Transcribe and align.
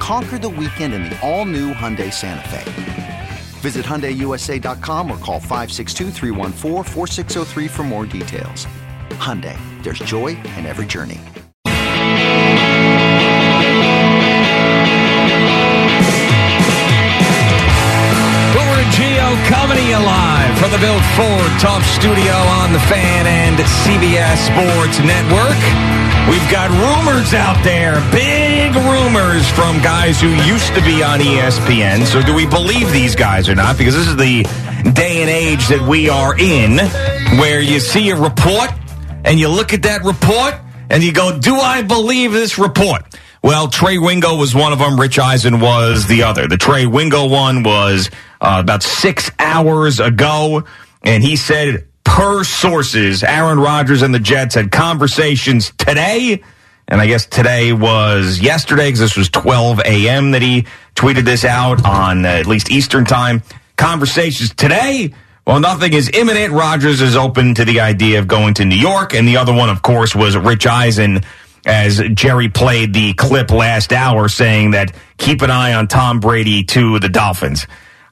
Conquer 0.00 0.38
the 0.38 0.48
weekend 0.48 0.94
in 0.94 1.04
the 1.04 1.16
all 1.20 1.44
new 1.44 1.72
Hyundai 1.74 2.12
Santa 2.12 2.48
Fe. 2.48 3.28
Visit 3.60 3.84
HyundaiUSA.com 3.84 5.10
or 5.10 5.18
call 5.18 5.38
562 5.38 6.10
for 7.68 7.82
more 7.82 8.06
details. 8.06 8.66
Hyundai, 9.20 9.58
there's 9.82 9.98
joy 10.00 10.28
in 10.56 10.64
every 10.64 10.86
journey. 10.86 11.20
Boomer 18.56 18.78
and 18.80 18.90
Gio 18.96 19.28
coming 19.52 19.76
to 19.76 19.84
you 19.84 20.00
live 20.00 20.58
from 20.58 20.72
the 20.72 20.78
Built 20.78 21.04
Ford 21.14 21.52
Tough 21.60 21.84
Studio 21.84 22.32
on 22.32 22.72
the 22.72 22.80
Fan 22.88 23.26
and 23.26 23.58
CBS 23.84 24.48
Sports 24.48 24.98
Network. 25.00 25.60
We've 26.30 26.50
got 26.50 26.70
rumors 26.70 27.34
out 27.34 27.62
there, 27.62 28.00
big 28.10 28.39
rumors 28.78 29.48
from 29.50 29.80
guys 29.82 30.20
who 30.20 30.28
used 30.28 30.74
to 30.74 30.80
be 30.82 31.02
on 31.02 31.20
ESPN. 31.20 32.04
So, 32.04 32.22
do 32.22 32.34
we 32.34 32.46
believe 32.46 32.92
these 32.92 33.14
guys 33.14 33.48
or 33.48 33.54
not? 33.54 33.78
Because 33.78 33.94
this 33.94 34.06
is 34.06 34.16
the 34.16 34.42
day 34.92 35.22
and 35.22 35.30
age 35.30 35.68
that 35.68 35.86
we 35.88 36.08
are 36.08 36.38
in, 36.38 36.78
where 37.38 37.60
you 37.60 37.80
see 37.80 38.10
a 38.10 38.16
report 38.16 38.70
and 39.24 39.38
you 39.38 39.48
look 39.48 39.72
at 39.72 39.82
that 39.82 40.04
report 40.04 40.54
and 40.90 41.02
you 41.02 41.12
go, 41.12 41.38
Do 41.38 41.56
I 41.56 41.82
believe 41.82 42.32
this 42.32 42.58
report? 42.58 43.02
Well, 43.42 43.68
Trey 43.68 43.98
Wingo 43.98 44.36
was 44.36 44.54
one 44.54 44.72
of 44.72 44.78
them. 44.78 45.00
Rich 45.00 45.18
Eisen 45.18 45.60
was 45.60 46.06
the 46.06 46.24
other. 46.24 46.46
The 46.46 46.58
Trey 46.58 46.86
Wingo 46.86 47.26
one 47.26 47.62
was 47.62 48.10
uh, 48.40 48.58
about 48.60 48.82
six 48.82 49.30
hours 49.38 49.98
ago, 49.98 50.64
and 51.02 51.22
he 51.22 51.36
said, 51.36 51.86
per 52.04 52.44
sources, 52.44 53.22
Aaron 53.22 53.58
Rodgers 53.58 54.02
and 54.02 54.12
the 54.12 54.18
Jets 54.18 54.56
had 54.56 54.70
conversations 54.70 55.72
today. 55.78 56.42
And 56.90 57.00
I 57.00 57.06
guess 57.06 57.24
today 57.24 57.72
was 57.72 58.40
yesterday 58.40 58.88
because 58.88 58.98
this 58.98 59.16
was 59.16 59.28
12 59.28 59.80
a.m. 59.80 60.32
that 60.32 60.42
he 60.42 60.66
tweeted 60.96 61.24
this 61.24 61.44
out 61.44 61.84
on 61.86 62.26
uh, 62.26 62.28
at 62.28 62.46
least 62.46 62.70
Eastern 62.70 63.04
time. 63.04 63.42
Conversations 63.76 64.52
today. 64.54 65.14
Well, 65.46 65.60
nothing 65.60 65.92
is 65.92 66.10
imminent. 66.12 66.52
Rodgers 66.52 67.00
is 67.00 67.16
open 67.16 67.54
to 67.54 67.64
the 67.64 67.80
idea 67.80 68.18
of 68.18 68.26
going 68.26 68.54
to 68.54 68.64
New 68.64 68.76
York. 68.76 69.14
And 69.14 69.26
the 69.26 69.36
other 69.36 69.54
one, 69.54 69.70
of 69.70 69.82
course, 69.82 70.16
was 70.16 70.36
Rich 70.36 70.66
Eisen 70.66 71.20
as 71.64 72.02
Jerry 72.14 72.48
played 72.48 72.92
the 72.92 73.12
clip 73.14 73.52
last 73.52 73.92
hour 73.92 74.28
saying 74.28 74.72
that 74.72 74.92
keep 75.16 75.42
an 75.42 75.50
eye 75.50 75.74
on 75.74 75.86
Tom 75.86 76.18
Brady 76.18 76.64
to 76.64 76.98
the 76.98 77.08
Dolphins. 77.08 77.66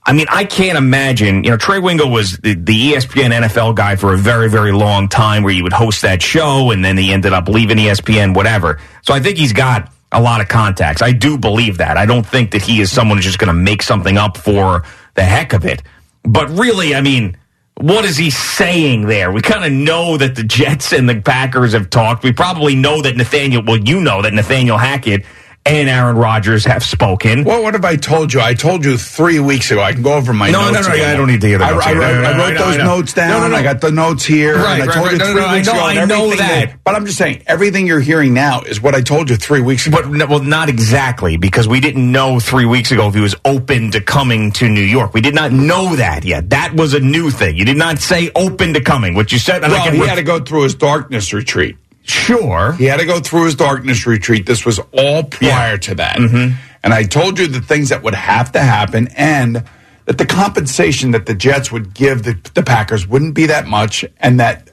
I 0.08 0.14
mean, 0.14 0.24
I 0.30 0.46
can't 0.46 0.78
imagine, 0.78 1.44
you 1.44 1.50
know, 1.50 1.58
Trey 1.58 1.80
Wingo 1.80 2.06
was 2.06 2.38
the, 2.38 2.54
the, 2.54 2.92
ESPN 2.92 3.30
NFL 3.30 3.74
guy 3.74 3.94
for 3.94 4.14
a 4.14 4.16
very, 4.16 4.48
very 4.48 4.72
long 4.72 5.06
time 5.06 5.42
where 5.42 5.52
he 5.52 5.60
would 5.60 5.74
host 5.74 6.00
that 6.00 6.22
show 6.22 6.70
and 6.70 6.82
then 6.82 6.96
he 6.96 7.12
ended 7.12 7.34
up 7.34 7.46
leaving 7.46 7.76
ESPN, 7.76 8.34
whatever. 8.34 8.80
So 9.02 9.12
I 9.12 9.20
think 9.20 9.36
he's 9.36 9.52
got 9.52 9.92
a 10.10 10.22
lot 10.22 10.40
of 10.40 10.48
contacts. 10.48 11.02
I 11.02 11.12
do 11.12 11.36
believe 11.36 11.76
that. 11.76 11.98
I 11.98 12.06
don't 12.06 12.24
think 12.24 12.52
that 12.52 12.62
he 12.62 12.80
is 12.80 12.90
someone 12.90 13.18
who's 13.18 13.26
just 13.26 13.38
going 13.38 13.48
to 13.48 13.52
make 13.52 13.82
something 13.82 14.16
up 14.16 14.38
for 14.38 14.82
the 15.12 15.24
heck 15.24 15.52
of 15.52 15.66
it. 15.66 15.82
But 16.22 16.48
really, 16.58 16.94
I 16.94 17.02
mean, 17.02 17.36
what 17.74 18.06
is 18.06 18.16
he 18.16 18.30
saying 18.30 19.08
there? 19.08 19.30
We 19.30 19.42
kind 19.42 19.62
of 19.62 19.72
know 19.72 20.16
that 20.16 20.36
the 20.36 20.42
Jets 20.42 20.94
and 20.94 21.06
the 21.06 21.20
Packers 21.20 21.74
have 21.74 21.90
talked. 21.90 22.24
We 22.24 22.32
probably 22.32 22.74
know 22.74 23.02
that 23.02 23.14
Nathaniel, 23.14 23.62
well, 23.62 23.76
you 23.76 24.00
know 24.00 24.22
that 24.22 24.32
Nathaniel 24.32 24.78
Hackett 24.78 25.26
and 25.68 25.88
Aaron 25.88 26.16
Rodgers 26.16 26.64
have 26.64 26.82
spoken. 26.82 27.44
Well, 27.44 27.62
what 27.62 27.74
have 27.74 27.84
I 27.84 27.96
told 27.96 28.32
you? 28.32 28.40
I 28.40 28.54
told 28.54 28.84
you 28.84 28.96
three 28.96 29.38
weeks 29.38 29.70
ago. 29.70 29.82
I 29.82 29.92
can 29.92 30.02
go 30.02 30.14
over 30.14 30.32
my 30.32 30.50
no, 30.50 30.70
notes. 30.70 30.88
No, 30.88 30.94
no, 30.94 30.98
no. 30.98 31.04
I 31.04 31.14
don't 31.14 31.28
need 31.28 31.40
to 31.42 31.46
hear 31.46 31.58
the 31.58 31.70
notes. 31.70 31.86
I, 31.86 31.90
I, 31.90 31.94
wrote, 31.94 32.24
I 32.24 32.38
wrote 32.38 32.58
those 32.58 32.76
notes 32.78 33.12
down. 33.12 33.30
No, 33.30 33.40
no, 33.40 33.48
no. 33.48 33.56
I 33.56 33.62
got 33.62 33.80
the 33.80 33.90
notes 33.90 34.24
here. 34.24 34.56
Right, 34.56 34.80
and 34.80 34.90
I 34.90 34.94
told 34.94 35.06
right, 35.06 35.12
you 35.12 35.18
three 35.18 35.40
no, 35.42 35.52
weeks 35.52 35.68
I 35.68 35.92
ago. 35.92 36.00
I 36.00 36.04
know 36.06 36.36
that. 36.36 36.76
But 36.84 36.94
I'm 36.94 37.04
just 37.04 37.18
saying, 37.18 37.42
everything 37.46 37.86
you're 37.86 38.00
hearing 38.00 38.32
now 38.32 38.62
is 38.62 38.80
what 38.80 38.94
I 38.94 39.02
told 39.02 39.28
you 39.28 39.36
three 39.36 39.60
weeks 39.60 39.86
ago. 39.86 40.00
But, 40.02 40.28
well, 40.28 40.42
not 40.42 40.68
exactly, 40.68 41.36
because 41.36 41.68
we 41.68 41.80
didn't 41.80 42.10
know 42.10 42.40
three 42.40 42.64
weeks 42.64 42.90
ago 42.90 43.08
if 43.08 43.14
he 43.14 43.20
was 43.20 43.34
open 43.44 43.90
to 43.90 44.00
coming 44.00 44.52
to 44.52 44.68
New 44.68 44.80
York. 44.80 45.12
We 45.12 45.20
did 45.20 45.34
not 45.34 45.52
know 45.52 45.96
that 45.96 46.24
yet. 46.24 46.50
That 46.50 46.74
was 46.74 46.94
a 46.94 47.00
new 47.00 47.30
thing. 47.30 47.56
You 47.56 47.66
did 47.66 47.76
not 47.76 47.98
say 47.98 48.30
open 48.34 48.74
to 48.74 48.80
coming. 48.80 49.14
What 49.14 49.32
you 49.32 49.38
said. 49.38 49.62
Well, 49.62 49.90
he 49.90 49.98
had 49.98 50.14
to 50.14 50.22
go 50.22 50.40
through 50.40 50.62
his 50.62 50.74
darkness 50.74 51.32
retreat. 51.32 51.76
Sure. 52.08 52.72
He 52.72 52.84
had 52.86 53.00
to 53.00 53.06
go 53.06 53.20
through 53.20 53.44
his 53.44 53.54
darkness 53.54 54.06
retreat. 54.06 54.46
This 54.46 54.64
was 54.64 54.78
all 54.92 55.24
prior 55.24 55.72
yeah. 55.72 55.76
to 55.76 55.94
that. 55.96 56.16
Mm-hmm. 56.16 56.56
And 56.82 56.94
I 56.94 57.02
told 57.04 57.38
you 57.38 57.46
the 57.46 57.60
things 57.60 57.90
that 57.90 58.02
would 58.02 58.14
have 58.14 58.52
to 58.52 58.60
happen 58.60 59.08
and 59.16 59.64
that 60.06 60.16
the 60.16 60.24
compensation 60.24 61.10
that 61.10 61.26
the 61.26 61.34
Jets 61.34 61.70
would 61.70 61.92
give 61.92 62.22
the, 62.22 62.38
the 62.54 62.62
Packers 62.62 63.06
wouldn't 63.06 63.34
be 63.34 63.46
that 63.46 63.66
much 63.66 64.04
and 64.20 64.40
that 64.40 64.70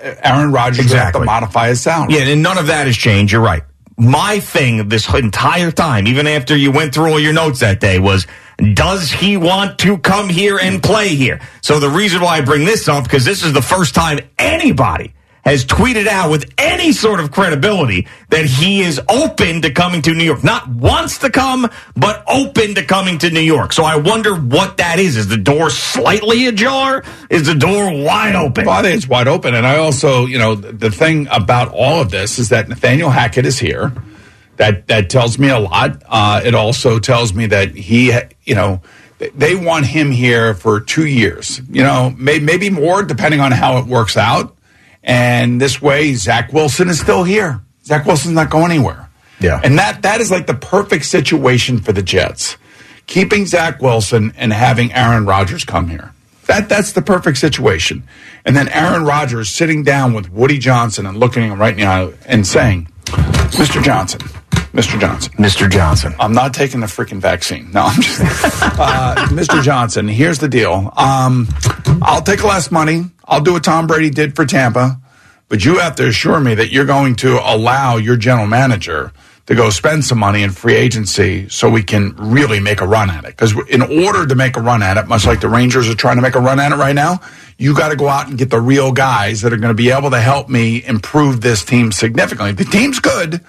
Aaron 0.00 0.52
Rodgers 0.52 0.78
exactly. 0.78 1.20
would 1.20 1.28
have 1.28 1.40
to 1.40 1.46
modify 1.46 1.68
his 1.68 1.82
salary. 1.82 2.14
Yeah, 2.14 2.20
and 2.22 2.42
none 2.42 2.56
of 2.56 2.68
that 2.68 2.86
has 2.86 2.96
changed. 2.96 3.32
You're 3.32 3.42
right. 3.42 3.62
My 3.98 4.40
thing 4.40 4.88
this 4.88 5.12
entire 5.12 5.70
time, 5.70 6.06
even 6.06 6.26
after 6.26 6.56
you 6.56 6.72
went 6.72 6.94
through 6.94 7.10
all 7.10 7.20
your 7.20 7.34
notes 7.34 7.60
that 7.60 7.80
day, 7.80 7.98
was 7.98 8.26
does 8.72 9.10
he 9.10 9.36
want 9.36 9.78
to 9.80 9.98
come 9.98 10.30
here 10.30 10.58
and 10.58 10.82
play 10.82 11.08
here? 11.08 11.40
So 11.60 11.78
the 11.78 11.90
reason 11.90 12.22
why 12.22 12.38
I 12.38 12.40
bring 12.40 12.64
this 12.64 12.88
up, 12.88 13.04
because 13.04 13.26
this 13.26 13.44
is 13.44 13.52
the 13.52 13.60
first 13.60 13.94
time 13.94 14.20
anybody 14.38 15.12
has 15.44 15.64
tweeted 15.64 16.06
out 16.06 16.30
with 16.30 16.52
any 16.58 16.92
sort 16.92 17.20
of 17.20 17.30
credibility 17.30 18.06
that 18.28 18.44
he 18.44 18.80
is 18.82 19.00
open 19.08 19.62
to 19.62 19.70
coming 19.70 20.02
to 20.02 20.14
New 20.14 20.24
York. 20.24 20.44
Not 20.44 20.68
wants 20.68 21.18
to 21.18 21.30
come, 21.30 21.68
but 21.96 22.24
open 22.28 22.74
to 22.74 22.84
coming 22.84 23.18
to 23.18 23.30
New 23.30 23.40
York. 23.40 23.72
So 23.72 23.84
I 23.84 23.96
wonder 23.96 24.34
what 24.34 24.76
that 24.78 24.98
is. 24.98 25.16
Is 25.16 25.28
the 25.28 25.36
door 25.36 25.70
slightly 25.70 26.46
ajar? 26.46 27.04
Is 27.30 27.46
the 27.46 27.54
door 27.54 27.90
wide 28.04 28.34
open? 28.34 28.66
Well, 28.66 28.74
I 28.74 28.82
think 28.82 28.96
it's 28.96 29.08
wide 29.08 29.28
open. 29.28 29.54
And 29.54 29.66
I 29.66 29.78
also, 29.78 30.26
you 30.26 30.38
know, 30.38 30.54
the 30.54 30.90
thing 30.90 31.26
about 31.30 31.68
all 31.72 32.00
of 32.00 32.10
this 32.10 32.38
is 32.38 32.50
that 32.50 32.68
Nathaniel 32.68 33.10
Hackett 33.10 33.46
is 33.46 33.58
here. 33.58 33.92
That 34.56 34.88
that 34.88 35.08
tells 35.08 35.38
me 35.38 35.48
a 35.48 35.58
lot. 35.58 36.02
Uh, 36.06 36.42
it 36.44 36.54
also 36.54 36.98
tells 36.98 37.32
me 37.32 37.46
that 37.46 37.74
he, 37.74 38.12
you 38.44 38.54
know, 38.54 38.82
they 39.18 39.54
want 39.54 39.86
him 39.86 40.10
here 40.10 40.54
for 40.54 40.80
two 40.80 41.06
years. 41.06 41.60
You 41.70 41.82
know, 41.82 42.14
may, 42.16 42.40
maybe 42.40 42.68
more 42.68 43.02
depending 43.02 43.40
on 43.40 43.52
how 43.52 43.78
it 43.78 43.86
works 43.86 44.18
out. 44.18 44.56
And 45.02 45.60
this 45.60 45.80
way, 45.80 46.14
Zach 46.14 46.52
Wilson 46.52 46.88
is 46.88 47.00
still 47.00 47.24
here. 47.24 47.60
Zach 47.84 48.06
Wilson's 48.06 48.34
not 48.34 48.50
going 48.50 48.70
anywhere. 48.70 49.08
Yeah. 49.40 49.60
And 49.64 49.78
that 49.78 50.02
that 50.02 50.20
is 50.20 50.30
like 50.30 50.46
the 50.46 50.54
perfect 50.54 51.06
situation 51.06 51.78
for 51.78 51.92
the 51.92 52.02
Jets. 52.02 52.56
Keeping 53.06 53.46
Zach 53.46 53.80
Wilson 53.80 54.32
and 54.36 54.52
having 54.52 54.92
Aaron 54.92 55.26
Rodgers 55.26 55.64
come 55.64 55.88
here. 55.88 56.12
That 56.46 56.68
that's 56.68 56.92
the 56.92 57.02
perfect 57.02 57.38
situation. 57.38 58.04
And 58.44 58.54
then 58.56 58.68
Aaron 58.68 59.04
Rodgers 59.04 59.48
sitting 59.48 59.82
down 59.82 60.12
with 60.12 60.30
Woody 60.30 60.58
Johnson 60.58 61.06
and 61.06 61.16
looking 61.16 61.44
him 61.44 61.58
right 61.58 61.76
now 61.76 62.12
and 62.26 62.46
saying, 62.46 62.88
Mr. 63.06 63.82
Johnson, 63.82 64.20
Mr. 64.72 65.00
Johnson. 65.00 65.32
Mr. 65.34 65.68
Johnson. 65.70 66.14
I'm 66.20 66.32
not 66.32 66.54
taking 66.54 66.80
the 66.80 66.86
freaking 66.86 67.20
vaccine. 67.20 67.72
No, 67.72 67.82
I'm 67.82 68.00
just. 68.00 68.20
uh, 68.20 69.14
Mr. 69.30 69.62
Johnson, 69.62 70.06
here's 70.06 70.38
the 70.38 70.48
deal. 70.48 70.92
Um, 70.96 71.48
I'll 72.02 72.22
take 72.22 72.44
less 72.44 72.70
money. 72.70 73.04
I'll 73.24 73.40
do 73.40 73.54
what 73.54 73.64
Tom 73.64 73.86
Brady 73.86 74.10
did 74.10 74.36
for 74.36 74.46
Tampa, 74.46 75.00
but 75.48 75.64
you 75.64 75.78
have 75.78 75.96
to 75.96 76.06
assure 76.06 76.38
me 76.40 76.54
that 76.54 76.70
you're 76.70 76.84
going 76.86 77.16
to 77.16 77.38
allow 77.42 77.96
your 77.96 78.16
general 78.16 78.46
manager 78.46 79.12
to 79.46 79.54
go 79.56 79.70
spend 79.70 80.04
some 80.04 80.18
money 80.18 80.44
in 80.44 80.50
free 80.50 80.76
agency 80.76 81.48
so 81.48 81.68
we 81.68 81.82
can 81.82 82.14
really 82.16 82.60
make 82.60 82.80
a 82.80 82.86
run 82.86 83.10
at 83.10 83.24
it. 83.24 83.30
Because 83.36 83.52
in 83.68 83.82
order 83.82 84.24
to 84.24 84.34
make 84.36 84.56
a 84.56 84.60
run 84.60 84.80
at 84.84 84.96
it, 84.96 85.08
much 85.08 85.26
like 85.26 85.40
the 85.40 85.48
Rangers 85.48 85.88
are 85.88 85.96
trying 85.96 86.16
to 86.16 86.22
make 86.22 86.36
a 86.36 86.40
run 86.40 86.60
at 86.60 86.70
it 86.70 86.76
right 86.76 86.94
now, 86.94 87.18
you 87.58 87.74
got 87.74 87.88
to 87.88 87.96
go 87.96 88.06
out 88.08 88.28
and 88.28 88.38
get 88.38 88.50
the 88.50 88.60
real 88.60 88.92
guys 88.92 89.40
that 89.40 89.52
are 89.52 89.56
going 89.56 89.70
to 89.70 89.82
be 89.82 89.90
able 89.90 90.10
to 90.10 90.20
help 90.20 90.48
me 90.48 90.84
improve 90.84 91.40
this 91.40 91.64
team 91.64 91.90
significantly. 91.90 92.52
The 92.52 92.64
team's 92.64 93.00
good. 93.00 93.40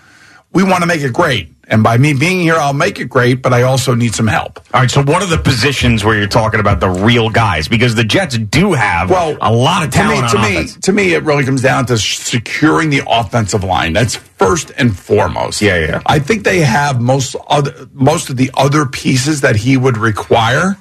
We 0.53 0.63
want 0.63 0.81
to 0.81 0.88
make 0.88 1.01
it 1.01 1.13
great. 1.13 1.50
And 1.71 1.83
by 1.83 1.98
me 1.98 2.13
being 2.13 2.42
here, 2.42 2.56
I'll 2.56 2.74
make 2.74 3.00
it 3.00 3.06
great, 3.06 3.42
but 3.42 3.53
I 3.53 3.62
also 3.62 3.95
need 3.95 4.13
some 4.13 4.27
help. 4.27 4.59
All 4.74 4.81
right. 4.81 4.92
So, 4.92 5.01
what 5.01 5.24
are 5.24 5.27
the 5.27 5.38
positions 5.38 6.03
where 6.03 6.18
you're 6.18 6.27
talking 6.27 6.59
about 6.59 6.81
the 6.81 6.89
real 6.89 7.30
guys? 7.30 7.69
Because 7.69 7.95
the 7.95 8.03
Jets 8.03 8.38
do 8.38 8.74
have 8.74 9.09
well, 9.09 9.38
a 9.39 9.53
lot 9.53 9.81
of 9.81 9.92
talent. 9.92 10.30
To 10.31 10.38
me, 10.38 10.56
to 10.56 10.63
me, 10.63 10.81
to 10.81 10.92
me, 10.92 11.13
it 11.13 11.24
really 11.24 11.45
comes 11.45 11.62
down 11.62 11.86
to 11.86 11.98
securing 11.98 12.89
the 12.89 13.03
offensive 13.07 13.63
line. 13.63 13.94
That's 13.94 14.15
first 14.15 14.71
and 14.77 14.98
foremost. 14.98 15.62
Yeah, 15.62 15.80
yeah. 15.80 16.01
I 16.06 16.19
think 16.19 16.44
they 16.44 16.59
have 16.59 17.00
most 17.00 17.38
other, 17.47 17.88
most 17.94 18.30
of 18.30 18.36
the 18.36 18.51
other 18.54 18.86
pieces 18.86 19.39
that 19.42 19.56
he 19.56 19.77
would 19.77 19.97
require. 19.97 20.77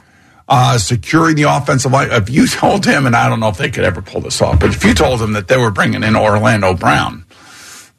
Uh, 0.53 0.77
securing 0.79 1.37
the 1.37 1.45
offensive 1.45 1.93
line. 1.93 2.11
If 2.11 2.29
you 2.29 2.45
told 2.49 2.85
him, 2.85 3.07
and 3.07 3.15
I 3.15 3.29
don't 3.29 3.39
know 3.39 3.51
if 3.51 3.57
they 3.57 3.71
could 3.71 3.85
ever 3.85 4.03
pull 4.03 4.21
this 4.21 4.43
off, 4.43 4.59
but 4.59 4.71
if 4.71 4.85
you 4.85 4.95
told 4.95 5.23
him 5.23 5.35
that 5.35 5.47
they 5.47 5.57
were 5.57 5.71
bringing 5.71 6.03
in 6.03 6.17
Orlando 6.17 6.75
Brown 6.75 7.25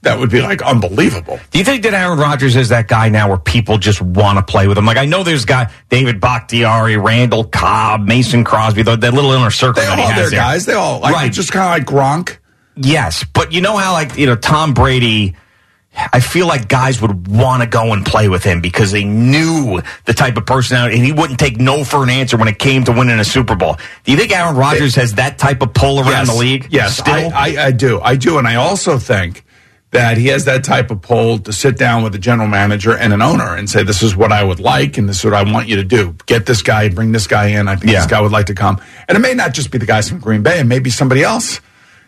that 0.03 0.17
would 0.19 0.29
be 0.31 0.41
like 0.41 0.61
unbelievable. 0.63 1.39
Do 1.51 1.59
you 1.59 1.63
think 1.65 1.83
that 1.83 1.93
Aaron 1.93 2.17
Rodgers 2.17 2.55
is 2.55 2.69
that 2.69 2.87
guy 2.87 3.09
now 3.09 3.29
where 3.29 3.37
people 3.37 3.77
just 3.77 4.01
want 4.01 4.37
to 4.39 4.43
play 4.43 4.67
with 4.67 4.77
him? 4.77 4.85
Like 4.85 4.97
I 4.97 5.05
know 5.05 5.23
there's 5.23 5.45
guy 5.45 5.71
David 5.89 6.19
Bakhtiari, 6.19 6.97
Randall 6.97 7.43
Cobb, 7.43 8.07
Mason 8.07 8.43
Crosby, 8.43 8.81
the, 8.83 8.95
that 8.95 9.13
little 9.13 9.31
inner 9.31 9.51
circle 9.51 9.81
They 9.83 9.87
that 9.87 9.97
he 9.99 10.03
all 10.03 10.09
has 10.09 10.17
their 10.17 10.29
there. 10.31 10.39
guys. 10.39 10.65
They 10.65 10.73
all 10.73 10.99
like 10.99 11.13
Right. 11.13 11.31
just 11.31 11.51
kind 11.51 11.83
of 11.83 11.87
like 11.87 12.01
Gronk. 12.25 12.37
Yes, 12.75 13.23
but 13.33 13.51
you 13.51 13.61
know 13.61 13.77
how 13.77 13.93
like 13.93 14.17
you 14.17 14.25
know 14.25 14.35
Tom 14.35 14.73
Brady. 14.73 15.35
I 16.13 16.21
feel 16.21 16.47
like 16.47 16.69
guys 16.69 17.01
would 17.01 17.27
want 17.27 17.61
to 17.63 17.67
go 17.67 17.91
and 17.91 18.05
play 18.05 18.29
with 18.29 18.45
him 18.45 18.61
because 18.61 18.93
they 18.93 19.03
knew 19.03 19.81
the 20.05 20.13
type 20.13 20.37
of 20.37 20.45
personality, 20.45 20.95
and 20.95 21.05
he 21.05 21.11
wouldn't 21.11 21.37
take 21.37 21.59
no 21.59 21.83
for 21.83 22.01
an 22.01 22.09
answer 22.09 22.37
when 22.37 22.47
it 22.47 22.59
came 22.59 22.85
to 22.85 22.93
winning 22.93 23.19
a 23.19 23.25
Super 23.25 23.55
Bowl. 23.55 23.75
Do 24.05 24.13
you 24.13 24.17
think 24.17 24.31
Aaron 24.31 24.55
Rodgers 24.55 24.95
has 24.95 25.15
that 25.15 25.37
type 25.37 25.61
of 25.61 25.73
pull 25.73 25.99
around 25.99 26.27
the 26.27 26.33
league? 26.33 26.67
Yes, 26.71 26.97
still. 26.97 27.13
I, 27.13 27.55
I, 27.57 27.65
I 27.65 27.71
do. 27.71 27.99
I 27.99 28.15
do. 28.15 28.37
And 28.37 28.47
I 28.47 28.55
also 28.55 28.97
think 28.99 29.43
that 29.91 30.17
he 30.17 30.27
has 30.27 30.45
that 30.45 30.63
type 30.63 30.89
of 30.89 31.01
pull 31.01 31.37
to 31.39 31.51
sit 31.51 31.77
down 31.77 32.01
with 32.03 32.15
a 32.15 32.19
general 32.19 32.47
manager 32.47 32.95
and 32.95 33.11
an 33.13 33.21
owner 33.21 33.55
and 33.55 33.69
say, 33.69 33.83
this 33.83 34.01
is 34.01 34.15
what 34.15 34.31
I 34.31 34.41
would 34.43 34.59
like 34.61 34.97
and 34.97 35.07
this 35.09 35.19
is 35.19 35.25
what 35.25 35.33
I 35.33 35.43
want 35.43 35.67
you 35.67 35.75
to 35.77 35.83
do. 35.83 36.15
Get 36.25 36.45
this 36.45 36.61
guy, 36.61 36.87
bring 36.89 37.11
this 37.11 37.27
guy 37.27 37.47
in. 37.47 37.67
I 37.67 37.75
think 37.75 37.91
Yeah. 37.91 37.99
this 37.99 38.07
guy 38.09 38.21
would 38.21 38.31
like 38.31 38.45
to 38.45 38.53
come. 38.53 38.79
And 39.09 39.17
it 39.17 39.21
may 39.21 39.33
not 39.33 39.53
just 39.53 39.69
be 39.69 39.77
the 39.77 39.85
guys 39.85 40.07
from 40.09 40.19
Green 40.19 40.43
Bay, 40.43 40.59
it 40.59 40.63
may 40.65 40.79
be 40.79 40.89
somebody 40.89 41.23
else. 41.23 41.59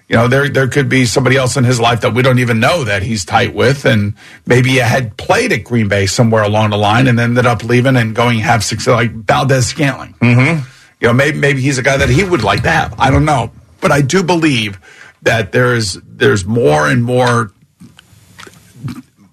You 0.10 0.18
know, 0.18 0.28
there 0.28 0.48
there 0.50 0.68
could 0.68 0.90
be 0.90 1.06
somebody 1.06 1.38
else 1.38 1.56
in 1.58 1.64
his 1.64 1.80
life 1.80 2.02
that 2.02 2.14
we 2.14 2.22
don't 2.22 2.40
even 2.40 2.60
know 2.60 2.84
that 2.84 3.04
he's 3.04 3.24
tight 3.26 3.54
with, 3.56 3.86
and 3.86 4.14
maybe 4.46 4.72
he 4.72 4.76
had 4.78 5.16
played 5.18 5.52
at 5.54 5.64
Green 5.64 5.88
Bay 5.88 6.06
somewhere 6.06 6.44
along 6.44 6.70
the 6.72 6.78
line 6.78 7.08
and 7.08 7.18
ended 7.20 7.46
up 7.46 7.64
leaving 7.64 7.96
and 7.96 8.14
going 8.14 8.40
have 8.40 8.64
success, 8.66 8.94
like 8.94 9.12
Valdes-Scantling. 9.14 10.14
Mm-hmm. 10.22 10.68
You 11.00 11.08
know, 11.08 11.14
maybe 11.14 11.38
maybe 11.40 11.62
he's 11.62 11.78
a 11.78 11.82
guy 11.84 11.98
that 11.98 12.10
he 12.10 12.24
would 12.24 12.44
like 12.44 12.64
to 12.64 12.70
have. 12.70 12.94
I 13.00 13.12
don't 13.12 13.26
know, 13.26 13.52
but 13.82 13.92
I 13.92 14.02
do 14.02 14.24
believe 14.24 14.78
that 15.24 15.52
there's 15.52 15.94
there's 16.06 16.46
more 16.46 16.88
and 16.88 17.04
more. 17.04 17.52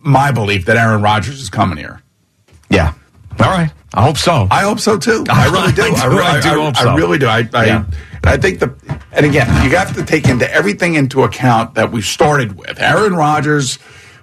My 0.01 0.33
belief 0.33 0.67
that 0.67 0.77
Aaron 0.77 1.03
Rodgers 1.03 1.41
is 1.41 1.51
coming 1.51 1.79
here. 1.79 2.03
yeah. 2.71 2.95
All 3.39 3.51
right. 3.51 3.71
I 3.95 4.03
hope 4.03 4.19
so. 4.19 4.47
I 4.51 4.63
hope 4.63 4.81
so 4.81 4.99
too. 4.99 5.25
I 5.31 5.47
really 5.51 5.73
do. 5.73 5.83
I 5.97 6.09
do- 6.09 6.17
re- 6.19 6.25
I 6.25 6.41
do 6.41 6.49
hope 6.63 6.77
I 6.77 6.83
so. 6.83 6.95
really 6.95 7.19
do. 7.19 7.27
I, 7.27 7.49
I, 7.55 7.65
Yeah. 7.67 7.85
I 8.23 8.37
think 8.37 8.59
the, 8.61 8.75
and 9.13 9.25
again, 9.25 9.47
you 9.65 9.77
have 9.77 9.95
to 9.95 10.05
take 10.05 10.29
into 10.29 10.51
everything 10.53 10.95
into 10.95 11.23
account 11.23 11.75
that 11.77 11.91
we 11.91 12.03
started 12.03 12.59
with. 12.59 12.79
Aaron 12.79 13.15
Rodgers 13.15 13.79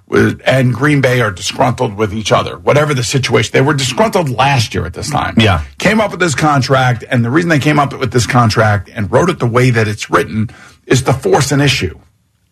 was, 0.06 0.36
and 0.46 0.72
Green 0.72 1.00
Bay 1.00 1.20
are 1.20 1.32
disgruntled 1.32 1.94
with 1.94 2.14
each 2.14 2.30
other, 2.30 2.58
whatever 2.58 2.94
the 2.94 3.02
situation. 3.02 3.50
They 3.52 3.60
were 3.60 3.74
disgruntled 3.74 4.28
last 4.30 4.72
year 4.72 4.86
at 4.86 4.94
this 4.94 5.10
time. 5.10 5.34
Yeah. 5.36 5.64
Came 5.78 6.00
up 6.00 6.12
with 6.12 6.20
this 6.20 6.36
contract, 6.36 7.02
and 7.10 7.24
the 7.24 7.30
reason 7.30 7.48
they 7.48 7.58
came 7.58 7.80
up 7.80 7.92
with 7.98 8.12
this 8.12 8.26
contract 8.26 8.88
and 8.92 9.10
wrote 9.10 9.30
it 9.30 9.40
the 9.40 9.46
way 9.48 9.70
that 9.70 9.88
it's 9.88 10.08
written 10.08 10.48
is 10.86 11.02
to 11.02 11.12
force 11.12 11.50
an 11.50 11.60
issue. 11.60 11.98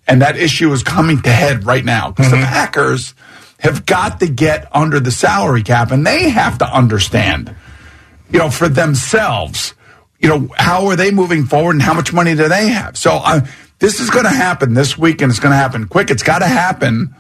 And 0.09 0.23
that 0.23 0.37
issue 0.37 0.73
is 0.73 0.83
coming 0.83 1.21
to 1.23 1.31
head 1.31 1.65
right 1.67 1.85
now 1.85 2.11
because 2.11 2.33
Mm-hmm. 2.33 2.41
the 2.43 2.47
Packers 2.47 3.15
have 3.59 3.87
got 3.87 4.21
to 4.21 4.29
get 4.29 4.69
under 4.75 5.01
the 5.01 5.11
salary 5.11 5.63
cap 5.63 5.91
and 5.91 6.07
they 6.07 6.29
have 6.31 6.59
to 6.59 6.67
understand, 6.67 7.55
you 8.31 8.39
know, 8.39 8.51
for 8.51 8.69
themselves, 8.69 9.75
you 10.21 10.29
know, 10.29 10.49
how 10.57 10.87
are 10.87 10.97
they 10.97 11.11
moving 11.11 11.45
forward 11.45 11.73
and 11.73 11.83
how 11.83 11.95
much 11.95 12.13
money 12.13 12.35
do 12.35 12.49
they 12.49 12.69
have? 12.69 12.97
So 12.97 13.13
uh, 13.13 13.47
this 13.79 13.99
is 14.01 14.11
going 14.11 14.25
to 14.25 14.31
happen 14.31 14.75
this 14.75 14.97
week 14.97 15.23
and 15.23 15.31
it's 15.31 15.41
going 15.41 15.53
to 15.53 15.57
happen 15.57 15.89
quick. 15.89 16.11
It's 16.11 16.23
got 16.23 16.39
to 16.41 16.47
happen. 16.47 17.15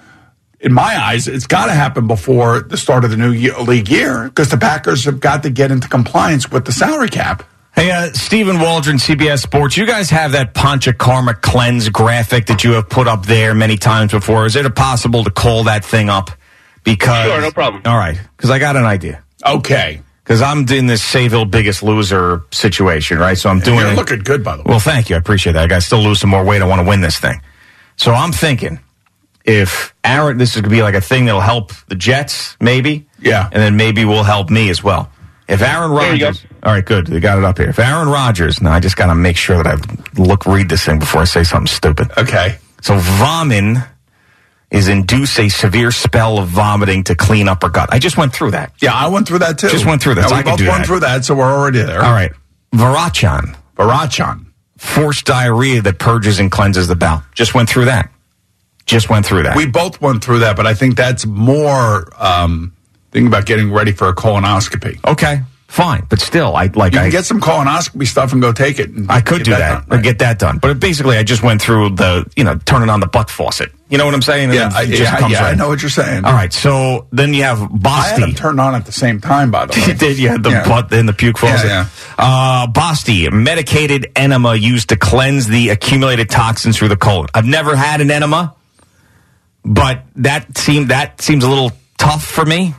In 0.60 0.72
my 0.72 0.96
eyes, 0.98 1.28
it's 1.28 1.46
got 1.46 1.66
to 1.66 1.72
happen 1.72 2.06
before 2.06 2.60
the 2.60 2.76
start 2.78 3.04
of 3.04 3.10
the 3.10 3.16
new 3.16 3.30
year, 3.32 3.58
league 3.60 3.88
year 3.90 4.24
because 4.24 4.48
the 4.50 4.56
Packers 4.56 5.04
have 5.04 5.20
got 5.20 5.42
to 5.42 5.50
get 5.50 5.70
into 5.70 5.88
compliance 5.88 6.50
with 6.50 6.64
the 6.64 6.72
salary 6.72 7.08
cap. 7.08 7.42
Hey, 7.76 7.90
uh, 7.90 8.10
Stephen 8.14 8.58
Waldron, 8.58 8.96
CBS 8.96 9.42
Sports. 9.42 9.76
You 9.76 9.84
guys 9.86 10.08
have 10.08 10.32
that 10.32 10.54
Panchakarma 10.54 11.42
cleanse 11.42 11.90
graphic 11.90 12.46
that 12.46 12.64
you 12.64 12.72
have 12.72 12.88
put 12.88 13.06
up 13.06 13.26
there 13.26 13.54
many 13.54 13.76
times 13.76 14.12
before. 14.12 14.46
Is 14.46 14.56
it 14.56 14.74
possible 14.74 15.24
to 15.24 15.30
call 15.30 15.64
that 15.64 15.84
thing 15.84 16.08
up? 16.08 16.30
Because 16.84 17.26
Sure, 17.30 17.40
no 17.42 17.50
problem. 17.50 17.82
All 17.84 17.98
right, 17.98 18.18
because 18.36 18.48
I 18.48 18.58
got 18.58 18.76
an 18.76 18.84
idea. 18.86 19.22
Okay. 19.44 20.00
Because 20.24 20.40
I'm 20.40 20.66
in 20.70 20.86
this 20.86 21.04
Sayville 21.04 21.50
Biggest 21.50 21.82
Loser 21.82 22.42
situation, 22.50 23.18
right? 23.18 23.36
So 23.36 23.50
I'm 23.50 23.60
doing 23.60 23.78
You're 23.80 23.94
looking 23.94 24.20
good, 24.20 24.42
by 24.42 24.56
the 24.56 24.62
way. 24.62 24.70
Well, 24.70 24.80
thank 24.80 25.10
you. 25.10 25.14
I 25.16 25.18
appreciate 25.18 25.52
that. 25.52 25.64
I 25.64 25.66
got 25.66 25.76
to 25.76 25.80
still 25.82 26.02
lose 26.02 26.18
some 26.18 26.30
more 26.30 26.44
weight. 26.44 26.62
I 26.62 26.66
want 26.66 26.80
to 26.80 26.88
win 26.88 27.02
this 27.02 27.18
thing. 27.18 27.40
So 27.96 28.12
I'm 28.12 28.32
thinking 28.32 28.80
if 29.44 29.94
Aaron, 30.02 30.38
this 30.38 30.56
is 30.56 30.62
going 30.62 30.64
to 30.64 30.70
be 30.70 30.82
like 30.82 30.94
a 30.96 31.00
thing 31.00 31.26
that'll 31.26 31.40
help 31.42 31.72
the 31.88 31.94
Jets, 31.94 32.56
maybe. 32.60 33.06
Yeah. 33.20 33.44
And 33.52 33.62
then 33.62 33.76
maybe 33.76 34.04
will 34.04 34.24
help 34.24 34.50
me 34.50 34.70
as 34.70 34.82
well. 34.82 35.10
If 35.48 35.62
Aaron. 35.62 35.90
Rodgers, 35.92 36.44
all 36.62 36.72
right, 36.72 36.84
good. 36.84 37.06
They 37.06 37.20
got 37.20 37.38
it 37.38 37.44
up 37.44 37.58
here. 37.58 37.68
If 37.68 37.78
Aaron 37.78 38.08
Rodgers, 38.08 38.60
now 38.60 38.72
I 38.72 38.80
just 38.80 38.96
got 38.96 39.06
to 39.06 39.14
make 39.14 39.36
sure 39.36 39.62
that 39.62 39.66
I 39.66 40.20
look, 40.20 40.44
read 40.46 40.68
this 40.68 40.84
thing 40.84 40.98
before 40.98 41.20
I 41.22 41.24
say 41.24 41.44
something 41.44 41.68
stupid. 41.68 42.10
Okay. 42.18 42.58
So 42.82 42.98
vomin 42.98 43.86
is 44.72 44.88
induce 44.88 45.38
a 45.38 45.48
severe 45.48 45.92
spell 45.92 46.38
of 46.38 46.48
vomiting 46.48 47.04
to 47.04 47.14
clean 47.14 47.48
up 47.48 47.62
her 47.62 47.68
gut. 47.68 47.88
I 47.92 48.00
just 48.00 48.16
went 48.16 48.32
through 48.32 48.50
that. 48.50 48.72
Yeah, 48.82 48.92
I 48.94 49.06
went 49.08 49.28
through 49.28 49.38
that 49.38 49.58
too. 49.58 49.68
Just 49.68 49.86
went 49.86 50.02
through 50.02 50.16
that, 50.16 50.22
Yeah, 50.22 50.28
so 50.28 50.34
we 50.34 50.40
I 50.40 50.42
both 50.42 50.60
went 50.60 50.70
that. 50.78 50.86
through 50.86 51.00
that, 51.00 51.24
so 51.24 51.34
we're 51.36 51.44
already 51.52 51.82
there. 51.82 52.02
All 52.02 52.12
right. 52.12 52.32
Virachan, 52.74 53.56
Barachan. 53.76 54.46
forced 54.76 55.24
diarrhea 55.24 55.80
that 55.82 55.98
purges 55.98 56.38
and 56.40 56.50
cleanses 56.50 56.88
the 56.88 56.96
bowel. 56.96 57.22
Just 57.34 57.54
went 57.54 57.68
through 57.68 57.86
that. 57.86 58.10
Just 58.84 59.08
went 59.08 59.24
through 59.24 59.44
that. 59.44 59.56
We 59.56 59.66
both 59.66 60.00
went 60.00 60.22
through 60.22 60.40
that, 60.40 60.56
but 60.56 60.66
I 60.66 60.74
think 60.74 60.96
that's 60.96 61.24
more 61.26 62.08
um, 62.22 62.75
thinking 63.16 63.28
about 63.28 63.46
getting 63.46 63.72
ready 63.72 63.92
for 63.92 64.08
a 64.08 64.14
colonoscopy. 64.14 65.00
okay, 65.10 65.40
fine, 65.68 66.04
but 66.10 66.20
still, 66.20 66.54
I 66.54 66.66
like 66.74 66.92
You 66.92 66.98
I 67.00 67.02
can 67.04 67.10
get 67.10 67.24
some 67.24 67.40
colonoscopy 67.40 68.06
stuff 68.06 68.32
and 68.34 68.42
go 68.42 68.52
take 68.52 68.78
it. 68.78 68.90
and 68.90 69.10
I 69.10 69.22
could 69.22 69.42
do 69.42 69.52
that, 69.52 69.84
or 69.90 69.96
right? 69.96 70.02
get 70.04 70.18
that 70.18 70.38
done. 70.38 70.58
But 70.58 70.78
basically, 70.78 71.16
I 71.16 71.22
just 71.22 71.42
went 71.42 71.62
through 71.62 71.90
the 71.96 72.30
you 72.36 72.44
know 72.44 72.56
turning 72.66 72.90
on 72.90 73.00
the 73.00 73.06
butt 73.06 73.30
faucet. 73.30 73.72
You 73.88 73.96
know 73.96 74.04
what 74.04 74.12
I'm 74.14 74.20
saying? 74.20 74.50
And 74.50 74.54
Yeah, 74.54 74.70
I, 74.74 74.82
yeah, 74.82 75.28
yeah, 75.28 75.44
I 75.44 75.54
know 75.54 75.68
what 75.68 75.80
you're 75.80 75.88
saying. 75.88 76.26
All 76.26 76.32
right, 76.34 76.52
so 76.52 77.06
then 77.10 77.32
you 77.32 77.44
have 77.44 77.62
I 77.86 78.08
had 78.18 78.36
turned 78.36 78.60
on 78.60 78.74
at 78.74 78.84
the 78.84 78.92
same 78.92 79.18
time, 79.20 79.50
by 79.50 79.64
the 79.64 79.72
way. 79.80 79.86
You 79.86 79.94
did. 79.94 80.18
You 80.18 80.28
had 80.28 80.42
the 80.42 80.50
Yeah. 80.50 80.68
butt 80.68 80.92
and 80.92 81.08
the 81.08 81.14
puke 81.14 81.38
faucet. 81.38 81.70
yeah. 81.70 81.86
Uh, 82.18 82.66
Basti, 82.66 83.30
medicated 83.30 84.10
enema 84.14 84.54
used 84.56 84.90
to 84.90 84.96
cleanse 84.96 85.46
the 85.46 85.70
accumulated 85.70 86.28
toxins 86.28 86.76
through 86.76 86.88
the 86.88 86.96
colon. 86.98 87.28
I've 87.32 87.46
never 87.46 87.76
had 87.76 88.00
an 88.02 88.10
enema, 88.10 88.54
but 89.64 90.02
that 90.16 90.58
seemed 90.58 90.88
that 90.90 91.20
seems 91.22 91.44
a 91.44 91.48
little 91.48 91.72
tough 91.98 92.24
for 92.24 92.44
me. 92.44 92.74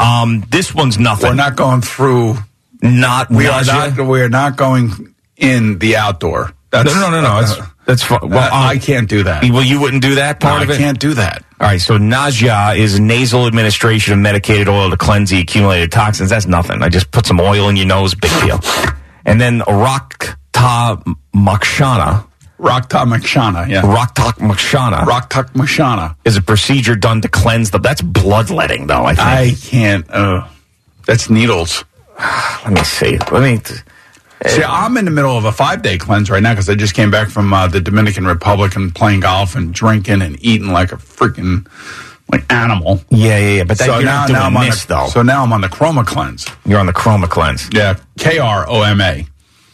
Um, 0.00 0.44
this 0.48 0.74
one's 0.74 0.98
nothing. 0.98 1.30
We're 1.30 1.34
not 1.34 1.56
going 1.56 1.82
through. 1.82 2.36
not. 2.82 3.30
We 3.30 3.46
are 3.46 3.64
not. 3.64 3.98
We 3.98 4.22
are 4.22 4.28
not 4.28 4.56
going 4.56 5.14
in 5.36 5.78
the 5.78 5.96
outdoor. 5.96 6.52
That's, 6.70 6.94
No, 6.94 7.10
no, 7.10 7.10
no, 7.10 7.20
no. 7.20 7.40
That's 7.40 7.70
that's 7.84 8.02
fine. 8.04 8.28
Well, 8.28 8.38
uh, 8.38 8.50
I 8.52 8.74
um, 8.74 8.80
can't 8.80 9.08
do 9.08 9.24
that. 9.24 9.42
Well, 9.42 9.64
you 9.64 9.80
wouldn't 9.80 10.02
do 10.02 10.14
that 10.14 10.38
part 10.38 10.60
I 10.60 10.64
of 10.64 10.70
it. 10.70 10.74
I 10.74 10.78
can't 10.78 11.00
do 11.00 11.14
that. 11.14 11.44
All 11.60 11.66
right, 11.66 11.80
so 11.80 11.98
Nasya 11.98 12.76
is 12.76 13.00
nasal 13.00 13.46
administration 13.46 14.12
of 14.12 14.20
medicated 14.20 14.68
oil 14.68 14.90
to 14.90 14.96
cleanse 14.96 15.30
the 15.30 15.40
accumulated 15.40 15.90
toxins. 15.90 16.30
That's 16.30 16.46
nothing. 16.46 16.82
I 16.82 16.88
just 16.88 17.10
put 17.10 17.26
some 17.26 17.40
oil 17.40 17.68
in 17.68 17.76
your 17.76 17.86
nose, 17.86 18.14
big 18.14 18.30
deal. 18.42 18.60
And 19.24 19.40
then 19.40 19.60
Rakta 19.60 21.16
Makshana, 21.34 22.26
Rakta 22.60 23.06
Makshana, 23.06 23.68
yeah. 23.68 23.80
Rakta 23.80 24.32
Makshana 24.34 25.04
Raktak 25.04 25.52
Makshana. 25.54 26.14
is 26.26 26.36
a 26.36 26.42
procedure 26.42 26.94
done 26.94 27.22
to 27.22 27.28
cleanse 27.28 27.70
the. 27.70 27.78
That's 27.78 28.02
bloodletting, 28.02 28.86
though. 28.86 29.04
I 29.04 29.14
think. 29.14 29.26
I 29.26 29.66
can't. 29.66 30.10
Uh, 30.10 30.46
that's 31.06 31.30
needles. 31.30 31.84
Let 32.64 32.72
me 32.72 32.84
see. 32.84 33.18
Let 33.32 33.42
me. 33.42 33.60
See, 34.46 34.62
I'm 34.62 34.96
in 34.96 35.04
the 35.04 35.10
middle 35.10 35.36
of 35.36 35.44
a 35.44 35.52
five 35.52 35.82
day 35.82 35.96
cleanse 35.98 36.30
right 36.30 36.42
now 36.42 36.52
because 36.52 36.68
I 36.68 36.74
just 36.74 36.94
came 36.94 37.10
back 37.10 37.28
from 37.28 37.52
uh, 37.52 37.66
the 37.66 37.80
Dominican 37.80 38.26
Republic 38.26 38.76
and 38.76 38.94
playing 38.94 39.20
golf 39.20 39.54
and 39.54 39.72
drinking 39.72 40.22
and 40.22 40.42
eating 40.44 40.68
like 40.68 40.92
a 40.92 40.96
freaking 40.96 41.66
like 42.30 42.50
animal. 42.52 43.00
Yeah, 43.10 43.38
yeah, 43.38 43.48
yeah. 43.56 43.64
But 43.64 43.78
that, 43.78 43.86
so 43.86 43.94
you're 43.96 44.04
now, 44.04 44.20
not 44.20 44.26
doing 44.28 44.38
now 44.38 44.46
I'm 44.46 44.56
on 44.56 44.66
this, 44.66 44.84
the, 44.84 44.94
though. 44.94 45.06
So 45.08 45.22
now 45.22 45.42
I'm 45.42 45.52
on 45.52 45.62
the 45.62 45.68
Kroma 45.68 46.06
cleanse. 46.06 46.46
you're 46.66 46.78
on 46.78 46.86
the 46.86 46.92
Kroma 46.92 47.28
cleanse. 47.28 47.68
Yeah, 47.72 47.98
K 48.18 48.38
R 48.38 48.68
O 48.68 48.82
M 48.82 49.00
A. 49.00 49.26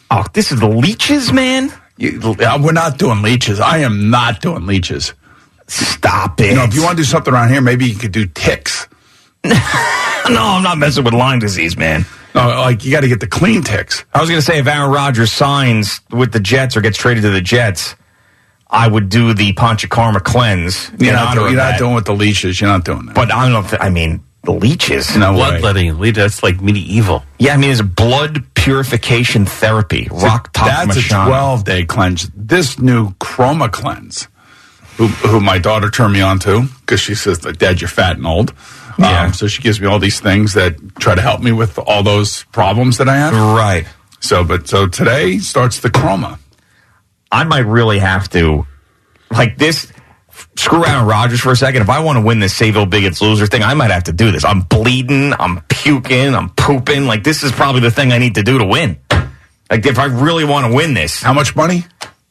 Oh, 0.09 0.25
this 0.33 0.51
is 0.53 0.59
the 0.59 0.69
leeches, 0.69 1.33
man. 1.33 1.71
You- 1.97 2.19
uh, 2.39 2.59
We're 2.61 2.71
not 2.73 2.97
doing 2.97 3.21
leeches. 3.21 3.59
I 3.59 3.79
am 3.79 4.09
not 4.09 4.41
doing 4.41 4.65
leeches. 4.65 5.13
Stop 5.67 6.39
it. 6.41 6.49
You 6.51 6.55
know, 6.55 6.63
if 6.63 6.73
you 6.73 6.81
want 6.83 6.97
to 6.97 7.03
do 7.03 7.05
something 7.05 7.33
around 7.33 7.49
here, 7.49 7.59
maybe 7.61 7.85
you 7.85 7.95
could 7.95 8.11
do 8.13 8.25
ticks. 8.25 8.87
no, 9.43 9.51
I'm 9.53 10.63
not 10.63 10.77
messing 10.77 11.03
with 11.03 11.13
Lyme 11.13 11.39
disease, 11.39 11.77
man. 11.77 12.05
No, 12.35 12.47
like 12.47 12.85
you 12.85 12.91
got 12.91 13.01
to 13.01 13.07
get 13.07 13.19
the 13.19 13.27
clean 13.27 13.63
ticks. 13.63 14.05
I 14.13 14.21
was 14.21 14.29
going 14.29 14.39
to 14.39 14.45
say 14.45 14.59
if 14.59 14.67
Aaron 14.67 14.91
Rodgers 14.91 15.31
signs 15.31 16.01
with 16.11 16.31
the 16.31 16.39
Jets 16.39 16.77
or 16.77 16.81
gets 16.81 16.97
traded 16.97 17.23
to 17.23 17.31
the 17.31 17.41
Jets, 17.41 17.95
I 18.69 18.87
would 18.87 19.09
do 19.09 19.33
the 19.33 19.53
Panchakarma 19.53 20.23
cleanse. 20.23 20.91
You're 20.99 21.13
not, 21.13 21.33
doing, 21.33 21.53
you're 21.53 21.61
not 21.61 21.79
doing 21.79 21.95
with 21.95 22.05
the 22.05 22.13
leeches. 22.13 22.59
You're 22.61 22.69
not 22.69 22.85
doing 22.85 23.05
that. 23.07 23.15
But 23.15 23.31
I 23.33 23.43
don't 23.49 23.53
know. 23.53 23.67
If, 23.67 23.81
I 23.81 23.89
mean, 23.89 24.23
the 24.43 24.51
leeches. 24.51 25.15
no 25.17 25.31
way. 25.33 25.59
Bloodletting. 25.59 25.97
Lead- 25.99 26.15
That's 26.15 26.43
like 26.43 26.61
medieval. 26.61 27.23
Yeah, 27.39 27.53
I 27.53 27.57
mean, 27.57 27.71
it's 27.71 27.81
blood 27.81 28.43
purification 28.67 29.45
therapy. 29.45 30.07
Rock 30.11 30.51
top 30.53 30.67
That's 30.67 30.97
a 30.97 31.09
12 31.09 31.63
day 31.63 31.85
cleanse. 31.85 32.29
This 32.35 32.77
new 32.79 33.11
Kroma 33.11 33.71
cleanse, 33.71 34.27
who, 34.97 35.07
who 35.07 35.39
my 35.39 35.57
daughter 35.57 35.89
turned 35.89 36.13
me 36.13 36.21
on 36.21 36.39
to 36.39 36.67
because 36.81 36.99
she 36.99 37.15
says, 37.15 37.45
like, 37.45 37.57
Dad, 37.57 37.79
you're 37.81 37.87
fat 37.87 38.17
and 38.17 38.27
old. 38.27 38.53
Yeah. 38.99 39.25
Um, 39.25 39.33
so 39.33 39.47
she 39.47 39.61
gives 39.61 39.79
me 39.79 39.87
all 39.87 39.99
these 39.99 40.19
things 40.19 40.53
that 40.53 40.75
try 40.99 41.15
to 41.15 41.21
help 41.21 41.41
me 41.41 41.51
with 41.51 41.77
all 41.79 42.03
those 42.03 42.43
problems 42.45 42.97
that 42.97 43.07
I 43.07 43.15
have. 43.15 43.33
Right. 43.33 43.85
So, 44.19 44.43
but 44.43 44.67
so 44.67 44.87
today 44.87 45.37
starts 45.37 45.79
the 45.79 45.89
Kroma. 45.89 46.39
I 47.31 47.43
might 47.43 47.65
really 47.65 47.99
have 47.99 48.29
to, 48.29 48.65
like 49.31 49.57
this. 49.57 49.91
Screw 50.57 50.85
Aaron 50.85 51.05
Rodgers 51.05 51.39
for 51.39 51.51
a 51.51 51.55
second. 51.55 51.81
If 51.81 51.89
I 51.89 51.99
want 51.99 52.17
to 52.17 52.21
win 52.21 52.39
this 52.39 52.57
Sayville 52.59 52.89
Bigots 52.89 53.21
loser 53.21 53.47
thing, 53.47 53.63
I 53.63 53.73
might 53.73 53.91
have 53.91 54.03
to 54.05 54.11
do 54.13 54.31
this. 54.31 54.43
I'm 54.43 54.61
bleeding, 54.61 55.33
I'm 55.39 55.61
puking, 55.69 56.33
I'm 56.35 56.49
pooping. 56.51 57.05
Like 57.05 57.23
this 57.23 57.43
is 57.43 57.51
probably 57.51 57.81
the 57.81 57.91
thing 57.91 58.11
I 58.11 58.17
need 58.17 58.35
to 58.35 58.43
do 58.43 58.57
to 58.57 58.65
win. 58.65 58.99
Like 59.69 59.85
if 59.85 59.99
I 59.99 60.05
really 60.05 60.43
want 60.45 60.65
to 60.69 60.73
win 60.75 60.93
this, 60.93 61.21
How 61.21 61.33
much 61.33 61.55
money? 61.55 61.83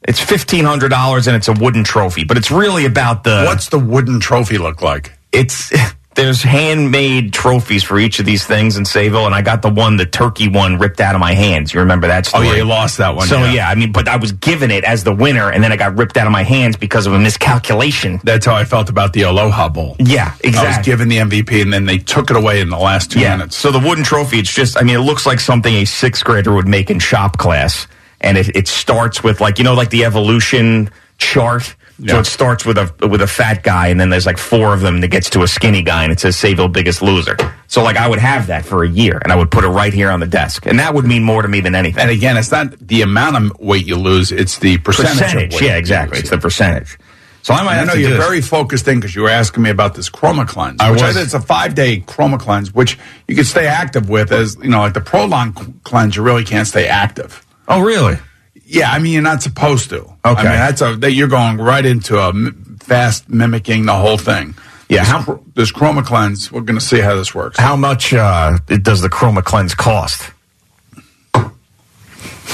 it's 0.07 0.19
fifteen 0.19 0.65
hundred 0.65 0.89
dollars 0.89 1.27
and 1.27 1.35
it's 1.35 1.47
a 1.47 1.53
wooden 1.53 1.83
trophy. 1.83 2.23
But 2.23 2.37
it's 2.37 2.51
really 2.51 2.85
about 2.85 3.23
the 3.23 3.43
What's 3.45 3.69
the 3.69 3.79
wooden 3.79 4.19
trophy 4.19 4.57
look 4.57 4.81
like? 4.81 5.13
it's 5.31 5.71
there's 6.17 6.41
handmade 6.41 7.31
trophies 7.31 7.83
for 7.83 7.99
each 7.99 8.19
of 8.19 8.25
these 8.25 8.45
things 8.45 8.75
in 8.75 8.83
Sayville, 8.83 9.27
and 9.27 9.35
I 9.35 9.43
got 9.43 9.61
the 9.61 9.69
one, 9.69 9.97
the 9.97 10.05
turkey 10.05 10.47
one, 10.47 10.79
ripped 10.79 10.99
out 10.99 11.13
of 11.13 11.21
my 11.21 11.33
hands. 11.33 11.73
You 11.73 11.79
remember 11.79 12.07
that 12.07 12.25
story? 12.25 12.47
Oh 12.47 12.51
yeah, 12.51 12.57
you 12.57 12.65
lost 12.65 12.97
that 12.97 13.15
one. 13.15 13.27
So 13.27 13.45
yeah. 13.45 13.69
I 13.69 13.75
mean, 13.75 13.91
but 13.91 14.07
I 14.07 14.17
was 14.17 14.31
given 14.31 14.71
it 14.71 14.83
as 14.83 15.03
the 15.03 15.13
winner, 15.13 15.51
and 15.51 15.63
then 15.63 15.71
it 15.71 15.77
got 15.77 15.95
ripped 15.95 16.17
out 16.17 16.25
of 16.25 16.33
my 16.33 16.43
hands 16.43 16.75
because 16.75 17.05
of 17.05 17.13
a 17.13 17.19
miscalculation. 17.19 18.19
That's 18.23 18.47
how 18.47 18.55
I 18.55 18.65
felt 18.65 18.89
about 18.89 19.13
the 19.13 19.21
Aloha 19.21 19.69
Bowl. 19.69 19.95
Yeah, 19.99 20.33
exactly. 20.43 20.57
I 20.57 20.77
was 20.77 20.85
given 20.85 21.07
the 21.07 21.17
MVP, 21.17 21.61
and 21.61 21.71
then 21.71 21.85
they 21.85 21.99
took 21.99 22.31
it 22.31 22.35
away 22.35 22.61
in 22.61 22.69
the 22.69 22.79
last 22.79 23.11
two 23.11 23.19
yeah. 23.19 23.37
minutes. 23.37 23.55
So 23.55 23.71
the 23.71 23.79
wooden 23.79 24.03
trophy, 24.03 24.39
it's 24.39 24.53
just, 24.53 24.75
I 24.75 24.81
mean, 24.81 24.95
it 24.95 25.01
looks 25.01 25.27
like 25.27 25.39
something 25.39 25.73
a 25.75 25.85
sixth 25.85 26.25
grader 26.25 26.53
would 26.53 26.67
make 26.67 26.89
in 26.89 26.97
shop 26.99 27.37
class, 27.37 27.87
and 28.21 28.39
it, 28.39 28.55
it 28.55 28.67
starts 28.67 29.23
with 29.23 29.39
like 29.39 29.59
you 29.59 29.63
know, 29.63 29.75
like 29.75 29.91
the 29.91 30.03
evolution 30.03 30.89
chart. 31.19 31.75
So 32.05 32.19
it 32.19 32.27
starts 32.27 32.63
with 32.63 32.77
a 32.77 32.93
with 33.07 33.21
a 33.21 33.27
fat 33.27 33.63
guy, 33.63 33.87
and 33.87 33.99
then 33.99 34.11
there's 34.11 34.27
like 34.27 34.37
four 34.37 34.73
of 34.73 34.81
them 34.81 35.01
that 35.01 35.07
gets 35.07 35.31
to 35.31 35.41
a 35.41 35.47
skinny 35.47 35.81
guy, 35.81 36.03
and 36.03 36.11
it 36.11 36.19
says 36.19 36.35
Sayville 36.35 36.71
biggest 36.71 37.01
loser. 37.01 37.35
So 37.67 37.81
like 37.81 37.97
I 37.97 38.07
would 38.07 38.19
have 38.19 38.47
that 38.47 38.65
for 38.65 38.83
a 38.83 38.89
year, 38.89 39.19
and 39.23 39.31
I 39.31 39.35
would 39.35 39.49
put 39.49 39.63
it 39.63 39.69
right 39.69 39.91
here 39.91 40.11
on 40.11 40.19
the 40.19 40.27
desk, 40.27 40.67
and 40.67 40.77
that 40.77 40.93
would 40.93 41.05
mean 41.05 41.23
more 41.23 41.41
to 41.41 41.47
me 41.47 41.59
than 41.59 41.73
anything. 41.73 42.03
And 42.03 42.11
again, 42.11 42.37
it's 42.37 42.51
not 42.51 42.77
the 42.79 43.01
amount 43.01 43.37
of 43.37 43.59
weight 43.59 43.87
you 43.87 43.95
lose; 43.95 44.31
it's 44.31 44.59
the 44.59 44.77
percentage. 44.77 45.19
percentage, 45.19 45.61
yeah, 45.61 45.77
exactly. 45.77 46.19
It's 46.19 46.29
the 46.29 46.37
percentage. 46.37 46.99
So 47.41 47.53
I 47.53 47.63
might 47.63 47.79
I 47.79 47.85
know 47.85 47.93
you're 47.93 48.11
this. 48.11 48.23
very 48.23 48.41
focused 48.41 48.87
in 48.87 48.99
because 48.99 49.15
you 49.15 49.23
were 49.23 49.29
asking 49.29 49.63
me 49.63 49.69
about 49.69 49.95
this 49.95 50.09
Kroma 50.09 50.47
cleanse. 50.47 50.81
I 50.81 50.91
was. 50.91 51.01
think 51.01 51.15
it's 51.15 51.33
a 51.33 51.39
five 51.39 51.73
day 51.73 52.01
Kroma 52.01 52.39
cleanse, 52.39 52.73
which 52.73 52.99
you 53.27 53.35
can 53.35 53.45
stay 53.45 53.65
active 53.65 54.07
with. 54.07 54.31
As 54.31 54.55
you 54.61 54.69
know, 54.69 54.81
like 54.81 54.93
the 54.93 55.01
Prolon 55.01 55.81
cleanse, 55.83 56.15
you 56.15 56.21
really 56.21 56.43
can't 56.43 56.67
stay 56.67 56.87
active. 56.87 57.43
Oh, 57.67 57.81
really? 57.81 58.17
Yeah, 58.69 58.91
I 58.91 58.99
mean 58.99 59.13
you're 59.13 59.21
not 59.21 59.41
supposed 59.41 59.89
to. 59.91 59.99
Okay, 60.01 60.11
I 60.25 60.31
Okay. 60.31 60.43
mean 60.43 60.51
that's 60.51 60.81
a 60.81 60.95
that 60.97 61.11
you're 61.13 61.29
going 61.29 61.57
right 61.57 61.85
into 61.85 62.19
a 62.19 62.29
m- 62.29 62.77
fast 62.81 63.29
mimicking 63.29 63.85
the 63.85 63.93
whole 63.95 64.17
thing. 64.17 64.55
Yeah, 64.89 64.99
This, 65.01 65.07
how- 65.09 65.23
chr- 65.23 65.39
this 65.55 65.71
Kroma 65.71 66.05
cleanse, 66.05 66.51
we're 66.51 66.61
going 66.61 66.79
to 66.79 66.85
see 66.85 66.99
how 66.99 67.15
this 67.15 67.33
works. 67.35 67.57
How 67.59 67.75
much 67.75 68.13
uh, 68.13 68.57
does 68.81 69.01
the 69.01 69.09
Kroma 69.09 69.43
Cleanse 69.43 69.73
cost? 69.75 70.31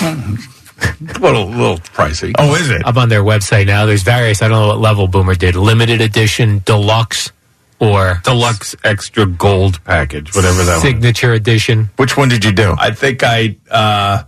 A 0.02 1.20
little, 1.20 1.48
little 1.48 1.78
pricey. 1.78 2.34
Oh, 2.38 2.56
is 2.56 2.70
it? 2.70 2.86
Up 2.86 2.98
on 2.98 3.08
their 3.10 3.24
website 3.24 3.68
now, 3.68 3.86
there's 3.86 4.04
various. 4.04 4.42
I 4.42 4.48
don't 4.48 4.60
know 4.60 4.68
what 4.68 4.80
level 4.80 5.08
Boomer 5.08 5.36
did. 5.36 5.56
Limited 5.56 6.02
edition, 6.02 6.62
deluxe, 6.66 7.32
or 7.80 8.20
Deluxe 8.24 8.76
extra 8.84 9.26
gold 9.26 9.84
package, 9.86 10.36
whatever 10.36 10.64
that 10.64 10.76
was. 10.76 10.82
signature 10.82 11.34
edition. 11.34 11.90
Which 11.98 12.18
one 12.18 12.30
did 12.30 12.44
you 12.44 12.52
do? 12.52 12.76
I 12.78 12.92
think 12.92 13.24
I. 13.24 13.56
Uh, 13.70 14.24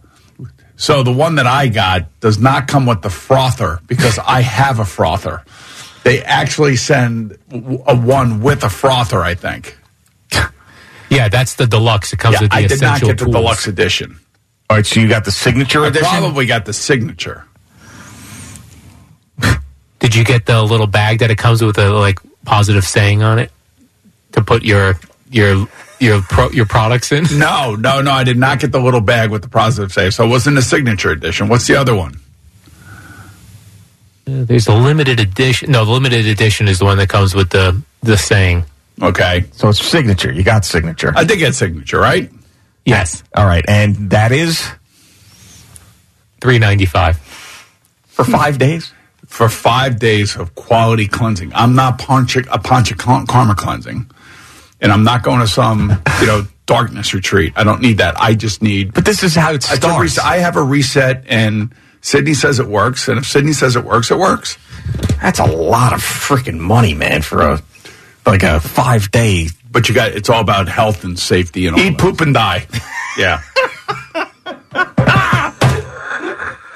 so 0.78 1.04
the 1.04 1.12
one 1.12 1.36
that 1.36 1.48
I 1.48 1.68
got 1.68 2.20
does 2.20 2.38
not 2.40 2.68
come 2.68 2.86
with 2.86 3.02
the 3.02 3.10
frother 3.10 3.80
because 3.88 4.20
I 4.20 4.42
have 4.42 4.80
a 4.80 4.86
frother. 4.86 5.44
They 6.04 6.22
actually 6.24 6.76
send 6.76 7.38
a 7.52 7.96
one 7.96 8.42
with 8.42 8.64
a 8.64 8.70
frother. 8.70 9.22
I 9.22 9.36
think. 9.36 9.78
Yeah, 11.10 11.30
that's 11.30 11.56
the 11.56 11.68
deluxe. 11.68 12.14
It 12.14 12.18
comes 12.18 12.34
Yeah, 12.36 12.42
with 12.42 12.52
the 12.52 12.58
I 12.58 12.62
did 12.64 12.82
not 12.82 12.98
essential 12.98 13.08
get 13.10 13.18
the 13.20 13.26
tools. 13.26 13.36
deluxe 13.36 13.68
edition. 13.68 14.20
All 14.70 14.78
right, 14.78 14.86
so 14.86 15.00
you 15.00 15.08
got 15.08 15.24
the 15.26 15.32
signature 15.32 15.84
I 15.84 15.88
edition. 15.88 16.08
probably 16.10 16.46
got 16.48 16.66
the 16.66 16.74
signature. 16.74 17.46
Did 20.00 20.16
you 20.16 20.24
get 20.24 20.46
the 20.46 20.62
little 20.64 20.88
bag 20.88 21.20
that 21.20 21.32
it 21.32 21.38
comes 21.38 21.62
with 21.62 21.78
a 21.78 21.90
like 21.92 22.20
positive 22.46 22.84
saying 22.86 23.22
on 23.24 23.40
it 23.40 23.52
to 24.34 24.42
put 24.44 24.64
your 24.64 25.00
your 25.30 25.68
your 26.06 26.22
pro, 26.22 26.50
your 26.52 26.66
products 26.66 27.12
in? 27.12 27.26
No, 27.38 27.76
no, 27.76 28.02
no. 28.02 28.12
I 28.12 28.24
did 28.24 28.38
not 28.38 28.60
get 28.60 28.72
the 28.72 28.80
little 28.80 29.02
bag 29.02 29.30
with 29.32 29.42
the 29.42 29.50
positive 29.50 29.92
save. 29.92 30.14
So 30.14 30.24
it 30.26 30.30
wasn't 30.30 30.56
the 30.56 30.62
signature 30.62 31.12
edition. 31.12 31.50
What's 31.50 31.68
the 31.68 31.76
other 31.76 31.96
one? 31.96 32.16
Uh, 34.28 34.44
There's 34.46 34.68
a 34.68 34.74
limited 34.76 35.20
edition. 35.20 35.72
No, 35.72 35.86
the 35.86 35.92
limited 35.92 36.26
edition 36.26 36.68
is 36.68 36.80
the 36.80 36.86
one 36.86 36.98
that 36.98 37.10
comes 37.10 37.36
with 37.36 37.50
the 37.50 37.82
the 38.02 38.18
saying. 38.18 38.64
Okay, 39.02 39.44
So 39.52 39.68
it's 39.70 39.84
signature. 39.86 40.32
You 40.32 40.44
got 40.44 40.64
signature. 40.64 41.12
I 41.18 41.26
did 41.26 41.38
get 41.40 41.54
signature, 41.54 42.00
right? 42.00 42.32
Yes, 42.86 43.24
All 43.36 43.46
right, 43.46 43.66
and 43.68 44.12
that 44.12 44.32
is 44.32 44.66
three 46.40 46.60
ninety 46.60 46.86
five. 46.86 47.18
for 48.08 48.24
five 48.24 48.58
days. 48.58 48.94
For 49.28 49.50
five 49.50 50.00
days 50.00 50.36
of 50.38 50.56
quality 50.56 51.08
cleansing. 51.08 51.52
I'm 51.54 51.76
not 51.76 51.98
punching 52.00 52.46
a 52.52 52.58
punch 52.60 52.92
of 52.92 52.98
karma 53.00 53.56
cleansing, 53.56 54.10
and 54.86 54.92
I'm 54.94 55.04
not 55.04 55.24
going 55.24 55.40
to 55.40 55.48
some 55.48 55.90
you 56.22 56.28
know 56.28 56.46
darkness 56.68 57.12
retreat. 57.16 57.54
I 57.56 57.64
don't 57.64 57.82
need 57.82 57.98
that. 57.98 58.14
I 58.22 58.36
just 58.36 58.62
need 58.62 58.94
But 58.94 59.04
this 59.04 59.24
is 59.24 59.34
how 59.36 59.50
it 59.52 59.56
It's 59.56 59.66
starts. 59.74 60.00
reset. 60.00 60.24
I 60.24 60.38
have 60.38 60.56
a 60.58 60.62
reset, 60.64 61.24
and 61.28 61.74
Sydney 62.02 62.36
says 62.36 62.60
it 62.60 62.68
works. 62.68 63.08
And 63.08 63.18
if 63.18 63.26
Sydney 63.26 63.54
says 63.54 63.76
it 63.76 63.84
works, 63.84 64.12
it 64.12 64.20
works. 64.20 64.60
That's 65.22 65.40
a 65.40 65.46
lot 65.46 65.94
of 65.94 66.02
freaking 66.02 66.60
money, 66.60 66.94
man, 66.94 67.24
for 67.24 67.42
a 67.42 67.62
like 68.28 68.44
a 68.44 68.60
five 68.60 69.10
day. 69.10 69.48
But 69.72 69.90
you 69.90 69.96
got 69.96 70.12
it's 70.12 70.30
all 70.30 70.42
about 70.42 70.68
health 70.68 71.04
and 71.04 71.18
safety 71.18 71.66
and 71.66 71.76
all 71.76 71.82
Eat, 71.82 71.98
poop, 71.98 72.22
and 72.22 72.34
die. 72.34 72.68
Yeah, 73.18 73.42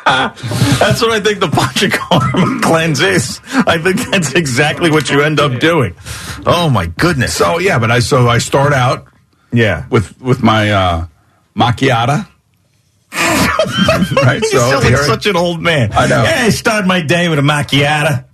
That's 0.80 1.02
what 1.02 1.12
I 1.12 1.20
think 1.20 1.40
the 1.40 1.48
Panchakarma 1.48 2.62
cleanse 2.64 3.02
is. 3.02 3.40
I 3.68 3.78
think 3.78 3.98
that's 4.12 4.34
exactly 4.34 4.90
what 4.90 5.10
you 5.10 5.22
end 5.22 5.40
up 5.40 5.60
doing. 5.60 5.94
Oh 6.46 6.70
my 6.70 6.86
goodness. 6.88 7.34
so 7.36 7.60
yeah. 7.60 7.80
But 7.80 7.92
I 7.92 8.00
so 8.00 8.28
I 8.28 8.38
start 8.38 8.72
out 8.74 9.08
yeah. 9.52 9.88
with 9.90 10.20
with 10.22 10.42
my 10.42 10.72
uh, 10.72 11.08
macchiata. 11.56 12.28
right. 13.12 14.40
You 14.42 14.48
So 14.50 14.58
sound 14.72 14.84
like 14.86 14.98
such 14.98 15.26
an 15.26 15.36
old 15.36 15.62
man. 15.62 15.92
I 15.94 16.08
know. 16.08 16.24
Yeah, 16.24 16.44
I 16.46 16.50
start 16.50 16.86
my 16.86 17.02
day 17.02 17.28
with 17.30 17.40
a 17.40 17.44
macchiata. 17.44 18.26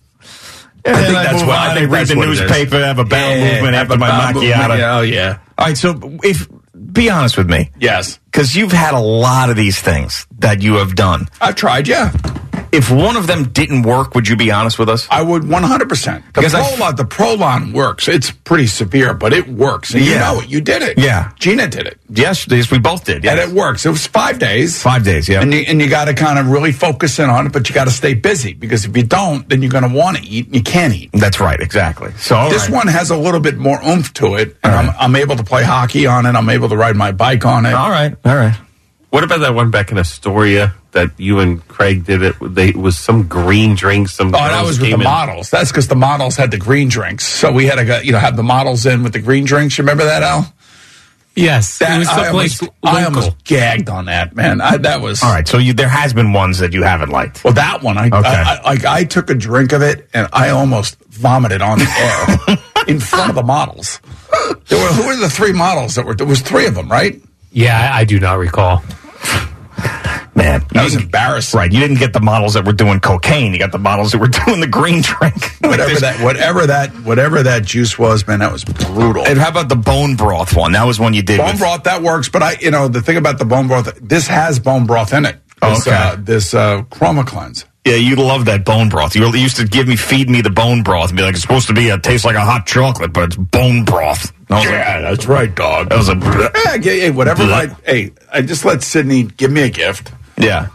And 0.87 0.95
I 0.95 1.01
then 1.01 1.05
think 1.05 1.17
I 1.17 1.23
that's 1.23 1.43
why 1.43 1.71
I 1.71 1.73
think 1.73 1.91
read 1.91 2.07
the 2.07 2.15
what 2.15 2.27
it 2.27 2.31
is. 2.33 2.41
newspaper, 2.41 2.77
have 2.85 2.99
a 2.99 3.05
bowel 3.05 3.35
Yeah, 3.37 3.53
movement 3.55 3.75
after 3.75 3.97
my 3.97 4.33
movement. 4.33 4.53
macchiata. 4.53 4.77
Yeah, 4.77 4.97
oh 4.97 5.01
yeah. 5.01 5.39
All 5.57 5.65
right, 5.65 5.77
so 5.77 5.99
if 6.23 6.47
be 6.95 7.09
honest 7.09 7.37
with 7.37 7.49
me, 7.49 7.69
Yes, 7.79 8.19
because 8.25 8.55
you've 8.55 8.71
had 8.71 8.93
a 8.93 8.99
lot 8.99 9.49
of 9.49 9.55
these 9.55 9.79
things 9.79 10.25
that 10.39 10.61
you 10.61 10.75
have 10.75 10.95
done. 10.95 11.27
I've 11.39 11.55
tried. 11.55 11.87
Yeah, 11.87 12.11
If 12.75 12.91
one 12.91 13.15
of 13.15 13.27
them 13.27 13.49
didn't 13.49 13.83
work, 13.83 14.15
would 14.15 14.27
you 14.27 14.35
be 14.35 14.51
honest 14.51 14.77
with 14.77 14.89
us? 14.89 15.07
I 15.09 15.21
would 15.21 15.47
100. 15.47 15.87
percent 15.89 16.25
The 16.33 16.41
Because 16.41 16.53
I- 16.53 16.61
Prolon, 16.61 16.95
the 16.97 17.05
Prolon 17.05 17.73
works. 17.73 18.07
It's 18.07 18.31
pretty 18.31 18.67
severe, 18.67 19.13
but 19.13 19.31
it 19.33 19.47
works. 19.47 19.93
And 19.93 20.03
you 20.03 20.15
know 20.15 20.39
it. 20.41 20.49
You 20.49 20.61
did 20.61 20.81
it. 20.81 20.97
Yeah. 20.97 21.31
Gina 21.39 21.67
did 21.67 21.87
it, 21.87 21.99
Yes, 22.09 22.47
yes, 22.49 22.69
we 22.71 22.79
both 22.79 23.05
did. 23.05 23.25
and 23.25 23.39
it 23.39 23.49
works. 23.49 23.85
It 23.85 23.89
was 23.89 24.05
five 24.07 24.39
days. 24.39 24.81
Five 24.81 25.03
days, 25.05 25.27
yeah. 25.29 25.41
And 25.41 25.53
you, 25.53 25.61
and 25.67 25.81
you 25.81 25.89
got 25.89 26.05
to 26.05 26.13
kind 26.13 26.37
of 26.39 26.47
really 26.49 26.71
focus 26.71 27.17
in 27.19 27.29
on 27.29 27.45
it, 27.47 27.53
but 27.53 27.67
you 27.69 27.75
got 27.75 27.85
to 27.85 27.91
stay 27.91 28.13
busy 28.13 28.53
because 28.53 28.85
if 28.85 28.95
you 28.97 29.03
don't, 29.03 29.47
then 29.49 29.61
you're 29.61 29.71
going 29.71 29.89
to 29.89 29.95
want 29.95 30.17
to 30.17 30.23
eat 30.23 30.47
and 30.47 30.55
you 30.55 30.63
can't 30.63 30.93
eat. 30.93 31.09
That's 31.13 31.39
right, 31.39 31.59
exactly. 31.59 32.11
So 32.17 32.35
all 32.35 32.49
this 32.49 32.63
right. 32.69 32.73
one 32.75 32.87
has 32.87 33.09
a 33.11 33.17
little 33.17 33.39
bit 33.39 33.57
more 33.57 33.79
oomph 33.83 34.13
to 34.15 34.35
it, 34.35 34.57
and 34.63 34.73
I'm, 34.75 34.95
I'm 34.99 35.15
able 35.15 35.35
to 35.37 35.43
play 35.43 35.63
hockey 35.63 36.07
on 36.07 36.25
it. 36.25 36.35
I'm 36.35 36.49
able 36.49 36.69
to 36.69 36.77
ride 36.77 36.95
my 36.95 37.11
bike 37.11 37.45
on 37.45 37.65
it. 37.65 37.73
All 37.73 37.89
right, 37.89 38.15
all 38.25 38.35
right. 38.35 38.55
What 39.15 39.23
about 39.23 39.39
that 39.39 39.55
one 39.55 39.71
back 39.71 39.91
in 39.93 39.97
Astoria 39.97 40.73
that 40.91 41.11
you 41.17 41.39
and 41.39 41.65
Craig 41.69 42.03
did 42.03 42.21
it? 42.21 42.35
They 42.41 42.67
it 42.69 42.75
was 42.75 42.97
some 42.97 43.27
green 43.29 43.73
drink. 43.75 44.09
Some 44.09 44.27
Oh, 44.27 44.31
that 44.37 44.65
was 44.65 44.77
with 44.77 44.89
the 44.89 44.95
in- 44.95 45.03
models. 45.03 45.49
That's 45.49 45.71
because 45.71 45.87
the 45.87 45.95
models 45.95 46.35
had 46.35 46.51
the 46.51 46.57
green 46.57 46.89
drinks, 46.89 47.25
so 47.25 47.49
we 47.49 47.65
had 47.65 47.75
to 47.75 48.05
you 48.05 48.11
know 48.11 48.19
have 48.19 48.35
the 48.35 48.43
models 48.43 48.85
in 48.85 49.03
with 49.03 49.13
the 49.13 49.19
green 49.19 49.45
drinks. 49.45 49.77
You 49.77 49.83
remember 49.83 50.03
that, 50.03 50.21
Al? 50.21 50.53
Yes, 51.33 51.79
That 51.79 51.95
it 51.95 51.99
was 51.99 52.07
I, 52.09 52.23
someplace 52.23 52.61
almost, 52.61 52.73
I 52.83 53.03
almost 53.05 53.43
gagged 53.45 53.89
on 53.89 54.05
that, 54.05 54.35
man. 54.35 54.59
I, 54.61 54.77
that 54.77 54.99
was 55.01 55.21
All 55.23 55.31
right, 55.33 55.45
so 55.47 55.57
you, 55.59 55.71
there 55.73 55.89
has 55.89 56.13
been 56.13 56.31
ones 56.33 56.59
that 56.59 56.71
you 56.73 56.83
haven't 56.83 57.09
liked. 57.09 57.43
Well, 57.43 57.53
that 57.53 57.83
one, 57.83 57.97
I, 57.97 58.07
Okay. 58.07 58.19
I, 58.21 58.55
I 58.55 58.61
like 58.63 58.85
I 58.85 59.03
took 59.05 59.29
a 59.29 59.35
drink 59.35 59.71
of 59.71 59.81
it 59.81 60.09
and 60.13 60.27
I 60.33 60.49
almost 60.49 60.97
vomited 61.05 61.61
on 61.61 61.79
the 61.79 61.87
air 62.49 62.57
in 62.87 62.99
front 62.99 63.29
of 63.29 63.35
the 63.35 63.43
models. 63.43 63.99
There 64.67 64.77
were 64.81 64.93
who 64.93 65.07
were 65.07 65.15
the 65.15 65.29
three 65.29 65.53
models 65.53 65.95
that 65.95 66.05
were? 66.05 66.15
There 66.15 66.27
was 66.27 66.41
three 66.41 66.67
of 66.67 66.75
them, 66.75 66.89
right? 66.89 67.21
Yeah, 67.51 67.91
I, 67.93 67.99
I 67.99 68.03
do 68.05 68.19
not 68.19 68.37
recall. 68.39 68.81
Man, 70.35 70.61
That 70.73 70.83
was 70.83 70.95
embarrassing. 70.95 71.57
right. 71.57 71.71
You 71.71 71.79
didn't 71.79 71.97
get 71.99 72.11
the 72.11 72.19
models 72.19 72.55
that 72.55 72.65
were 72.65 72.73
doing 72.73 72.99
cocaine. 72.99 73.53
You 73.53 73.59
got 73.59 73.71
the 73.71 73.77
models 73.79 74.11
that 74.11 74.17
were 74.17 74.27
doing 74.45 74.59
the 74.59 74.67
green 74.67 75.01
drink. 75.01 75.35
Whatever 75.61 75.99
that, 76.01 76.21
whatever 76.21 76.67
that, 76.67 76.91
whatever 77.05 77.43
that 77.43 77.63
juice 77.65 77.97
was, 77.97 78.27
man, 78.27 78.39
that 78.39 78.51
was 78.51 78.63
brutal. 78.65 79.25
And 79.25 79.39
how 79.39 79.49
about 79.49 79.69
the 79.69 79.77
bone 79.77 80.15
broth 80.15 80.55
one? 80.55 80.73
That 80.73 80.83
was 80.85 80.99
one 80.99 81.13
you 81.13 81.23
did. 81.23 81.37
bone 81.37 81.51
with- 81.51 81.59
broth 81.59 81.83
that 81.83 82.01
works, 82.01 82.27
but 82.29 82.43
I, 82.43 82.57
you 82.59 82.69
know, 82.71 82.87
the 82.89 83.01
thing 83.01 83.15
about 83.17 83.37
the 83.39 83.45
bone 83.45 83.67
broth, 83.67 83.97
this 84.01 84.27
has 84.27 84.59
bone 84.59 84.85
broth 84.85 85.13
in 85.13 85.25
it. 85.25 85.37
This, 85.61 85.87
Okay. 85.87 85.95
uh, 85.95 86.17
this 86.19 86.53
uh, 86.53 86.81
Kroma 86.91 87.25
cleanse. 87.25 87.63
Yeah, 87.85 87.95
you 87.95 88.15
love 88.17 88.45
that 88.45 88.65
bone 88.65 88.89
broth. 88.89 89.15
You 89.15 89.27
used 89.35 89.57
to 89.57 89.65
give 89.65 89.87
me, 89.87 89.95
feed 89.95 90.29
me 90.29 90.41
the 90.41 90.49
bone 90.49 90.81
broth 90.83 91.09
and 91.09 91.17
be 91.17 91.23
like, 91.23 91.33
it's 91.33 91.41
supposed 91.43 91.67
to 91.67 91.73
be, 91.73 91.87
it 91.87 92.03
tastes 92.03 92.25
like 92.25 92.35
a 92.35 92.41
hot 92.43 92.65
chocolate, 92.65 93.13
but 93.13 93.23
it's 93.25 93.35
bone 93.37 93.85
broth. 93.85 94.33
I 94.49 94.63
Yeah, 94.63 94.69
like, 94.69 95.17
that's 95.17 95.25
right, 95.27 95.53
dog. 95.55 95.89
that 95.89 95.97
was 95.97 96.09
a, 96.09 96.15
Yeah, 96.15 96.75
yeah, 96.75 97.01
hey, 97.01 97.11
whatever. 97.11 97.43
I, 97.43 97.67
hey, 97.85 98.11
I 98.31 98.41
just 98.41 98.63
let 98.65 98.83
Sydney 98.83 99.23
give 99.23 99.51
me 99.51 99.61
a 99.63 99.69
gift. 99.69 100.11
yeah. 100.37 100.67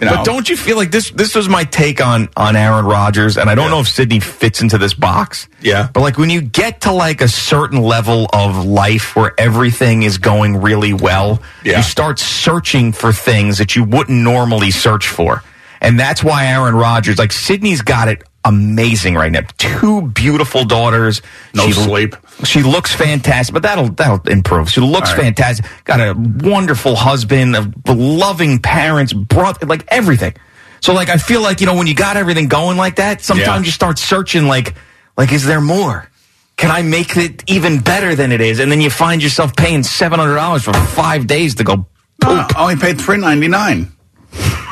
You 0.00 0.06
know? 0.06 0.16
But 0.16 0.24
don't 0.24 0.48
you 0.48 0.56
feel 0.56 0.76
like 0.78 0.90
this? 0.90 1.10
This 1.10 1.34
was 1.34 1.46
my 1.46 1.64
take 1.64 2.00
on 2.00 2.30
on 2.34 2.56
Aaron 2.56 2.86
Rodgers, 2.86 3.36
and 3.36 3.50
I 3.50 3.54
don't 3.54 3.66
Yeah. 3.66 3.70
know 3.72 3.80
if 3.80 3.88
Sydney 3.88 4.18
fits 4.18 4.62
into 4.62 4.78
this 4.78 4.94
box. 4.94 5.46
Yeah. 5.60 5.88
But 5.92 6.00
like 6.00 6.16
when 6.16 6.30
you 6.30 6.40
get 6.40 6.80
to 6.82 6.92
like 6.92 7.20
a 7.20 7.28
certain 7.28 7.82
level 7.82 8.26
of 8.32 8.64
life 8.64 9.14
where 9.14 9.34
everything 9.36 10.02
is 10.02 10.16
going 10.16 10.56
really 10.62 10.94
well, 10.94 11.42
Yeah. 11.64 11.76
you 11.78 11.82
start 11.82 12.18
searching 12.18 12.92
for 12.92 13.12
things 13.12 13.58
that 13.58 13.76
you 13.76 13.84
wouldn't 13.84 14.16
normally 14.18 14.70
search 14.70 15.06
for, 15.06 15.42
and 15.82 16.00
that's 16.00 16.24
why 16.24 16.46
Aaron 16.46 16.76
Rodgers, 16.76 17.18
like 17.18 17.30
Sydney's 17.32 17.82
got 17.82 18.08
it 18.08 18.22
amazing 18.42 19.16
right 19.16 19.30
now. 19.30 19.40
Two 19.58 20.00
beautiful 20.00 20.64
daughters. 20.64 21.20
No 21.52 21.66
She- 21.66 21.72
sleep. 21.74 22.16
She 22.44 22.62
looks 22.62 22.94
fantastic, 22.94 23.52
but 23.52 23.62
that'll 23.62 23.88
that'll 23.90 24.20
improve. 24.28 24.70
She 24.70 24.80
looks 24.80 25.10
right. 25.12 25.22
fantastic. 25.22 25.66
Got 25.84 26.00
a 26.00 26.14
wonderful 26.16 26.96
husband, 26.96 27.56
a 27.56 27.72
loving 27.92 28.58
parents, 28.60 29.12
brother, 29.12 29.66
like 29.66 29.84
everything. 29.88 30.34
So 30.80 30.94
like 30.94 31.08
I 31.08 31.16
feel 31.18 31.42
like 31.42 31.60
you 31.60 31.66
know 31.66 31.74
when 31.74 31.86
you 31.86 31.94
got 31.94 32.16
everything 32.16 32.48
going 32.48 32.76
like 32.76 32.96
that, 32.96 33.22
sometimes 33.22 33.62
Yeah. 33.62 33.66
you 33.66 33.70
start 33.72 33.98
searching 33.98 34.46
like 34.46 34.74
like 35.16 35.32
is 35.32 35.44
there 35.44 35.60
more? 35.60 36.08
Can 36.56 36.70
I 36.70 36.82
make 36.82 37.16
it 37.16 37.42
even 37.46 37.80
better 37.80 38.14
than 38.14 38.32
it 38.32 38.40
is? 38.40 38.58
And 38.60 38.70
then 38.70 38.80
you 38.82 38.90
find 38.90 39.22
yourself 39.22 39.56
paying 39.56 39.82
seven 39.82 40.18
hundred 40.18 40.34
dollars 40.36 40.64
for 40.64 40.72
five 40.74 41.26
days 41.26 41.54
to 41.56 41.64
go. 41.64 41.86
No, 42.22 42.46
I 42.48 42.54
only 42.58 42.76
paid 42.76 43.00
three 43.00 43.16
ninety 43.18 43.48
nine. 43.48 43.92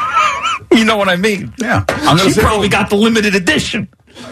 You 0.70 0.84
know 0.84 0.98
what 0.98 1.08
I 1.08 1.16
mean? 1.16 1.54
Yeah, 1.58 1.84
I'm 1.88 2.18
She 2.18 2.38
probably 2.38 2.68
got 2.68 2.90
the 2.90 2.96
limited 2.96 3.34
edition. 3.34 3.88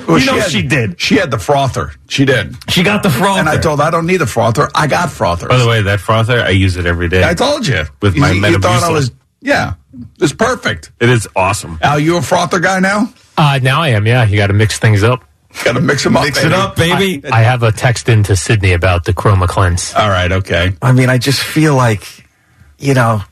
Well, 0.07 0.19
you 0.19 0.27
know 0.27 0.39
had- 0.39 0.51
she 0.51 0.63
did. 0.63 1.01
She 1.01 1.17
had 1.17 1.31
the 1.31 1.39
frother. 1.39 1.93
She 2.09 2.25
did. 2.25 2.55
She 2.71 2.83
got 2.83 3.03
the 3.03 3.11
frother. 3.11 3.41
And 3.41 3.49
I 3.49 3.59
told 3.59 3.81
her 3.81 3.85
I 3.87 3.91
don't 3.91 4.07
need 4.07 4.23
a 4.23 4.27
frother. 4.27 4.69
I 4.75 4.87
got 4.87 5.11
frothers. 5.11 5.49
By 5.49 5.59
the 5.59 5.67
way, 5.69 5.83
that 5.83 6.01
frother, 6.01 6.41
I 6.43 6.51
use 6.51 6.77
it 6.77 6.87
every 6.87 7.09
day. 7.09 7.25
I 7.25 7.35
told 7.35 7.67
you. 7.67 7.85
With 8.01 8.15
You- 8.15 8.21
my 8.21 8.31
you, 8.49 8.59
thought 8.59 8.83
I 8.83 8.91
was. 8.91 9.11
Yeah, 9.41 9.75
it's 10.21 10.33
perfect. 10.33 10.91
it 11.01 11.09
is 11.09 11.29
awesome. 11.37 11.79
Al, 11.83 12.01
you 12.01 12.17
a 12.17 12.23
frother 12.23 12.59
guy 12.59 12.81
now? 12.81 13.13
Uh, 13.37 13.61
now 13.63 13.83
I 13.83 13.89
am. 13.89 14.07
Yeah, 14.07 14.25
you 14.25 14.37
got 14.37 14.47
to 14.49 14.55
mix 14.55 14.79
things 14.79 15.03
up. 15.05 15.25
Got 15.65 15.75
to 15.75 15.81
mix 15.81 16.05
them 16.05 16.17
up. 16.17 16.25
Mix 16.25 16.43
it 16.43 16.53
up, 16.53 16.77
baby. 16.77 17.25
I 17.31 17.43
have 17.43 17.63
a 17.63 17.71
text 17.73 18.09
into 18.09 18.35
Sydney 18.37 18.73
about 18.73 19.05
the 19.05 19.13
Kroma 19.13 19.47
Cleanse. 19.49 19.95
All 19.95 20.09
right. 20.09 20.31
Okay. 20.31 20.73
I 20.83 20.93
mean, 20.93 21.09
I 21.11 21.19
just 21.19 21.41
feel 21.43 21.75
like, 21.75 22.27
you 22.79 22.95
know, 22.95 23.23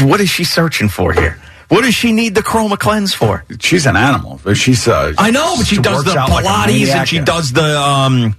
what 0.00 0.20
is 0.20 0.28
she 0.30 0.44
searching 0.44 0.88
for 0.88 1.12
here? 1.12 1.40
What 1.70 1.82
does 1.82 1.94
she 1.94 2.10
need 2.12 2.34
the 2.34 2.42
Kroma 2.42 2.76
cleanse 2.76 3.14
for? 3.14 3.44
She's 3.60 3.86
an 3.86 3.96
animal. 3.96 4.40
She's. 4.54 4.88
Uh, 4.88 5.12
I 5.16 5.30
know, 5.30 5.54
but 5.56 5.66
she 5.68 5.76
does 5.76 6.04
the 6.04 6.18
out 6.18 6.28
like 6.28 6.44
Pilates 6.44 6.88
and 6.88 7.08
she 7.08 7.20
does 7.20 7.52
the 7.52 7.80
um 7.80 8.36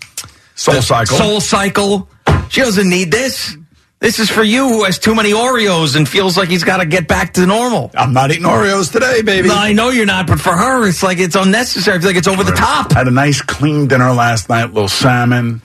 Soul 0.55 0.75
the 0.75 0.81
Cycle. 0.81 1.17
Soul 1.17 1.39
Cycle. 1.39 2.09
She 2.49 2.59
doesn't 2.59 2.89
need 2.89 3.09
this. 3.09 3.55
This 3.99 4.19
is 4.19 4.29
for 4.29 4.43
you 4.43 4.67
who 4.67 4.83
has 4.83 4.99
too 4.99 5.15
many 5.15 5.31
Oreos 5.31 5.95
and 5.95 6.09
feels 6.09 6.35
like 6.35 6.49
he's 6.49 6.63
got 6.63 6.77
to 6.77 6.85
get 6.85 7.07
back 7.07 7.33
to 7.35 7.45
normal. 7.45 7.91
I'm 7.95 8.13
not 8.13 8.31
eating 8.31 8.43
Oreos 8.43 8.91
today, 8.91 9.21
baby. 9.21 9.47
No, 9.47 9.55
I 9.55 9.73
know 9.73 9.89
you're 9.91 10.07
not, 10.07 10.27
but 10.27 10.39
for 10.39 10.51
her, 10.51 10.87
it's 10.87 11.01
like 11.01 11.19
it's 11.19 11.35
unnecessary. 11.35 11.97
I 11.97 11.99
feel 11.99 12.09
like 12.09 12.17
it's 12.17 12.27
over 12.27 12.43
the 12.43 12.51
top. 12.51 12.91
Had 12.91 13.07
a 13.07 13.11
nice 13.11 13.41
clean 13.41 13.87
dinner 13.87 14.11
last 14.11 14.49
night. 14.49 14.73
Little 14.73 14.89
salmon. 14.89 15.61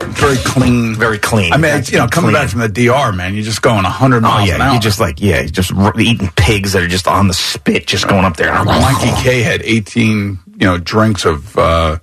Very 0.00 0.36
clean. 0.44 0.94
Very 0.94 1.18
clean. 1.18 1.52
I 1.52 1.56
mean, 1.56 1.74
it's, 1.76 1.90
you 1.90 1.98
know, 1.98 2.06
coming 2.06 2.30
Clean. 2.30 2.42
back 2.44 2.50
from 2.50 2.60
the 2.60 2.68
DR, 2.68 3.12
man, 3.14 3.34
you're 3.34 3.42
just 3.44 3.62
going 3.62 3.82
100 3.84 4.18
Oh 4.18 4.20
miles 4.20 4.50
an 4.50 4.58
yeah, 4.58 4.64
hour. 4.66 4.72
You're 4.74 4.80
just 4.82 5.00
like 5.00 5.20
yeah, 5.20 5.40
you're 5.40 5.48
just 5.48 5.72
eating 5.98 6.28
pigs 6.36 6.72
that 6.74 6.82
are 6.82 6.88
just 6.88 7.08
on 7.08 7.28
the 7.28 7.34
spit, 7.34 7.86
just 7.86 8.06
going 8.08 8.24
up 8.24 8.36
there. 8.36 8.52
Mikey 8.64 9.10
K 9.22 9.42
had 9.42 9.62
18, 9.62 10.38
you 10.58 10.66
know, 10.66 10.78
drinks 10.78 11.24
of 11.24 11.56
uh, 11.58 11.98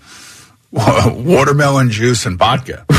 watermelon 0.72 1.90
juice 1.92 2.26
and 2.26 2.38
vodka. 2.38 2.86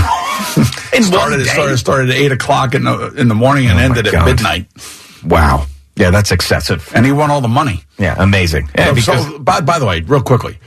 Started, 0.94 1.40
it 1.40 1.44
day. 1.44 1.50
started, 1.50 1.76
started 1.78 2.10
at 2.10 2.16
8 2.16 2.32
o'clock 2.32 2.74
in 2.74 2.84
the, 2.84 3.12
in 3.16 3.26
the 3.28 3.34
morning 3.34 3.66
and 3.66 3.78
Oh, 3.78 3.82
ended 3.82 4.06
at 4.06 4.24
midnight. 4.24 4.68
Wow. 5.24 5.66
Yeah, 5.96 6.10
that's 6.10 6.30
excessive. 6.30 6.90
And 6.94 7.04
he 7.04 7.10
won 7.12 7.30
all 7.32 7.40
the 7.40 7.48
money. 7.48 7.82
Yeah, 7.98 8.14
amazing. 8.18 8.68
Yeah, 8.76 8.86
So- 8.88 8.94
because 8.94 9.24
so, 9.26 9.38
by, 9.40 9.60
by 9.60 9.78
the 9.80 9.86
way, 9.86 10.00
real 10.02 10.22
quickly, 10.22 10.58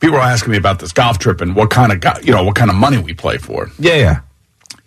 people 0.00 0.16
are 0.16 0.22
asking 0.22 0.52
me 0.52 0.56
about 0.58 0.78
this 0.78 0.92
golf 0.92 1.18
trip 1.18 1.40
and 1.40 1.54
what 1.56 1.70
kind 1.70 1.92
of, 1.92 2.00
go- 2.00 2.18
you 2.22 2.32
know, 2.32 2.44
what 2.44 2.54
kind 2.56 2.70
of 2.70 2.76
money 2.76 2.98
we 2.98 3.14
play 3.14 3.38
for. 3.38 3.70
yeah, 3.78 3.94
yeah. 3.96 4.20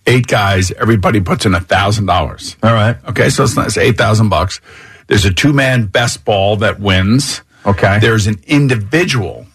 Eight 0.07 0.25
guys, 0.25 0.71
everybody 0.71 1.21
puts 1.21 1.45
in 1.45 1.53
a 1.53 1.59
thousand 1.59 2.07
dollars. 2.07 2.57
All 2.63 2.73
right. 2.73 2.97
Okay, 3.09 3.29
so 3.29 3.43
it's, 3.43 3.55
not- 3.55 3.67
it's 3.67 3.77
eight 3.77 3.97
thousand 3.97 4.29
bucks. 4.29 4.59
There's 5.07 5.25
a 5.25 5.33
two 5.33 5.53
man 5.53 5.85
best 5.85 6.25
ball 6.25 6.55
that 6.57 6.79
wins. 6.79 7.41
Okay. 7.65 7.99
There's 7.99 8.25
an 8.27 8.39
individual 8.47 9.45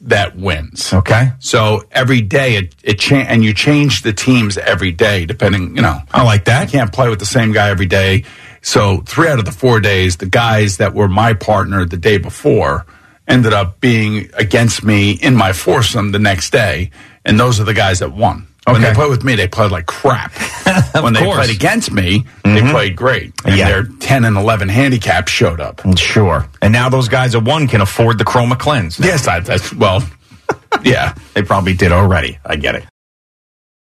that 0.00 0.34
wins. 0.36 0.92
Okay. 0.92 1.30
So 1.38 1.84
every 1.92 2.20
day 2.20 2.56
it 2.56 2.74
it 2.82 2.98
cha- 2.98 3.14
and 3.28 3.44
you 3.44 3.54
change 3.54 4.02
the 4.02 4.12
teams 4.12 4.58
every 4.58 4.90
day 4.90 5.24
depending. 5.26 5.76
You 5.76 5.82
know, 5.82 6.00
I 6.10 6.24
like 6.24 6.46
that. 6.46 6.64
you 6.72 6.78
can't 6.78 6.92
play 6.92 7.08
with 7.08 7.20
the 7.20 7.26
same 7.26 7.52
guy 7.52 7.68
every 7.70 7.86
day. 7.86 8.24
So 8.62 9.02
three 9.06 9.28
out 9.28 9.38
of 9.38 9.44
the 9.44 9.52
four 9.52 9.78
days, 9.80 10.16
the 10.16 10.26
guys 10.26 10.78
that 10.78 10.94
were 10.94 11.08
my 11.08 11.34
partner 11.34 11.84
the 11.84 11.96
day 11.96 12.18
before 12.18 12.84
ended 13.28 13.52
up 13.52 13.80
being 13.80 14.30
against 14.34 14.82
me 14.84 15.12
in 15.12 15.34
my 15.34 15.52
foursome 15.52 16.12
the 16.12 16.18
next 16.18 16.50
day, 16.50 16.90
and 17.24 17.38
those 17.38 17.60
are 17.60 17.64
the 17.64 17.74
guys 17.74 18.00
that 18.00 18.12
won. 18.12 18.46
When 18.66 18.80
they 18.80 18.94
played 18.94 19.10
with 19.10 19.24
me, 19.24 19.34
they 19.34 19.48
played 19.48 19.72
like 19.72 19.86
crap. 19.86 20.32
when 21.02 21.14
they 21.14 21.24
course. 21.24 21.46
played 21.46 21.56
against 21.56 21.90
me, 21.90 22.24
they 22.44 22.50
mm-hmm. 22.50 22.70
played 22.70 22.94
great. 22.94 23.32
And 23.44 23.56
Yeah. 23.56 23.68
their 23.68 23.84
10 23.84 24.24
and 24.24 24.36
11 24.36 24.68
handicaps 24.68 25.32
showed 25.32 25.60
up. 25.60 25.80
Sure. 25.98 26.46
And 26.60 26.72
now 26.72 26.88
those 26.88 27.08
guys 27.08 27.34
at 27.34 27.42
one 27.42 27.66
can 27.66 27.80
afford 27.80 28.18
the 28.18 28.24
Kroma 28.24 28.56
Cleanse. 28.56 29.00
Yes, 29.00 29.26
I, 29.26 29.40
that's, 29.40 29.74
well, 29.74 30.04
yeah. 30.84 31.14
They 31.34 31.42
probably 31.42 31.74
did 31.74 31.90
already. 31.90 32.38
I 32.46 32.54
get 32.54 32.76
it. 32.76 32.84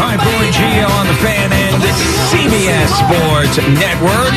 Hi, 0.00 0.16
on 0.16 1.06
the 1.06 1.14
fan 1.22 1.52
and 1.52 1.82
CBS 2.30 2.88
Sports 3.00 3.56
Network. 3.78 4.34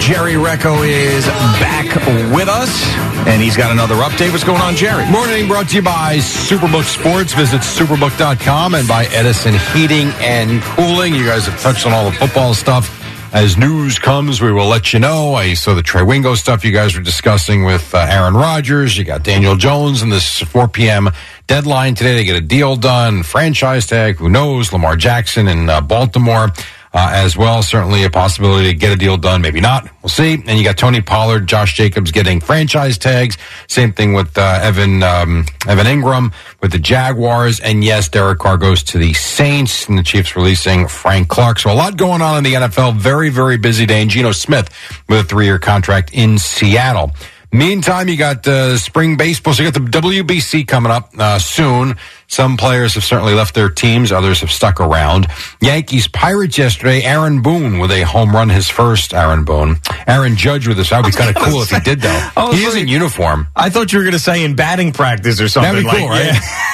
Jerry 0.00 0.34
Recco 0.34 0.86
is 0.86 1.26
back 1.58 1.86
with 2.34 2.48
us, 2.48 2.84
and 3.26 3.40
he's 3.40 3.56
got 3.56 3.72
another 3.72 3.94
update. 3.96 4.32
What's 4.32 4.44
going 4.44 4.60
on, 4.60 4.76
Jerry? 4.76 5.10
Morning 5.10 5.48
brought 5.48 5.68
to 5.70 5.76
you 5.76 5.82
by 5.82 6.18
Superbook 6.18 6.84
Sports. 6.84 7.32
Visit 7.32 7.62
superbook.com 7.62 8.74
and 8.74 8.86
by 8.86 9.06
Edison 9.06 9.54
Heating 9.72 10.08
and 10.20 10.62
Cooling. 10.62 11.14
You 11.14 11.24
guys 11.24 11.46
have 11.46 11.60
touched 11.60 11.86
on 11.86 11.92
all 11.92 12.10
the 12.10 12.16
football 12.16 12.52
stuff. 12.52 13.03
As 13.34 13.56
news 13.56 13.98
comes, 13.98 14.40
we 14.40 14.52
will 14.52 14.68
let 14.68 14.92
you 14.92 15.00
know. 15.00 15.34
I 15.34 15.54
saw 15.54 15.74
the 15.74 15.82
Trey 15.82 16.04
Wingo 16.04 16.36
stuff 16.36 16.64
you 16.64 16.70
guys 16.70 16.94
were 16.94 17.02
discussing 17.02 17.64
with 17.64 17.92
uh, 17.92 18.06
Aaron 18.08 18.34
Rodgers. 18.34 18.96
You 18.96 19.02
got 19.02 19.24
Daniel 19.24 19.56
Jones 19.56 20.02
and 20.02 20.12
this 20.12 20.38
4 20.38 20.68
p.m. 20.68 21.10
deadline 21.48 21.96
today 21.96 22.16
to 22.16 22.22
get 22.22 22.36
a 22.36 22.40
deal 22.40 22.76
done. 22.76 23.24
Franchise 23.24 23.88
tag, 23.88 24.18
who 24.18 24.28
knows? 24.28 24.72
Lamar 24.72 24.94
Jackson 24.94 25.48
in 25.48 25.68
uh, 25.68 25.80
Baltimore. 25.80 26.52
Uh, 26.96 27.10
as 27.12 27.36
well. 27.36 27.60
Certainly 27.60 28.04
a 28.04 28.10
possibility 28.10 28.68
to 28.68 28.74
get 28.74 28.92
a 28.92 28.96
deal 28.96 29.16
done, 29.16 29.42
maybe 29.42 29.60
not. 29.60 29.82
We'll 30.00 30.10
see. 30.10 30.34
And 30.34 30.56
you 30.56 30.62
got 30.62 30.78
Tony 30.78 31.00
Pollard, 31.00 31.48
Josh 31.48 31.74
Jacobs 31.74 32.12
getting 32.12 32.38
franchise 32.38 32.98
tags. 32.98 33.36
Same 33.66 33.92
thing 33.92 34.12
with 34.12 34.38
uh, 34.38 34.60
Evan 34.62 35.02
um, 35.02 35.44
Evan 35.66 35.86
Engram 35.86 36.32
with 36.60 36.70
the 36.70 36.78
Jaguars, 36.78 37.58
and 37.58 37.82
yes, 37.82 38.08
Derek 38.08 38.38
Carr 38.38 38.58
goes 38.58 38.84
to 38.84 38.98
the 38.98 39.12
Saints, 39.12 39.88
and 39.88 39.98
the 39.98 40.04
Chiefs 40.04 40.36
releasing 40.36 40.86
Frank 40.86 41.26
Clark. 41.26 41.58
So 41.58 41.72
a 41.72 41.74
lot 41.74 41.96
going 41.96 42.22
on 42.22 42.38
in 42.38 42.44
the 42.44 42.54
NFL. 42.54 42.94
Very 42.96 43.28
very 43.28 43.56
busy 43.56 43.86
day. 43.86 44.00
And 44.00 44.08
Geno 44.08 44.30
Smith 44.30 44.70
with 45.08 45.18
a 45.18 45.24
three 45.24 45.46
year 45.46 45.58
contract 45.58 46.10
in 46.12 46.38
Seattle. 46.38 47.10
Meantime, 47.54 48.08
you 48.08 48.16
got 48.16 48.46
uh, 48.48 48.76
spring 48.76 49.16
baseball. 49.16 49.54
So 49.54 49.62
you 49.62 49.70
got 49.70 49.80
the 49.80 49.88
WBC 49.88 50.66
coming 50.66 50.90
up 50.90 51.10
uh, 51.16 51.38
soon. 51.38 51.96
Some 52.26 52.56
players 52.56 52.94
have 52.94 53.04
certainly 53.04 53.32
left 53.32 53.54
their 53.54 53.68
teams. 53.68 54.10
Others 54.10 54.40
have 54.40 54.50
stuck 54.50 54.80
around. 54.80 55.28
Yankees 55.60 56.08
Pirates 56.08 56.58
yesterday. 56.58 57.02
Aaron 57.02 57.42
Boone 57.42 57.78
with 57.78 57.92
a 57.92 58.02
home 58.02 58.34
run, 58.34 58.48
his 58.48 58.68
first. 58.68 59.14
Aaron 59.14 59.44
Boone. 59.44 59.76
Aaron 60.08 60.34
Judge 60.34 60.66
with 60.66 60.78
this. 60.78 60.90
That 60.90 61.04
would 61.04 61.12
be 61.12 61.16
kind 61.16 61.30
of 61.30 61.40
cool 61.40 61.62
if 61.62 61.70
he 61.70 61.78
did 61.78 62.00
though. 62.00 62.30
He 62.52 62.64
is 62.64 62.74
in 62.74 62.88
uniform. 62.88 63.46
I 63.54 63.70
thought 63.70 63.92
you 63.92 63.98
were 64.00 64.04
going 64.04 64.14
to 64.14 64.18
say 64.18 64.42
in 64.42 64.56
batting 64.56 64.92
practice 64.92 65.40
or 65.40 65.48
something. 65.48 65.84
That'd 65.84 65.90
be 65.92 65.96
cool, 65.96 66.08
like, 66.08 66.24
right? 66.24 66.34
yeah. 66.34 66.73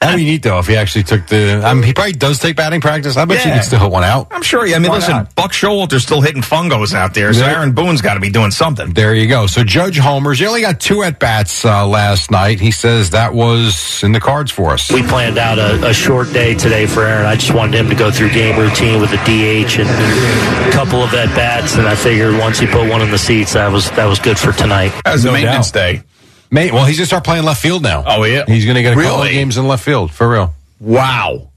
That'd 0.00 0.18
be 0.18 0.24
neat 0.26 0.42
though 0.42 0.58
if 0.58 0.66
he 0.66 0.76
actually 0.76 1.04
took 1.04 1.26
the. 1.26 1.62
I 1.64 1.72
mean, 1.72 1.82
he 1.82 1.94
probably 1.94 2.12
does 2.12 2.38
take 2.38 2.54
batting 2.56 2.82
practice. 2.82 3.16
I 3.16 3.24
bet 3.24 3.42
you 3.44 3.50
Yeah. 3.50 3.56
could 3.58 3.64
still 3.66 3.78
hit 3.80 3.90
one 3.90 4.04
out. 4.04 4.28
I'm 4.30 4.42
sure. 4.42 4.66
Yeah, 4.66 4.76
I 4.76 4.78
mean, 4.78 4.90
Why 4.90 4.96
listen, 4.96 5.12
not? 5.14 5.34
Buck 5.34 5.52
Showalter's 5.52 6.02
still 6.02 6.20
hitting 6.20 6.42
fungos 6.42 6.92
out 6.94 7.14
there, 7.14 7.32
so 7.32 7.46
Aaron 7.46 7.72
Boone's 7.72 8.02
got 8.02 8.14
to 8.14 8.20
be 8.20 8.28
doing 8.28 8.50
something. 8.50 8.92
There 8.92 9.14
you 9.14 9.26
go. 9.26 9.46
So 9.46 9.64
Judge 9.64 9.96
homers. 9.98 10.38
He 10.38 10.46
only 10.46 10.60
got 10.60 10.80
two 10.80 11.02
at 11.02 11.18
bats 11.18 11.64
uh, 11.64 11.86
last 11.86 12.30
night. 12.30 12.60
He 12.60 12.70
says 12.72 13.10
that 13.10 13.32
was 13.32 14.02
in 14.04 14.12
the 14.12 14.20
cards 14.20 14.50
for 14.52 14.72
us. 14.72 14.92
We 14.92 15.02
planned 15.02 15.38
out 15.38 15.58
a, 15.58 15.88
a 15.88 15.94
short 15.94 16.30
day 16.32 16.54
today 16.54 16.86
for 16.86 17.02
Aaron. 17.04 17.24
I 17.24 17.36
just 17.36 17.54
wanted 17.54 17.78
him 17.80 17.88
to 17.88 17.94
go 17.96 18.10
through 18.10 18.30
game 18.32 18.58
routine 18.58 19.00
with 19.00 19.10
the 19.10 19.16
DH 19.16 19.78
and 19.80 19.88
a 20.68 20.72
couple 20.72 21.02
of 21.02 21.12
at 21.14 21.34
bats, 21.34 21.76
and 21.76 21.86
I 21.88 21.94
figured 21.94 22.38
once 22.38 22.58
he 22.58 22.66
put 22.66 22.88
one 22.90 23.00
in 23.00 23.10
the 23.10 23.18
seats, 23.18 23.54
that 23.54 23.72
was 23.72 23.90
that 23.92 24.04
was 24.04 24.18
good 24.18 24.38
for 24.38 24.52
tonight. 24.52 24.92
As 25.06 25.24
a 25.24 25.28
No 25.28 25.32
maintenance 25.32 25.70
doubt. 25.70 25.80
day. 25.80 26.02
Mate, 26.50 26.72
well, 26.72 26.84
he's 26.84 26.98
gonna 26.98 27.06
start 27.06 27.24
playing 27.24 27.44
left 27.44 27.60
field 27.60 27.82
now. 27.82 28.04
Oh, 28.06 28.24
yeah? 28.24 28.44
He's 28.46 28.64
gonna 28.66 28.82
get 28.82 28.96
a 28.96 29.02
couple 29.02 29.22
of 29.22 29.30
games 29.30 29.56
in 29.56 29.66
left 29.66 29.84
field 29.84 30.10
for 30.10 30.30
real. 30.30 30.54
Wow. 30.80 31.50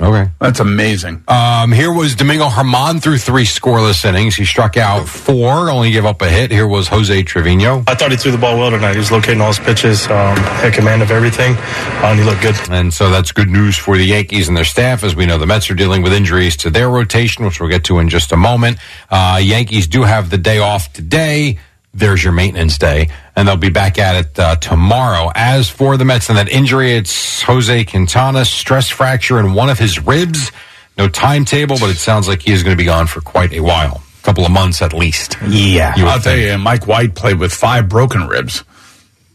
Okay. 0.00 0.28
That's 0.40 0.58
amazing. 0.58 1.22
Um, 1.28 1.70
here 1.70 1.92
was 1.92 2.16
Domingo 2.16 2.50
German 2.50 2.98
through 2.98 3.18
three 3.18 3.44
scoreless 3.44 4.04
innings. 4.04 4.34
He 4.34 4.44
struck 4.44 4.76
out 4.76 5.06
four, 5.06 5.70
only 5.70 5.92
gave 5.92 6.04
up 6.04 6.20
a 6.20 6.28
hit. 6.28 6.50
Here 6.50 6.66
was 6.66 6.88
Jose 6.88 7.22
Trevino. 7.22 7.84
I 7.86 7.94
thought 7.94 8.10
he 8.10 8.16
threw 8.16 8.32
the 8.32 8.38
ball 8.38 8.58
well 8.58 8.72
tonight. 8.72 8.94
He 8.94 8.98
was 8.98 9.12
locating 9.12 9.40
all 9.40 9.48
his 9.48 9.60
pitches, 9.60 10.06
um, 10.06 10.36
had 10.36 10.72
command 10.74 11.02
of 11.02 11.12
everything, 11.12 11.54
uh, 11.54 12.06
and 12.06 12.18
he 12.18 12.24
looked 12.24 12.42
good. 12.42 12.56
And 12.70 12.92
so 12.92 13.08
that's 13.08 13.30
good 13.30 13.48
news 13.48 13.78
for 13.78 13.96
the 13.96 14.04
Yankees 14.04 14.48
and 14.48 14.56
their 14.56 14.64
staff. 14.64 15.04
As 15.04 15.14
we 15.14 15.26
know, 15.26 15.38
the 15.38 15.46
Mets 15.46 15.70
are 15.70 15.76
dealing 15.76 16.02
with 16.02 16.12
injuries 16.12 16.56
to 16.58 16.70
their 16.70 16.90
rotation, 16.90 17.44
which 17.44 17.60
we'll 17.60 17.70
get 17.70 17.84
to 17.84 18.00
in 18.00 18.08
just 18.08 18.32
a 18.32 18.36
moment. 18.36 18.78
Uh, 19.10 19.38
Yankees 19.40 19.86
do 19.86 20.02
have 20.02 20.28
the 20.28 20.38
day 20.38 20.58
off 20.58 20.92
today. 20.92 21.60
There's 21.94 22.22
your 22.24 22.32
maintenance 22.32 22.76
day, 22.76 23.08
and 23.36 23.46
they'll 23.46 23.56
be 23.56 23.70
back 23.70 23.98
at 23.98 24.16
it 24.16 24.38
uh, 24.38 24.56
tomorrow. 24.56 25.30
As 25.34 25.70
for 25.70 25.96
the 25.96 26.04
Mets 26.04 26.28
and 26.28 26.36
that 26.38 26.48
injury, 26.48 26.92
it's 26.92 27.42
Jose 27.42 27.84
Quintana, 27.84 28.44
stress 28.44 28.88
fracture 28.90 29.38
in 29.38 29.54
one 29.54 29.70
of 29.70 29.78
his 29.78 30.00
ribs. 30.00 30.50
No 30.98 31.08
timetable, 31.08 31.76
but 31.78 31.90
it 31.90 31.96
sounds 31.98 32.26
like 32.28 32.42
he 32.42 32.52
is 32.52 32.62
going 32.64 32.76
to 32.76 32.80
be 32.80 32.84
gone 32.84 33.06
for 33.06 33.20
quite 33.20 33.52
a 33.52 33.60
while. 33.60 34.02
A 34.20 34.24
couple 34.24 34.44
of 34.44 34.50
months 34.52 34.82
at 34.82 34.92
least. 34.92 35.36
Yeah, 35.46 35.94
You 35.96 36.06
I'll 36.06 36.12
tell 36.20 36.34
think. 36.34 36.46
you, 36.50 36.58
Mike 36.58 36.86
White 36.86 37.14
played 37.14 37.38
with 37.38 37.52
five 37.52 37.88
broken 37.88 38.26
ribs. 38.26 38.64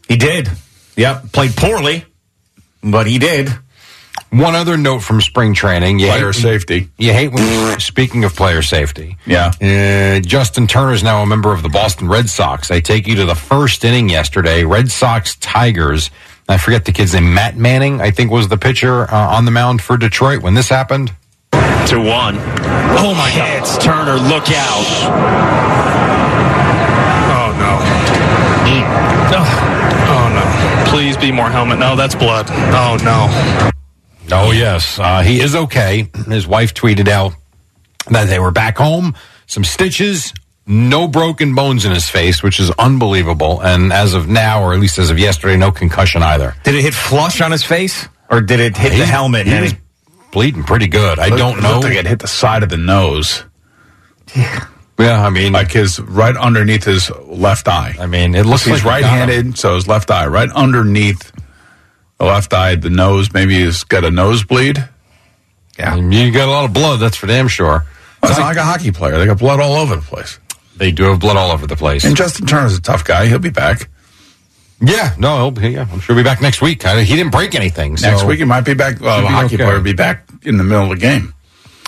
he 0.08 0.16
did. 0.16 0.50
Yep, 0.96 1.32
played 1.32 1.56
poorly, 1.56 2.04
but 2.82 3.06
he 3.06 3.18
did. 3.18 3.48
One 4.30 4.54
other 4.54 4.76
note 4.76 5.00
from 5.00 5.20
spring 5.20 5.54
training. 5.54 5.98
You 5.98 6.06
Player 6.06 6.26
hate, 6.26 6.34
safety. 6.40 6.88
You 6.98 7.12
hate 7.12 7.32
when, 7.32 7.80
speaking 7.80 8.22
of 8.24 8.36
player 8.36 8.62
safety. 8.62 9.16
Yeah. 9.26 9.50
Uh, 9.60 10.20
Justin 10.20 10.68
Turner 10.68 10.92
is 10.92 11.02
now 11.02 11.22
a 11.22 11.26
member 11.26 11.52
of 11.52 11.62
the 11.64 11.68
Boston 11.68 12.08
Red 12.08 12.30
Sox. 12.30 12.70
I 12.70 12.78
take 12.78 13.08
you 13.08 13.16
to 13.16 13.24
the 13.24 13.34
first 13.34 13.84
inning 13.84 14.08
yesterday. 14.08 14.62
Red 14.64 14.90
Sox 14.90 15.34
Tigers. 15.36 16.10
I 16.48 16.58
forget 16.58 16.84
the 16.84 16.92
kid's 16.92 17.12
name. 17.12 17.34
Matt 17.34 17.56
Manning, 17.56 18.00
I 18.00 18.12
think, 18.12 18.30
was 18.30 18.46
the 18.48 18.56
pitcher 18.56 19.12
uh, 19.12 19.36
on 19.36 19.46
the 19.46 19.50
mound 19.50 19.82
for 19.82 19.96
Detroit 19.96 20.42
when 20.42 20.54
this 20.54 20.68
happened. 20.68 21.12
To 21.88 21.98
one. 21.98 22.36
Oh 22.38 23.14
my 23.16 23.32
God! 23.34 23.62
It's 23.62 23.76
Turner. 23.78 24.14
Look 24.14 24.44
out! 24.50 24.86
Oh 27.26 27.50
no! 27.58 27.78
Oh, 29.32 29.46
oh 30.12 30.84
no! 30.84 30.90
Please 30.90 31.16
be 31.16 31.32
more 31.32 31.50
helmet. 31.50 31.78
No, 31.80 31.96
that's 31.96 32.14
blood. 32.14 32.46
Oh 32.48 32.96
no! 33.02 33.70
Oh 34.32 34.50
yes, 34.52 34.98
uh, 34.98 35.20
he 35.22 35.40
is 35.40 35.54
okay. 35.54 36.08
His 36.26 36.46
wife 36.46 36.74
tweeted 36.74 37.08
out 37.08 37.32
that 38.10 38.26
they 38.28 38.38
were 38.38 38.50
back 38.50 38.76
home, 38.78 39.14
some 39.46 39.64
stitches, 39.64 40.32
no 40.66 41.08
broken 41.08 41.54
bones 41.54 41.84
in 41.84 41.92
his 41.92 42.08
face, 42.08 42.42
which 42.42 42.60
is 42.60 42.70
unbelievable. 42.72 43.60
And 43.60 43.92
as 43.92 44.14
of 44.14 44.28
now, 44.28 44.62
or 44.62 44.72
at 44.74 44.80
least 44.80 44.98
as 44.98 45.10
of 45.10 45.18
yesterday, 45.18 45.56
no 45.56 45.70
concussion 45.72 46.22
either. 46.22 46.54
Did 46.64 46.74
it 46.76 46.82
hit 46.82 46.94
flush 46.94 47.40
on 47.40 47.50
his 47.50 47.62
face, 47.64 48.08
or 48.28 48.40
did 48.40 48.60
it 48.60 48.76
hit 48.76 48.90
the 48.96 49.06
helmet? 49.06 49.46
He 49.46 49.60
was 49.60 49.74
bleeding 50.32 50.62
pretty 50.64 50.86
good. 50.88 51.18
I 51.18 51.30
don't 51.30 51.58
It 51.58 51.62
know. 51.62 51.72
looked 51.74 51.84
like 51.84 51.94
it 51.96 52.06
hit 52.06 52.20
the 52.20 52.28
side 52.28 52.62
of 52.62 52.68
the 52.68 52.76
nose. 52.76 53.44
Yeah, 54.36 54.66
Yeah, 54.98 55.26
I 55.26 55.30
mean, 55.30 55.52
Like 55.52 55.72
his 55.72 55.98
right 55.98 56.36
underneath 56.36 56.84
his 56.84 57.10
left 57.26 57.66
eye. 57.66 57.96
I 57.98 58.06
mean, 58.06 58.34
it 58.36 58.46
looks 58.46 58.64
He's 58.64 58.84
like 58.84 58.98
he 58.98 59.02
got 59.02 59.10
him. 59.12 59.18
right-handed, 59.28 59.58
so 59.58 59.74
his 59.74 59.88
left 59.88 60.08
eye, 60.10 60.26
right 60.28 60.48
underneath 60.50 61.32
the 62.20 62.26
left 62.26 62.54
eye, 62.54 62.76
the 62.76 62.90
nose. 62.90 63.32
Maybe 63.32 63.64
he's 63.64 63.82
got 63.82 64.04
a 64.04 64.10
nosebleed. 64.12 64.88
I 65.78 66.00
mean, 66.00 66.12
you 66.12 66.32
got 66.32 66.48
a 66.48 66.52
lot 66.52 66.64
of 66.66 66.72
blood. 66.72 67.00
That's 67.00 67.16
for 67.16 67.26
damn 67.26 67.48
sure. 67.48 67.84
Oh, 68.22 68.28
it's 68.28 68.38
not 68.38 68.46
like 68.46 68.56
a 68.56 68.62
hockey 68.62 68.92
player. 68.92 69.18
They 69.18 69.26
got 69.26 69.38
blood 69.38 69.58
all 69.58 69.74
over 69.74 69.96
the 69.96 70.02
place. 70.02 70.38
They 70.76 70.92
do 70.92 71.04
have 71.04 71.18
blood 71.18 71.36
all 71.36 71.50
over 71.50 71.66
the 71.66 71.76
place. 71.76 72.04
And 72.04 72.16
Justin 72.16 72.46
Turner's 72.46 72.76
a 72.76 72.80
tough 72.80 73.04
guy. 73.04 73.26
He'll 73.26 73.40
be 73.40 73.50
back 73.50 73.88
yeah, 74.80 75.14
no, 75.18 75.50
he'll, 75.50 75.70
yeah, 75.70 75.86
I'm 75.90 76.00
sure 76.00 76.14
he'll 76.14 76.24
be 76.24 76.26
back 76.26 76.40
next 76.40 76.62
week. 76.62 76.86
I, 76.86 77.02
he 77.02 77.14
didn't 77.14 77.32
break 77.32 77.54
anything. 77.54 77.96
So. 77.98 78.10
next 78.10 78.24
week. 78.24 78.38
He 78.38 78.44
might 78.44 78.62
be 78.62 78.74
back. 78.74 79.00
Well, 79.00 79.18
Should 79.18 79.26
be 79.26 79.32
hockey 79.32 79.46
okay. 79.46 79.64
player 79.64 79.76
will 79.76 79.84
be 79.84 79.92
back 79.92 80.26
in 80.42 80.56
the 80.56 80.64
middle 80.64 80.84
of 80.84 80.90
the 80.90 80.96
game. 80.96 81.34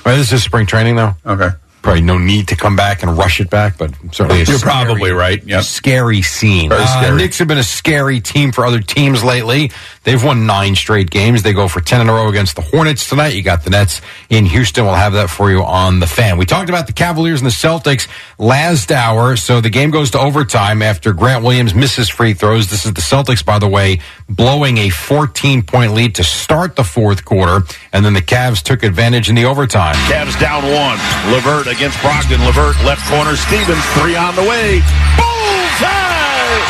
This 0.04 0.32
is 0.32 0.42
spring 0.42 0.66
training, 0.66 0.96
though. 0.96 1.14
Okay, 1.24 1.48
Probably 1.82 2.00
no 2.02 2.16
need 2.16 2.48
to 2.48 2.56
come 2.56 2.76
back 2.76 3.02
and 3.02 3.18
rush 3.18 3.40
it 3.40 3.50
back, 3.50 3.76
but 3.76 3.90
certainly 4.12 4.42
a 4.42 4.44
you're 4.44 4.58
scary- 4.58 4.84
probably 4.84 5.10
right. 5.10 5.42
Yep. 5.44 5.64
Scary 5.64 6.22
scene. 6.22 6.68
Very 6.70 6.82
Uh. 6.82 7.14
Knicks 7.16 7.38
have 7.40 7.48
been 7.48 7.58
a 7.58 7.64
scary 7.64 8.20
team 8.20 8.52
for 8.52 8.64
other 8.64 8.80
teams 8.80 9.24
lately. 9.24 9.72
They've 10.04 10.22
won 10.22 10.46
nine 10.46 10.74
straight 10.76 11.10
games. 11.10 11.42
They 11.42 11.52
go 11.52 11.68
for 11.68 11.80
10 11.80 12.00
in 12.00 12.08
a 12.08 12.12
row 12.12 12.28
against 12.28 12.56
the 12.56 12.62
Hornets 12.62 13.08
tonight. 13.08 13.34
You 13.34 13.42
got 13.42 13.64
the 13.64 13.70
Nets 13.70 14.00
in 14.30 14.46
Houston. 14.46 14.84
We'll 14.84 14.94
have 14.94 15.12
that 15.14 15.28
for 15.30 15.50
you 15.50 15.62
on 15.62 16.00
the 16.00 16.06
fan. 16.08 16.38
We 16.38 16.46
talked 16.46 16.68
about 16.68 16.86
the 16.86 16.92
Cavaliers 16.92 17.40
and 17.40 17.46
the 17.50 17.54
Celtics 17.54 18.08
last 18.38 18.90
hour. 18.90 19.36
So 19.36 19.60
the 19.60 19.70
game 19.70 19.90
goes 19.90 20.10
to 20.12 20.18
overtime 20.20 20.82
after 20.82 21.12
Grant 21.12 21.44
Williams 21.44 21.74
misses 21.74 22.08
free 22.08 22.34
throws. 22.34 22.68
This 22.68 22.84
is 22.84 22.92
the 22.94 23.00
Celtics, 23.00 23.44
by 23.44 23.58
the 23.60 23.68
way, 23.68 24.00
blowing 24.28 24.78
a 24.78 24.88
14 24.88 25.62
point 25.62 25.94
lead 25.94 26.14
to 26.16 26.24
start 26.24 26.74
the 26.76 26.84
fourth 26.84 27.24
quarter. 27.24 27.64
And 27.92 28.04
then 28.04 28.14
the 28.14 28.22
Cavs 28.22 28.60
took 28.62 28.82
advantage 28.82 29.28
in 29.28 29.34
the 29.36 29.44
overtime. 29.44 29.94
Cavs 30.10 30.38
down 30.40 30.64
one. 30.64 30.98
Levert 31.32 31.68
against 31.72 31.96
Brogdon. 31.98 32.44
Levert 32.44 32.76
left 32.84 33.08
corner. 33.08 33.34
Stevens 33.34 33.84
three 33.96 34.14
on 34.14 34.36
the 34.36 34.42
way. 34.44 34.80
Bullseye! 35.16 36.60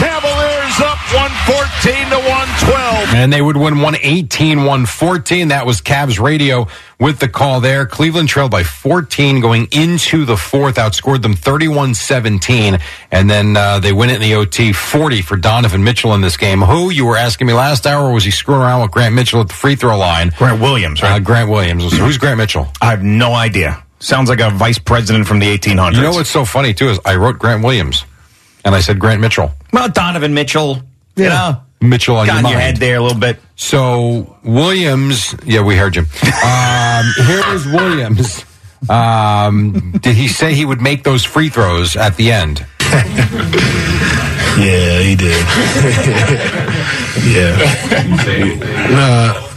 Cavaliers 0.00 0.80
up 0.80 0.96
114 1.12 1.20
to 1.20 1.92
112. 1.92 1.99
And 3.12 3.32
they 3.32 3.42
would 3.42 3.56
win 3.56 3.80
118 3.80 4.58
114. 4.58 5.48
That 5.48 5.66
was 5.66 5.80
Cavs 5.80 6.20
radio 6.20 6.68
with 7.00 7.18
the 7.18 7.28
call 7.28 7.60
there. 7.60 7.84
Cleveland 7.84 8.28
trailed 8.28 8.52
by 8.52 8.62
14 8.62 9.40
going 9.40 9.66
into 9.72 10.24
the 10.24 10.36
fourth, 10.36 10.76
outscored 10.76 11.22
them 11.22 11.34
31 11.34 11.94
17. 11.94 12.78
And 13.10 13.28
then 13.28 13.56
uh, 13.56 13.80
they 13.80 13.92
win 13.92 14.10
it 14.10 14.14
in 14.16 14.20
the 14.20 14.34
OT 14.34 14.72
40 14.72 15.22
for 15.22 15.36
Donovan 15.36 15.82
Mitchell 15.82 16.14
in 16.14 16.20
this 16.20 16.36
game. 16.36 16.60
Who, 16.60 16.90
you 16.90 17.04
were 17.04 17.16
asking 17.16 17.48
me 17.48 17.52
last 17.52 17.84
hour, 17.86 18.12
was 18.12 18.22
he 18.24 18.30
screwing 18.30 18.60
around 18.62 18.82
with 18.82 18.92
Grant 18.92 19.14
Mitchell 19.14 19.40
at 19.40 19.48
the 19.48 19.54
free 19.54 19.74
throw 19.74 19.98
line? 19.98 20.30
Grant 20.38 20.60
Williams, 20.60 21.02
Uh, 21.02 21.06
right? 21.06 21.24
Grant 21.24 21.50
Williams. 21.50 21.90
So 21.90 21.96
who's 22.04 22.16
Grant 22.16 22.38
Mitchell? 22.38 22.68
I 22.80 22.90
have 22.90 23.02
no 23.02 23.34
idea. 23.34 23.82
Sounds 23.98 24.30
like 24.30 24.40
a 24.40 24.50
vice 24.50 24.78
president 24.78 25.26
from 25.26 25.40
the 25.40 25.58
1800s. 25.58 25.96
You 25.96 26.02
know 26.02 26.12
what's 26.12 26.30
so 26.30 26.44
funny, 26.44 26.72
too, 26.74 26.88
is 26.90 27.00
I 27.04 27.16
wrote 27.16 27.38
Grant 27.38 27.64
Williams. 27.64 28.04
And 28.64 28.74
I 28.74 28.80
said 28.80 28.98
Grant 28.98 29.20
Mitchell. 29.20 29.50
Well, 29.72 29.88
Donovan 29.88 30.32
Mitchell. 30.32 30.78
You 31.16 31.24
know, 31.24 31.60
Mitchell 31.80 32.16
on 32.16 32.26
got 32.26 32.32
your 32.32 32.38
in 32.38 32.42
mind. 32.44 32.52
your 32.52 32.60
head 32.60 32.76
there 32.76 32.96
a 32.96 33.02
little 33.02 33.18
bit. 33.18 33.38
So 33.56 34.36
Williams, 34.44 35.34
yeah, 35.44 35.62
we 35.62 35.76
heard 35.76 35.96
you. 35.96 36.02
Um, 36.02 37.06
here 37.26 37.42
is 37.54 37.66
Williams. 37.66 38.44
Um, 38.88 39.92
did 40.00 40.16
he 40.16 40.28
say 40.28 40.54
he 40.54 40.64
would 40.64 40.80
make 40.80 41.04
those 41.04 41.24
free 41.24 41.48
throws 41.48 41.96
at 41.96 42.16
the 42.16 42.32
end? 42.32 42.66
Yeah, 44.58 45.00
he 45.00 45.14
did. 45.14 45.46
yeah. 47.24 47.56
Uh, 48.92 49.49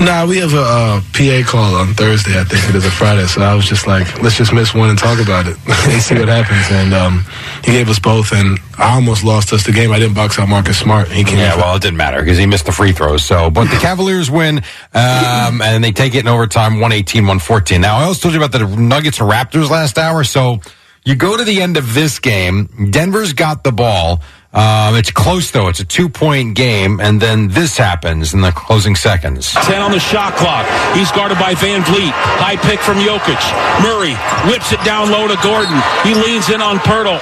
Nah, 0.00 0.26
we 0.26 0.38
have 0.38 0.52
a 0.52 0.60
uh, 0.60 1.00
PA 1.12 1.48
call 1.48 1.76
on 1.76 1.94
Thursday. 1.94 2.38
I 2.38 2.44
think 2.44 2.68
it 2.68 2.74
is 2.74 2.84
a 2.84 2.90
Friday. 2.90 3.26
So 3.26 3.42
I 3.42 3.54
was 3.54 3.64
just 3.64 3.86
like, 3.86 4.22
let's 4.22 4.36
just 4.36 4.52
miss 4.52 4.74
one 4.74 4.90
and 4.90 4.98
talk 4.98 5.20
about 5.20 5.46
it 5.46 5.56
and 5.66 6.02
see 6.02 6.18
what 6.18 6.28
happens. 6.28 6.66
And 6.70 6.92
um, 6.92 7.24
he 7.64 7.72
gave 7.72 7.88
us 7.88 7.98
both, 8.00 8.32
and 8.32 8.58
I 8.76 8.94
almost 8.96 9.22
lost 9.22 9.52
us 9.52 9.64
the 9.64 9.72
game. 9.72 9.92
I 9.92 9.98
didn't 9.98 10.14
box 10.14 10.38
out 10.38 10.48
Marcus 10.48 10.78
Smart. 10.78 11.08
He 11.08 11.22
came 11.22 11.38
Yeah, 11.38 11.56
well, 11.56 11.76
it 11.76 11.82
didn't 11.82 11.96
matter 11.96 12.20
because 12.20 12.36
he 12.36 12.46
missed 12.46 12.66
the 12.66 12.72
free 12.72 12.92
throws. 12.92 13.24
So, 13.24 13.50
but 13.50 13.70
the 13.70 13.76
Cavaliers 13.76 14.30
win, 14.30 14.58
um, 14.92 15.62
and 15.62 15.82
they 15.82 15.92
take 15.92 16.14
it 16.14 16.20
in 16.20 16.28
overtime, 16.28 16.74
118-114. 16.74 17.80
Now, 17.80 17.98
I 17.98 18.04
also 18.04 18.22
told 18.22 18.34
you 18.34 18.42
about 18.42 18.58
the 18.58 18.66
Nuggets 18.76 19.20
and 19.20 19.30
Raptors 19.30 19.70
last 19.70 19.96
hour. 19.96 20.24
So, 20.24 20.60
you 21.04 21.14
go 21.14 21.36
to 21.36 21.44
the 21.44 21.60
end 21.60 21.76
of 21.76 21.94
this 21.94 22.18
game. 22.18 22.88
Denver's 22.90 23.34
got 23.34 23.62
the 23.62 23.72
ball. 23.72 24.22
Um, 24.54 24.94
it's 24.94 25.10
close 25.10 25.50
though. 25.50 25.68
It's 25.68 25.80
a 25.80 25.84
two-point 25.84 26.54
game, 26.54 27.00
and 27.00 27.20
then 27.20 27.48
this 27.48 27.76
happens 27.76 28.32
in 28.34 28.40
the 28.40 28.52
closing 28.52 28.94
seconds. 28.94 29.52
10 29.52 29.82
on 29.82 29.90
the 29.90 29.98
shot 29.98 30.34
clock. 30.36 30.64
He's 30.96 31.10
guarded 31.10 31.38
by 31.38 31.54
VanVleet. 31.54 32.12
High 32.38 32.56
pick 32.56 32.78
from 32.78 32.98
Jokic. 32.98 33.42
Murray 33.82 34.14
whips 34.48 34.70
it 34.70 34.78
down 34.84 35.10
low 35.10 35.26
to 35.26 35.36
Gordon. 35.42 35.74
He 36.04 36.14
leans 36.14 36.50
in 36.50 36.62
on 36.62 36.78
Poeltl. 36.78 37.18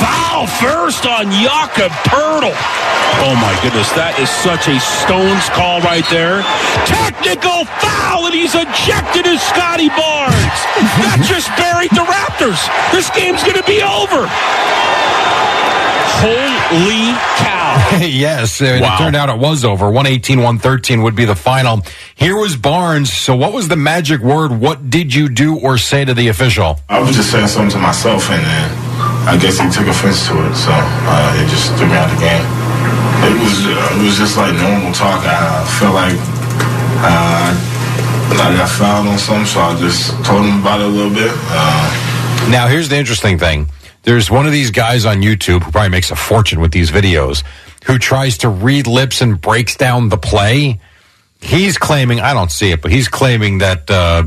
Foul 0.00 0.46
first 0.46 1.06
on 1.06 1.30
Jakob 1.30 1.92
Poeltl. 2.06 2.54
Oh 3.20 3.34
my 3.42 3.50
goodness, 3.62 3.90
that 3.98 4.14
is 4.22 4.30
such 4.30 4.70
a 4.70 4.78
Stones 4.78 5.50
call 5.50 5.82
right 5.82 6.06
there. 6.06 6.46
Technical 6.86 7.66
foul, 7.82 8.30
and 8.30 8.34
he's 8.34 8.54
ejected 8.54 9.26
as 9.26 9.42
Scottie 9.42 9.90
Barnes. 9.90 10.58
That 11.02 11.18
just 11.26 11.50
buried 11.58 11.90
the 11.90 12.06
Raptors. 12.06 12.62
This 12.94 13.10
game's 13.10 13.42
going 13.42 13.58
to 13.58 13.66
be 13.66 13.82
over. 13.82 14.30
Holy 16.22 17.10
cow. 17.42 17.57
yes, 18.00 18.60
uh, 18.60 18.78
Wow. 18.80 18.94
it 18.94 18.98
turned 18.98 19.16
out 19.16 19.28
it 19.28 19.38
was 19.38 19.64
over. 19.64 19.86
118-113 19.90 21.02
would 21.02 21.14
be 21.16 21.24
the 21.24 21.34
final. 21.36 21.82
Here 22.16 22.36
was 22.36 22.56
Barnes. 22.56 23.12
So 23.12 23.34
what 23.36 23.52
was 23.52 23.68
the 23.68 23.76
magic 23.76 24.20
word? 24.20 24.52
What 24.52 24.90
did 24.90 25.14
you 25.14 25.28
do 25.28 25.58
or 25.58 25.78
say 25.78 26.04
to 26.04 26.14
the 26.14 26.28
official? 26.28 26.80
I 26.88 27.00
was 27.00 27.14
just 27.16 27.30
saying 27.30 27.48
something 27.48 27.70
to 27.72 27.78
myself, 27.78 28.30
and 28.30 28.42
then 28.44 28.70
I 29.28 29.36
guess 29.40 29.58
he 29.58 29.68
took 29.70 29.86
offense 29.86 30.26
to 30.28 30.34
it, 30.46 30.54
so 30.54 30.70
uh, 30.72 31.40
it 31.40 31.48
just 31.50 31.72
threw 31.76 31.86
me 31.86 31.94
out 31.94 32.10
of 32.10 32.16
the 32.18 32.24
game. 32.24 32.46
It 33.28 33.34
was 33.42 33.66
uh, 33.66 33.98
it 33.98 34.04
was 34.04 34.16
just 34.16 34.36
like 34.36 34.54
normal 34.54 34.92
talk. 34.92 35.20
I 35.26 35.64
felt 35.78 35.94
like 35.94 36.14
uh, 37.02 37.50
I 38.40 38.54
got 38.56 38.68
fouled 38.70 39.06
on 39.08 39.18
something, 39.18 39.46
so 39.46 39.60
I 39.60 39.76
just 39.78 40.10
told 40.24 40.44
him 40.44 40.60
about 40.60 40.80
it 40.80 40.86
a 40.86 40.88
little 40.88 41.12
bit. 41.12 41.30
Uh, 41.34 42.48
Now, 42.50 42.66
here's 42.68 42.88
the 42.88 42.96
interesting 42.96 43.38
thing. 43.38 43.68
There's 44.08 44.30
one 44.30 44.46
of 44.46 44.52
these 44.52 44.70
guys 44.70 45.04
on 45.04 45.18
YouTube 45.18 45.62
who 45.62 45.70
probably 45.70 45.90
makes 45.90 46.10
a 46.10 46.16
fortune 46.16 46.60
with 46.60 46.72
these 46.72 46.90
videos 46.90 47.44
who 47.84 47.98
tries 47.98 48.38
to 48.38 48.48
read 48.48 48.86
lips 48.86 49.20
and 49.20 49.38
breaks 49.38 49.76
down 49.76 50.08
the 50.08 50.16
play. 50.16 50.80
He's 51.42 51.76
claiming, 51.76 52.18
I 52.18 52.32
don't 52.32 52.50
see 52.50 52.70
it, 52.70 52.80
but 52.80 52.90
he's 52.90 53.06
claiming 53.06 53.58
that 53.58 53.90
uh, 53.90 54.22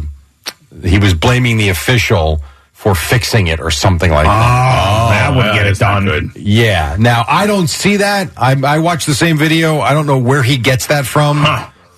he 0.84 1.00
was 1.00 1.16
blaming 1.16 1.58
the 1.58 1.70
official 1.70 2.44
for 2.74 2.94
fixing 2.94 3.48
it 3.48 3.60
or 3.60 3.72
something 3.72 4.12
like 4.12 4.28
that. 4.28 4.30
Oh, 4.30 5.10
that 5.10 5.36
would 5.36 5.56
get 5.56 5.66
it 5.66 5.80
done. 5.80 6.32
Yeah. 6.36 6.96
Now, 7.00 7.26
I 7.28 7.48
don't 7.48 7.68
see 7.68 7.98
that. 7.98 8.30
I, 8.38 8.56
I 8.64 8.78
watched 8.78 9.08
the 9.08 9.16
same 9.16 9.40
video. 9.40 9.80
I 9.80 9.94
don't 9.94 10.06
know 10.06 10.20
where 10.20 10.44
he 10.44 10.60
gets 10.60 10.86
that 10.88 11.08
from, 11.08 11.44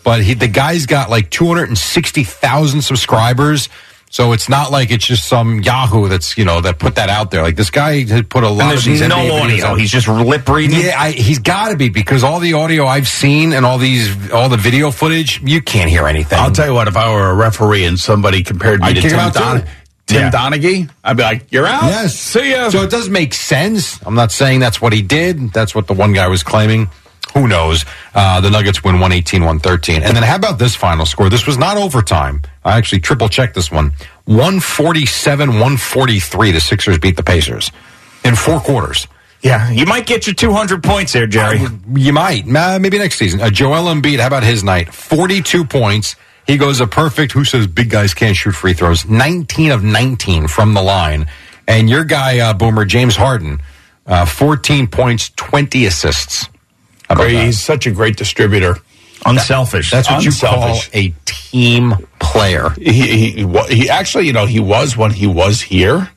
but 0.06 0.24
he, 0.24 0.36
the 0.36 0.48
guy's 0.48 0.86
got 0.86 1.10
like 1.10 1.30
260,000 1.32 2.82
subscribers. 2.82 3.68
So 4.14 4.32
it's 4.32 4.48
not 4.48 4.70
like 4.70 4.92
it's 4.92 5.08
just 5.08 5.28
some 5.28 5.60
Yahoo 5.62 6.08
that's, 6.08 6.38
you 6.38 6.46
know, 6.46 6.62
that 6.62 6.78
put 6.78 6.94
that 6.96 7.10
out 7.10 7.32
there. 7.32 7.42
Like 7.42 7.56
this 7.56 7.72
guy 7.72 8.04
had 8.06 8.30
put 8.30 8.44
a 8.44 8.48
lot 8.48 8.70
there's 8.70 8.86
of 8.86 8.92
these 8.94 9.02
no 9.02 9.16
NBA 9.16 9.32
videos 9.32 9.42
audio. 9.42 9.66
out. 9.66 9.80
He's 9.80 9.90
just 9.90 10.08
lip 10.08 10.48
reading? 10.48 10.80
Yeah, 10.82 11.02
I, 11.02 11.12
he's 11.14 11.40
got 11.40 11.70
to 11.70 11.78
be 11.78 11.90
because 11.90 12.24
all 12.24 12.40
the 12.40 12.54
audio 12.54 12.86
I've 12.86 13.08
seen 13.08 13.54
and 13.54 13.66
all 13.66 13.80
these, 13.80 14.32
all 14.32 14.50
the 14.50 14.58
video 14.58 14.92
footage, 14.92 15.42
you 15.42 15.64
can't 15.64 15.90
hear 15.90 16.06
anything. 16.06 16.38
I'll 16.38 16.52
tell 16.52 16.68
you 16.68 16.76
what, 16.76 16.88
if 16.88 16.96
I 16.96 17.12
were 17.12 17.32
a 17.32 17.34
referee 17.34 17.86
and 17.86 18.00
somebody 18.00 18.44
compared 18.44 18.82
me 18.82 18.90
I'd 18.90 18.96
to 18.98 19.02
Tim, 19.02 19.32
Don- 19.32 19.66
Tim 20.06 20.22
Yeah. 20.22 20.30
Donaghy, 20.30 20.92
I'd 21.04 21.18
be 21.18 21.24
like, 21.24 21.52
you're 21.52 21.66
out? 21.66 21.86
Yes. 21.86 22.14
See 22.20 22.52
ya. 22.52 22.70
So 22.70 22.84
it 22.84 22.92
does 22.92 23.10
make 23.10 23.34
sense. 23.34 24.00
I'm 24.06 24.14
not 24.14 24.32
saying 24.32 24.60
that's 24.60 24.80
what 24.80 24.94
he 24.94 25.02
did. 25.02 25.52
That's 25.54 25.74
what 25.74 25.88
the 25.88 25.94
one 25.96 26.14
guy 26.14 26.28
was 26.28 26.44
claiming. 26.44 26.88
Who 27.34 27.48
knows? 27.48 27.84
Uh, 28.14 28.42
the 28.42 28.50
Nuggets 28.52 28.84
win 28.84 28.96
118 28.96 29.42
113. 29.42 30.04
And 30.04 30.16
then 30.16 30.24
how 30.24 30.36
about 30.36 30.60
this 30.60 30.76
final 30.76 31.06
score? 31.06 31.30
This 31.30 31.48
was 31.48 31.58
not 31.58 31.78
overtime. 31.78 32.44
I 32.64 32.78
actually 32.78 33.00
triple 33.00 33.28
checked 33.28 33.56
this 33.56 33.72
one. 33.72 33.94
147 34.26 35.50
143. 35.50 36.52
The 36.52 36.60
Sixers 36.60 37.00
beat 37.00 37.18
the 37.18 37.24
Pacers 37.24 37.72
in 38.24 38.36
four 38.36 38.60
quarters. 38.60 39.08
Yeah, 39.42 39.72
you 39.72 39.86
might 39.86 40.06
get 40.06 40.26
your 40.26 40.36
200 40.36 40.82
points 40.84 41.12
there, 41.12 41.28
Jerry. 41.28 41.60
You 41.94 42.14
might. 42.14 42.46
Uh, 42.48 42.80
maybe 42.80 42.98
next 42.98 43.18
season. 43.18 43.42
Uh, 43.42 43.50
Joel 43.50 43.94
Embiid, 43.94 44.20
how 44.20 44.28
about 44.28 44.44
his 44.44 44.64
night? 44.64 44.94
42 44.94 45.66
points. 45.66 46.16
He 46.48 46.58
goes 46.58 46.80
a 46.80 46.88
perfect, 46.88 47.34
who 47.34 47.44
says 47.44 47.68
big 47.68 47.90
guys 47.90 48.14
can't 48.14 48.38
shoot 48.38 48.54
free 48.54 48.74
throws? 48.74 49.06
19 49.06 49.72
of 49.72 49.84
19 49.84 50.48
from 50.48 50.74
the 50.74 50.82
line. 50.82 51.26
And 51.68 51.90
your 51.90 52.06
guy, 52.06 52.40
uh, 52.40 52.54
Boomer, 52.54 52.86
James 52.86 53.16
Harden, 53.16 53.60
uh, 54.06 54.26
14 54.26 54.88
points, 54.88 55.30
20 55.36 55.86
assists. 55.88 56.48
How 57.16 57.22
Great. 57.22 57.34
that? 57.34 57.46
He's 57.46 57.62
such 57.62 57.86
a 57.88 57.92
great 57.92 58.18
distributor. 58.18 58.78
Unselfish. 59.26 59.90
That's 59.92 60.10
what 60.10 60.26
Unselfish. 60.26 60.88
you 60.88 60.92
call 60.92 61.00
a 61.02 61.14
team 61.26 61.94
player. 62.20 62.70
He, 62.72 62.92
he, 62.92 63.32
he, 63.46 63.76
he 63.76 63.90
actually, 63.90 64.28
you 64.28 64.34
know, 64.34 64.46
he 64.46 64.60
was 64.60 64.98
when 64.98 65.12
he 65.12 65.28
was 65.28 65.62
here, 65.62 66.10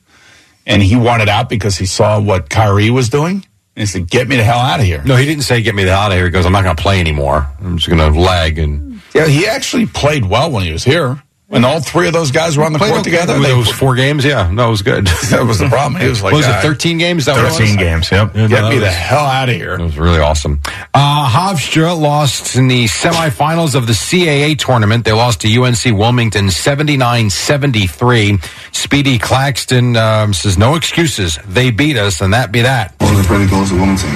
and 0.65 0.81
he 0.83 0.95
wanted 0.95 1.29
out 1.29 1.47
because 1.49 1.77
he 1.77 1.85
saw 1.85 2.19
what 2.19 2.49
Kyrie 2.49 2.89
was 2.89 3.09
doing. 3.09 3.45
And 3.75 3.81
he 3.81 3.85
said, 3.85 4.09
get 4.09 4.27
me 4.27 4.35
the 4.35 4.43
hell 4.43 4.57
out 4.57 4.79
of 4.79 4.85
here. 4.85 5.03
No, 5.05 5.15
he 5.15 5.25
didn't 5.25 5.43
say 5.43 5.61
get 5.61 5.75
me 5.75 5.83
the 5.83 5.91
hell 5.91 5.99
out 6.01 6.11
of 6.11 6.17
here. 6.17 6.25
He 6.25 6.31
goes, 6.31 6.45
I'm 6.45 6.51
not 6.51 6.63
going 6.63 6.75
to 6.75 6.81
play 6.81 6.99
anymore. 6.99 7.47
I'm 7.63 7.77
just 7.77 7.87
going 7.87 8.13
to 8.13 8.19
lag 8.19 8.57
and 8.57 8.99
Yeah, 9.13 9.27
he 9.27 9.45
actually 9.47 9.85
played 9.85 10.25
well 10.25 10.51
when 10.51 10.63
he 10.65 10.71
was 10.73 10.83
here. 10.83 11.21
When 11.49 11.63
all 11.63 11.79
three 11.79 12.07
of 12.07 12.13
those 12.13 12.31
guys 12.31 12.57
were 12.57 12.65
on 12.65 12.73
the 12.73 12.77
Played 12.79 12.89
court 12.89 12.99
okay. 13.01 13.11
together, 13.11 13.35
With 13.35 13.43
they- 13.43 13.53
those 13.53 13.71
four 13.71 13.95
games. 13.95 14.25
Yeah, 14.25 14.51
no, 14.51 14.67
it 14.67 14.71
was 14.71 14.81
good. 14.81 15.07
that 15.29 15.45
was 15.47 15.59
the 15.59 15.69
problem. 15.69 16.01
It 16.01 16.09
was 16.09 16.21
like, 16.21 16.33
What 16.33 16.39
was 16.39 16.47
uh, 16.47 16.59
it 16.59 16.61
13 16.61 16.97
games? 16.97 17.23
That 17.25 17.41
was 17.41 17.57
13 17.57 17.77
games, 17.77 18.11
yep. 18.11 18.35
Yeah, 18.35 18.41
no, 18.41 18.47
Get 18.49 18.61
that 18.63 18.69
me 18.69 18.79
the 18.79 18.89
hell 18.91 19.23
out 19.25 19.47
of 19.47 19.55
here. 19.55 19.75
It 19.75 19.81
was 19.81 19.97
really 19.97 20.19
awesome. 20.19 20.59
Uh, 20.93 21.29
Hofstra 21.29 21.97
lost 21.97 22.57
in 22.57 22.67
the 22.67 22.83
semifinals 22.85 23.75
of 23.75 23.87
the 23.87 23.93
CAA 23.93 24.59
tournament. 24.59 25.05
They 25.05 25.13
lost 25.13 25.39
to 25.41 25.47
UNC 25.63 25.85
Wilmington 25.97 26.47
79-73. 26.47 28.43
Speedy 28.75 29.17
Claxton 29.17 29.95
um, 29.95 30.33
says, 30.33 30.57
no 30.57 30.75
excuses. 30.75 31.39
They 31.47 31.71
beat 31.71 31.95
us, 31.95 32.19
and 32.19 32.33
that 32.33 32.51
be 32.51 32.61
that. 32.63 32.93
All 32.99 33.07
the 33.15 33.23
credit 33.23 33.49
goes 33.49 33.69
to 33.69 33.75
Wilmington. 33.75 34.09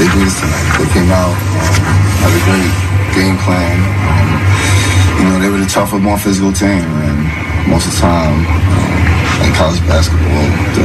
They 0.00 0.08
beat 0.08 0.24
us 0.24 0.40
tonight. 0.40 0.78
They 0.80 0.88
came 0.94 1.10
out, 1.12 1.36
um, 1.36 1.36
had 2.24 2.32
a 2.32 2.40
great 2.48 2.72
game 3.12 3.36
plan. 3.44 3.76
Um, 4.08 4.89
you 5.20 5.28
know, 5.28 5.38
they 5.38 5.50
were 5.50 5.58
the 5.58 5.66
tougher, 5.70 5.98
more 5.98 6.18
physical 6.18 6.52
team, 6.52 6.80
and 6.80 7.68
most 7.68 7.86
of 7.86 7.92
the 7.94 8.00
time, 8.00 8.32
um, 8.46 9.46
in 9.46 9.52
college 9.54 9.80
basketball, 9.88 10.48
the, 10.76 10.82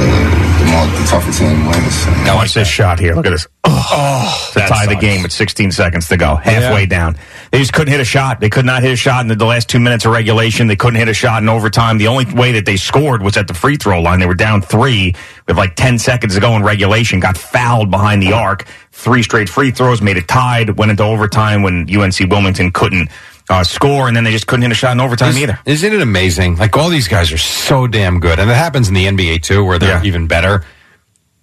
the 0.60 0.65
more 0.71 0.86
the 0.88 1.06
tougher 1.10 1.32
team 1.32 1.65
wins. 1.67 2.06
And 2.08 2.24
Now 2.26 2.36
watch 2.36 2.54
this 2.54 2.67
shot 2.67 3.00
here. 3.00 3.13
Look 3.15 3.26
at 3.26 3.32
this. 3.32 3.48
Oh, 3.65 4.50
to 4.54 4.60
that 4.60 4.69
tie 4.69 4.86
the 4.88 4.95
game 4.95 5.24
with 5.24 5.32
16 5.34 5.71
seconds 5.71 6.08
to 6.10 6.17
go, 6.17 6.36
halfway 6.36 6.82
Yeah. 6.82 6.86
down. 6.86 7.17
They 7.52 7.60
just 7.60 7.74
couldn't 7.74 7.91
hit 7.91 8.00
a 8.00 8.06
shot. 8.06 8.39
They 8.39 8.50
could 8.50 8.65
not 8.65 8.82
hit 8.82 8.91
a 8.93 8.95
shot 8.95 9.21
in 9.21 9.28
the, 9.28 9.36
the 9.36 9.45
last 9.45 9.67
two 9.69 9.80
minutes 9.80 10.06
of 10.06 10.12
regulation. 10.13 10.67
They 10.67 10.76
couldn't 10.76 11.00
hit 11.00 11.08
a 11.10 11.13
shot 11.13 11.41
in 11.43 11.50
overtime. 11.50 11.98
The 11.98 12.08
only 12.08 12.26
way 12.34 12.54
that 12.54 12.65
they 12.65 12.78
scored 12.78 13.21
was 13.21 13.36
at 13.38 13.48
the 13.48 13.54
free 13.54 13.76
throw 13.76 14.02
line. 14.02 14.19
They 14.19 14.26
were 14.26 14.34
down 14.36 14.62
three 14.62 15.13
with 15.48 15.58
like 15.58 15.76
10 15.76 16.00
seconds 16.00 16.36
to 16.36 16.39
go 16.41 16.56
in 16.56 16.63
regulation. 16.63 17.19
Got 17.19 17.38
fouled 17.38 17.91
behind 17.91 18.21
the 18.21 18.34
arc. 18.34 18.65
Three 18.91 19.24
straight 19.24 19.50
free 19.50 19.71
throws 19.71 20.02
made 20.02 20.15
it 20.17 20.28
tied. 20.28 20.78
Went 20.78 20.91
into 20.91 21.04
overtime 21.04 21.62
when 21.62 21.88
UNC 21.93 22.19
Wilmington 22.30 22.71
couldn't 22.71 23.10
uh, 23.49 23.63
score, 23.63 24.08
and 24.08 24.15
then 24.17 24.23
they 24.23 24.31
just 24.31 24.47
couldn't 24.47 24.63
hit 24.63 24.71
a 24.71 24.75
shot 24.75 24.91
in 24.93 24.99
overtime 24.99 25.29
Is- 25.29 25.38
either. 25.39 25.60
Isn't 25.65 25.93
it 25.93 26.01
amazing? 26.01 26.58
Like 26.58 26.75
all 26.77 26.89
these 26.89 27.08
guys 27.08 27.31
are 27.31 27.38
so 27.38 27.88
damn 27.88 28.19
good, 28.19 28.39
and 28.39 28.49
it 28.49 28.55
happens 28.55 28.88
in 28.88 28.93
the 28.93 29.05
NBA 29.05 29.41
too, 29.43 29.63
where 29.63 29.77
they're 29.79 29.97
Yeah. 29.97 30.03
even 30.03 30.27
better. 30.27 30.63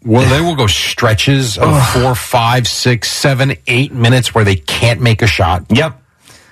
Well, 0.04 0.28
they 0.28 0.40
will 0.40 0.56
go 0.56 0.66
stretches 0.66 1.58
of 1.58 1.80
four, 1.90 2.16
five, 2.16 2.66
six, 2.66 3.08
seven, 3.10 3.54
eight 3.68 3.92
minutes 3.92 4.34
where 4.34 4.44
they 4.44 4.56
can't 4.56 5.00
make 5.00 5.22
a 5.22 5.28
shot, 5.28 5.64
Yep. 5.70 6.00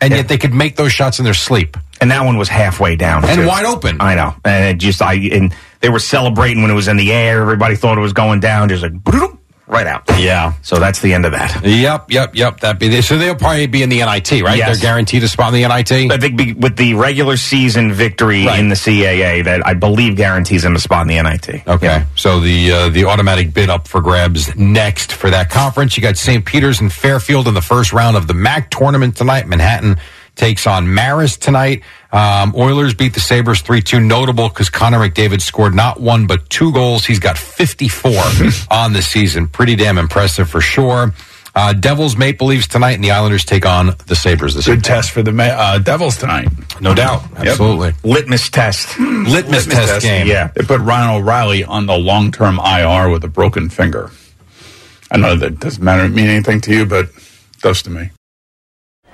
and 0.00 0.10
Yeah. 0.12 0.18
yet 0.18 0.28
they 0.28 0.38
could 0.38 0.54
make 0.54 0.76
those 0.76 0.92
shots 0.92 1.18
in 1.18 1.24
their 1.24 1.34
sleep. 1.34 1.76
And 2.00 2.10
that 2.12 2.24
one 2.24 2.38
was 2.38 2.48
halfway 2.48 2.94
down 2.96 3.24
And 3.24 3.40
too. 3.42 3.46
wide 3.46 3.66
open. 3.66 3.96
I 4.00 4.14
know, 4.14 4.34
and 4.44 4.64
it 4.66 4.78
just 4.78 5.02
I 5.02 5.14
and 5.14 5.52
they 5.80 5.88
were 5.90 5.98
celebrating 5.98 6.62
when 6.62 6.70
it 6.70 6.74
was 6.74 6.88
in 6.88 6.96
the 6.96 7.12
air. 7.12 7.42
Everybody 7.42 7.74
thought 7.76 7.98
it 7.98 8.00
was 8.00 8.12
going 8.14 8.38
down. 8.40 8.68
Just 8.70 8.82
like 8.84 8.92
right 9.70 9.86
out. 9.86 10.02
Yeah. 10.18 10.54
So 10.62 10.78
that's 10.78 11.00
the 11.00 11.14
end 11.14 11.24
of 11.24 11.32
that. 11.32 11.64
Yep, 11.64 12.10
yep, 12.10 12.34
yep. 12.34 12.60
That 12.60 12.78
be 12.78 13.00
so 13.02 13.16
they'll 13.16 13.34
probably 13.34 13.66
be 13.66 13.82
in 13.82 13.88
the 13.88 13.98
NIT, 14.04 14.30
right? 14.42 14.58
Yes. 14.58 14.66
They're 14.80 14.90
guaranteed 14.90 15.22
a 15.22 15.28
spot 15.28 15.54
in 15.54 15.62
the 15.62 15.68
NIT. 15.68 16.10
I 16.12 16.18
think 16.18 16.36
be, 16.36 16.52
with 16.52 16.76
the 16.76 16.94
regular 16.94 17.36
season 17.36 17.92
victory 17.92 18.46
Right. 18.46 18.58
in 18.58 18.68
the 18.68 18.74
CAA, 18.74 19.44
that 19.44 19.66
I 19.66 19.74
believe 19.74 20.16
guarantees 20.16 20.62
them 20.62 20.74
a 20.74 20.80
spot 20.80 21.02
in 21.02 21.08
the 21.08 21.22
NIT. 21.22 21.66
Okay, 21.66 22.04
so 22.16 22.40
the 22.40 22.72
uh, 22.72 22.88
the 22.90 23.04
automatic 23.04 23.54
bid 23.54 23.70
up 23.70 23.86
for 23.86 24.00
grabs 24.00 24.54
next 24.56 25.12
for 25.12 25.30
that 25.30 25.50
conference. 25.50 25.96
You 25.96 26.02
got 26.02 26.16
St. 26.16 26.44
Peter's 26.44 26.80
and 26.80 26.92
Fairfield 26.92 27.46
in 27.48 27.54
the 27.54 27.62
first 27.62 27.92
round 27.92 28.16
of 28.16 28.26
the 28.26 28.34
MAAC 28.34 28.70
tournament 28.70 29.16
tonight. 29.16 29.46
Manhattan 29.46 29.98
takes 30.36 30.66
on 30.66 30.86
Marist 30.86 31.40
tonight. 31.40 31.82
Um, 32.12 32.54
Oilers 32.56 32.94
beat 32.94 33.14
the 33.14 33.20
Sabres 33.20 33.62
3-2. 33.62 34.04
Notable 34.04 34.48
because 34.48 34.70
Connor 34.70 34.98
McDavid 34.98 35.40
scored 35.40 35.74
not 35.74 36.00
one 36.00 36.26
but 36.26 36.48
two 36.50 36.72
goals. 36.72 37.04
He's 37.04 37.18
got 37.20 37.38
54 37.38 38.10
on 38.70 38.92
the 38.92 39.02
season. 39.02 39.48
Pretty 39.48 39.76
damn 39.76 39.98
impressive 39.98 40.48
for 40.48 40.60
sure. 40.60 41.14
Uh, 41.54 41.72
Devils, 41.72 42.16
Maple 42.16 42.46
Leafs 42.46 42.68
tonight, 42.68 42.92
and 42.92 43.02
the 43.02 43.10
Islanders 43.10 43.44
take 43.44 43.66
on 43.66 43.96
the 44.06 44.14
Sabres 44.14 44.54
this 44.54 44.66
Good 44.66 44.72
evening. 44.72 44.82
test 44.82 45.10
for 45.10 45.22
the 45.22 45.32
uh, 45.42 45.78
Devils 45.78 46.16
tonight. 46.16 46.48
No 46.80 46.94
doubt. 46.94 47.24
Absolutely. 47.36 47.92
Litmus 48.04 48.50
test. 48.50 48.98
Litmus, 49.00 49.66
test, 49.66 50.02
game. 50.02 50.28
Yeah. 50.28 50.48
They 50.54 50.62
put 50.62 50.80
Ryan 50.80 51.20
O'Reilly 51.20 51.64
on 51.64 51.86
the 51.86 51.96
long 51.98 52.30
term 52.30 52.60
IR 52.60 53.10
with 53.10 53.24
a 53.24 53.28
broken 53.28 53.68
finger. 53.68 54.10
I 55.10 55.16
know 55.16 55.34
that 55.34 55.58
doesn't 55.58 55.82
matter 55.82 56.08
mean 56.08 56.28
anything 56.28 56.60
to 56.62 56.72
you, 56.72 56.86
but 56.86 57.06
it 57.06 57.12
does 57.62 57.82
to 57.82 57.90
me. 57.90 58.10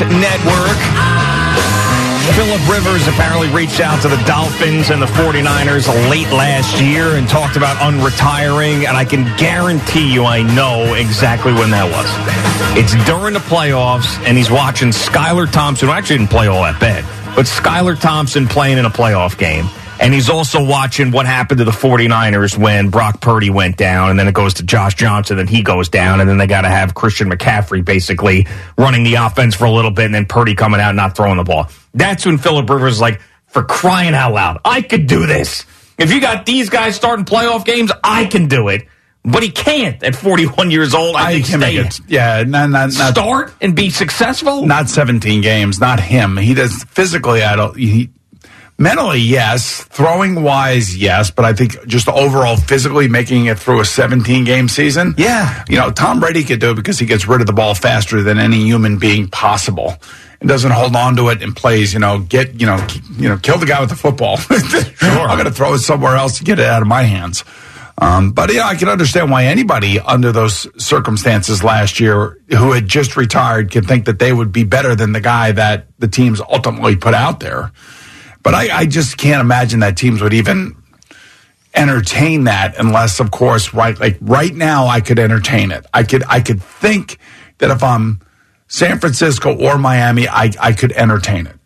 Network. 0.00 0.80
Philip 2.34 2.60
Rivers 2.68 3.06
apparently 3.08 3.48
reached 3.48 3.80
out 3.80 4.02
to 4.02 4.08
the 4.08 4.22
Dolphins 4.26 4.90
and 4.90 5.00
the 5.00 5.06
49ers 5.06 5.88
late 6.10 6.30
last 6.30 6.80
year 6.82 7.16
and 7.16 7.26
talked 7.26 7.56
about 7.56 7.76
unretiring, 7.76 8.86
and 8.86 8.96
I 8.96 9.04
can 9.04 9.24
guarantee 9.38 10.12
you 10.12 10.24
I 10.24 10.42
know 10.54 10.94
exactly 10.94 11.52
when 11.52 11.70
that 11.70 11.84
was. 11.90 12.06
It's 12.76 12.92
during 13.06 13.32
the 13.32 13.40
playoffs, 13.40 14.18
and 14.26 14.36
he's 14.36 14.50
watching 14.50 14.88
Skylar 14.88 15.50
Thompson, 15.50 15.88
who 15.88 15.94
actually 15.94 16.18
didn't 16.18 16.30
play 16.30 16.46
all 16.48 16.62
that 16.64 16.78
bad, 16.78 17.04
but 17.34 17.46
Skylar 17.46 17.98
Thompson 17.98 18.46
playing 18.46 18.76
in 18.76 18.84
a 18.84 18.90
playoff 18.90 19.38
game. 19.38 19.66
And 20.00 20.12
he's 20.12 20.28
also 20.28 20.64
watching 20.64 21.10
what 21.10 21.26
happened 21.26 21.58
to 21.58 21.64
the 21.64 21.70
49ers 21.70 22.56
when 22.56 22.90
Brock 22.90 23.20
Purdy 23.20 23.50
went 23.50 23.76
down, 23.76 24.10
and 24.10 24.18
then 24.18 24.28
it 24.28 24.34
goes 24.34 24.54
to 24.54 24.62
Josh 24.62 24.94
Johnson, 24.94 25.38
and 25.38 25.48
he 25.48 25.62
goes 25.62 25.88
down, 25.88 26.20
and 26.20 26.28
then 26.28 26.38
they 26.38 26.46
got 26.46 26.62
to 26.62 26.68
have 26.68 26.94
Christian 26.94 27.30
McCaffrey 27.30 27.84
basically 27.84 28.46
running 28.76 29.04
the 29.04 29.14
offense 29.14 29.54
for 29.54 29.64
a 29.64 29.70
little 29.70 29.90
bit, 29.90 30.06
and 30.06 30.14
then 30.14 30.26
Purdy 30.26 30.54
coming 30.54 30.80
out 30.80 30.90
and 30.90 30.96
not 30.96 31.16
throwing 31.16 31.38
the 31.38 31.44
ball. 31.44 31.70
That's 31.94 32.26
when 32.26 32.38
Philip 32.38 32.68
Rivers 32.68 32.94
is 32.94 33.00
like, 33.00 33.20
for 33.46 33.62
crying 33.62 34.14
out 34.14 34.34
loud, 34.34 34.60
I 34.64 34.82
could 34.82 35.06
do 35.06 35.26
this. 35.26 35.64
If 35.98 36.12
you 36.12 36.20
got 36.20 36.44
these 36.44 36.68
guys 36.68 36.94
starting 36.94 37.24
playoff 37.24 37.64
games, 37.64 37.90
I 38.04 38.26
can 38.26 38.48
do 38.48 38.68
it. 38.68 38.86
But 39.24 39.42
he 39.42 39.50
can't 39.50 40.00
at 40.04 40.14
41 40.14 40.70
years 40.70 40.94
old. 40.94 41.16
I, 41.16 41.30
I 41.30 41.32
think 41.32 41.46
can 41.46 41.60
make 41.60 41.76
it. 41.76 42.00
Yeah, 42.06 42.44
not, 42.44 42.70
not, 42.70 42.92
not 42.96 43.12
start 43.12 43.54
and 43.60 43.74
be 43.74 43.90
successful. 43.90 44.64
Not 44.64 44.88
17 44.88 45.40
games. 45.40 45.80
Not 45.80 45.98
him. 45.98 46.36
He 46.36 46.54
does 46.54 46.84
physically. 46.84 47.42
I 47.42 47.56
don't. 47.56 47.76
He, 47.76 48.10
mentally, 48.78 49.20
yes. 49.20 49.82
Throwing 49.84 50.42
wise, 50.42 50.96
yes. 50.96 51.30
But 51.30 51.44
I 51.44 51.52
think 51.52 51.86
just 51.86 52.08
overall 52.08 52.56
physically 52.56 53.08
making 53.08 53.46
it 53.46 53.58
through 53.58 53.80
a 53.80 53.84
17 53.84 54.44
game 54.44 54.68
season. 54.68 55.14
Yeah. 55.16 55.64
You 55.68 55.76
know, 55.78 55.90
Tom 55.90 56.20
Brady 56.20 56.44
could 56.44 56.60
do 56.60 56.70
it 56.70 56.74
because 56.74 56.98
he 56.98 57.06
gets 57.06 57.26
rid 57.26 57.40
of 57.40 57.46
the 57.46 57.52
ball 57.52 57.74
faster 57.74 58.22
than 58.22 58.38
any 58.38 58.64
human 58.64 58.98
being 58.98 59.28
possible. 59.28 59.96
And 60.38 60.50
doesn't 60.50 60.70
hold 60.70 60.94
on 60.94 61.16
to 61.16 61.30
it 61.30 61.42
and 61.42 61.56
plays, 61.56 61.94
you 61.94 61.98
know, 61.98 62.18
get, 62.18 62.60
you 62.60 62.66
know, 62.66 62.86
you 63.12 63.28
know, 63.28 63.38
kill 63.38 63.56
the 63.56 63.64
guy 63.64 63.80
with 63.80 63.88
the 63.88 63.96
football. 63.96 64.36
I'm 64.50 65.38
going 65.38 65.46
to 65.46 65.50
throw 65.50 65.72
it 65.72 65.78
somewhere 65.78 66.14
else 66.14 66.38
to 66.38 66.44
get 66.44 66.58
it 66.58 66.66
out 66.66 66.82
of 66.82 66.88
my 66.88 67.04
hands. 67.04 67.42
Um, 67.98 68.32
but 68.32 68.52
yeah, 68.52 68.66
I 68.66 68.74
can 68.74 68.88
understand 68.88 69.30
why 69.30 69.46
anybody 69.46 69.98
under 69.98 70.32
those 70.32 70.68
circumstances 70.82 71.64
last 71.64 71.98
year 71.98 72.38
who 72.50 72.72
had 72.72 72.86
just 72.86 73.16
retired 73.16 73.70
could 73.70 73.86
think 73.86 74.04
that 74.04 74.18
they 74.18 74.32
would 74.32 74.52
be 74.52 74.64
better 74.64 74.94
than 74.94 75.12
the 75.12 75.20
guy 75.20 75.52
that 75.52 75.86
the 75.98 76.08
teams 76.08 76.40
ultimately 76.40 76.96
put 76.96 77.14
out 77.14 77.40
there. 77.40 77.72
But 78.46 78.54
I, 78.54 78.78
I 78.82 78.86
just 78.86 79.18
can't 79.18 79.40
imagine 79.40 79.80
that 79.80 79.96
teams 79.96 80.22
would 80.22 80.32
even 80.32 80.76
entertain 81.74 82.44
that 82.44 82.78
unless, 82.78 83.18
of 83.18 83.32
course, 83.32 83.74
right 83.74 83.98
like 83.98 84.18
right 84.20 84.54
now 84.54 84.86
I 84.86 85.00
could 85.00 85.18
entertain 85.18 85.72
it. 85.72 85.84
I 85.92 86.04
could 86.04 86.22
I 86.28 86.40
could 86.40 86.62
think 86.62 87.18
that 87.58 87.72
if 87.72 87.82
I'm 87.82 88.20
San 88.68 89.00
Francisco 89.00 89.52
or 89.58 89.78
Miami, 89.78 90.28
I, 90.28 90.52
I 90.60 90.74
could 90.74 90.92
entertain 90.92 91.48
it. 91.48 91.56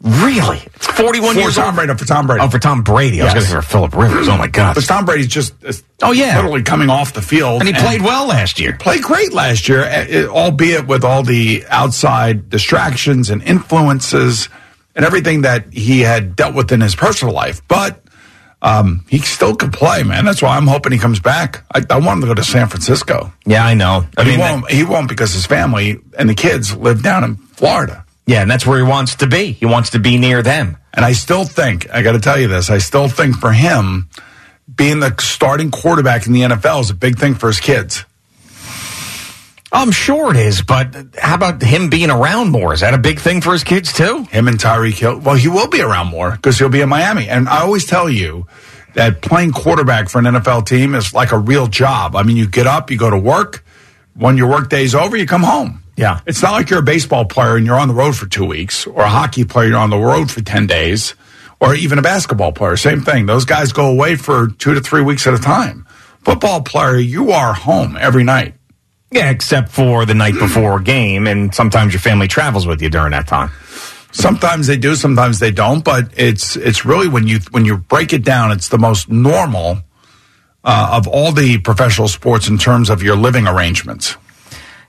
Really? 0.00 0.58
It's 0.74 0.88
41 0.88 1.34
for 1.34 1.40
years 1.40 1.54
Tom 1.54 1.66
old? 1.66 1.74
Brady, 1.76 1.94
for 1.94 2.04
Tom 2.04 2.26
Brady. 2.26 2.42
Oh, 2.44 2.50
for 2.50 2.58
Tom 2.58 2.82
Brady. 2.82 3.20
I 3.20 3.26
was 3.26 3.34
going 3.34 3.44
to 3.44 3.50
say 3.50 3.56
for 3.56 3.62
Philip 3.62 3.94
Rivers. 3.94 4.28
Oh, 4.28 4.36
my 4.36 4.48
God. 4.48 4.74
But 4.74 4.84
Tom 4.84 5.04
Brady's 5.04 5.28
just 5.28 5.54
Oh, 6.02 6.10
yeah. 6.10 6.36
literally 6.38 6.62
coming 6.64 6.90
off 6.90 7.12
the 7.14 7.22
field. 7.22 7.60
And 7.62 7.68
he 7.68 7.72
played 7.72 8.02
well 8.02 8.26
last 8.26 8.58
year. 8.58 8.76
Played 8.80 9.02
great 9.02 9.32
last 9.32 9.68
year, 9.68 9.84
uh, 9.84 10.26
albeit 10.26 10.88
with 10.88 11.04
all 11.04 11.22
the 11.22 11.64
outside 11.70 12.50
distractions 12.50 13.30
and 13.30 13.42
influences 13.44 14.48
and 14.96 15.04
everything 15.04 15.42
that 15.42 15.72
he 15.72 16.00
had 16.00 16.34
dealt 16.34 16.54
with 16.56 16.72
in 16.72 16.80
his 16.80 16.96
personal 16.96 17.32
life. 17.34 17.60
But 17.68 18.02
um, 18.62 19.04
he 19.08 19.18
still 19.18 19.54
could 19.54 19.72
play, 19.72 20.02
man. 20.02 20.24
That's 20.24 20.42
why 20.42 20.56
I'm 20.56 20.66
hoping 20.66 20.90
he 20.92 20.98
comes 20.98 21.20
back. 21.20 21.62
I, 21.72 21.82
I 21.90 21.98
want 21.98 22.16
him 22.16 22.20
to 22.22 22.26
go 22.28 22.34
to 22.34 22.42
San 22.42 22.66
Francisco. 22.68 23.32
Yeah, 23.44 23.64
I 23.64 23.74
know. 23.74 24.06
I 24.06 24.08
But 24.16 24.26
he 24.26 24.36
won't. 24.38 24.70
he 24.70 24.82
won't 24.84 25.08
because 25.08 25.32
his 25.32 25.46
family 25.46 25.98
and 26.18 26.28
the 26.28 26.34
kids 26.34 26.74
live 26.76 27.02
down 27.02 27.22
in 27.22 27.36
Florida. 27.36 28.04
yeah, 28.26 28.42
and 28.42 28.50
that's 28.50 28.66
where 28.66 28.78
he 28.78 28.84
wants 28.90 29.14
to 29.16 29.26
be. 29.26 29.52
He 29.52 29.66
wants 29.66 29.90
to 29.90 29.98
be 30.00 30.18
near 30.18 30.42
them. 30.42 30.78
And 30.94 31.04
I 31.04 31.12
still 31.12 31.44
think, 31.44 31.88
I 31.90 32.02
got 32.02 32.12
to 32.12 32.18
tell 32.18 32.40
you 32.40 32.48
this, 32.48 32.70
I 32.70 32.78
still 32.78 33.06
think 33.08 33.36
for 33.36 33.52
him, 33.52 34.08
being 34.74 34.98
the 35.00 35.14
starting 35.20 35.70
quarterback 35.70 36.26
in 36.26 36.32
the 36.32 36.40
NFL 36.40 36.80
is 36.80 36.90
a 36.90 36.94
big 36.94 37.18
thing 37.18 37.34
for 37.34 37.48
his 37.48 37.60
kids. 37.60 38.04
I'm 39.72 39.90
sure 39.90 40.30
it 40.30 40.36
is, 40.36 40.62
but 40.62 40.94
how 41.18 41.34
about 41.34 41.60
him 41.60 41.90
being 41.90 42.10
around 42.10 42.50
more? 42.50 42.72
Is 42.72 42.80
that 42.80 42.94
a 42.94 42.98
big 42.98 43.18
thing 43.18 43.40
for 43.40 43.52
his 43.52 43.64
kids, 43.64 43.92
too? 43.92 44.22
Him 44.30 44.46
and 44.48 44.58
Tyreek 44.58 44.94
Hill. 44.98 45.18
Well, 45.18 45.34
he 45.34 45.48
will 45.48 45.68
be 45.68 45.80
around 45.80 46.06
more 46.08 46.30
because 46.30 46.58
he'll 46.58 46.68
be 46.68 46.80
in 46.80 46.88
Miami. 46.88 47.28
And 47.28 47.48
I 47.48 47.62
always 47.62 47.84
tell 47.84 48.08
you 48.08 48.46
that 48.94 49.22
playing 49.22 49.52
quarterback 49.52 50.08
for 50.08 50.18
an 50.18 50.24
NFL 50.24 50.66
team 50.66 50.94
is 50.94 51.12
like 51.12 51.32
a 51.32 51.38
real 51.38 51.66
job. 51.66 52.14
I 52.14 52.22
mean, 52.22 52.36
you 52.36 52.46
get 52.46 52.66
up, 52.66 52.90
you 52.90 52.96
go 52.96 53.10
to 53.10 53.18
work. 53.18 53.64
When 54.14 54.36
your 54.38 54.48
work 54.48 54.70
day's 54.70 54.94
over, 54.94 55.16
you 55.16 55.26
come 55.26 55.42
home. 55.42 55.82
Yeah. 55.96 56.20
It's 56.26 56.42
not 56.42 56.52
like 56.52 56.70
you're 56.70 56.78
a 56.78 56.82
baseball 56.82 57.24
player 57.24 57.56
and 57.56 57.66
you're 57.66 57.78
on 57.78 57.88
the 57.88 57.94
road 57.94 58.16
for 58.16 58.26
two 58.26 58.44
weeks, 58.44 58.86
or 58.86 59.02
a 59.02 59.08
hockey 59.08 59.44
player, 59.44 59.68
you're 59.68 59.78
on 59.78 59.90
the 59.90 59.98
road 59.98 60.30
for 60.30 60.42
10 60.42 60.66
days, 60.66 61.14
or 61.60 61.74
even 61.74 61.98
a 61.98 62.02
basketball 62.02 62.52
player. 62.52 62.76
Same 62.76 63.00
thing. 63.02 63.26
Those 63.26 63.44
guys 63.44 63.72
go 63.72 63.90
away 63.90 64.16
for 64.16 64.48
two 64.48 64.74
to 64.74 64.80
three 64.80 65.02
weeks 65.02 65.26
at 65.26 65.34
a 65.34 65.38
time. 65.38 65.86
Football 66.22 66.62
player, 66.62 66.96
you 66.96 67.30
are 67.32 67.52
home 67.52 67.96
every 67.98 68.24
night. 68.24 68.54
Yeah, 69.16 69.30
except 69.30 69.70
for 69.70 70.04
the 70.04 70.12
night 70.12 70.34
before 70.34 70.78
a 70.78 70.82
game, 70.82 71.26
and 71.26 71.54
sometimes 71.54 71.94
your 71.94 72.00
family 72.00 72.28
travels 72.28 72.66
with 72.66 72.82
you 72.82 72.90
during 72.90 73.12
that 73.12 73.26
time. 73.26 73.50
Sometimes 74.12 74.66
they 74.66 74.76
do, 74.76 74.94
sometimes 74.94 75.38
they 75.38 75.50
don't. 75.50 75.82
But 75.82 76.12
it's 76.16 76.54
it's 76.56 76.84
really 76.84 77.08
when 77.08 77.26
you 77.26 77.40
when 77.50 77.64
you 77.64 77.78
break 77.78 78.12
it 78.12 78.22
down, 78.22 78.52
it's 78.52 78.68
the 78.68 78.76
most 78.76 79.08
normal 79.08 79.78
uh, 80.64 80.90
of 80.92 81.08
all 81.08 81.32
the 81.32 81.56
professional 81.58 82.08
sports 82.08 82.46
in 82.46 82.58
terms 82.58 82.90
of 82.90 83.02
your 83.02 83.16
living 83.16 83.46
arrangements. 83.46 84.16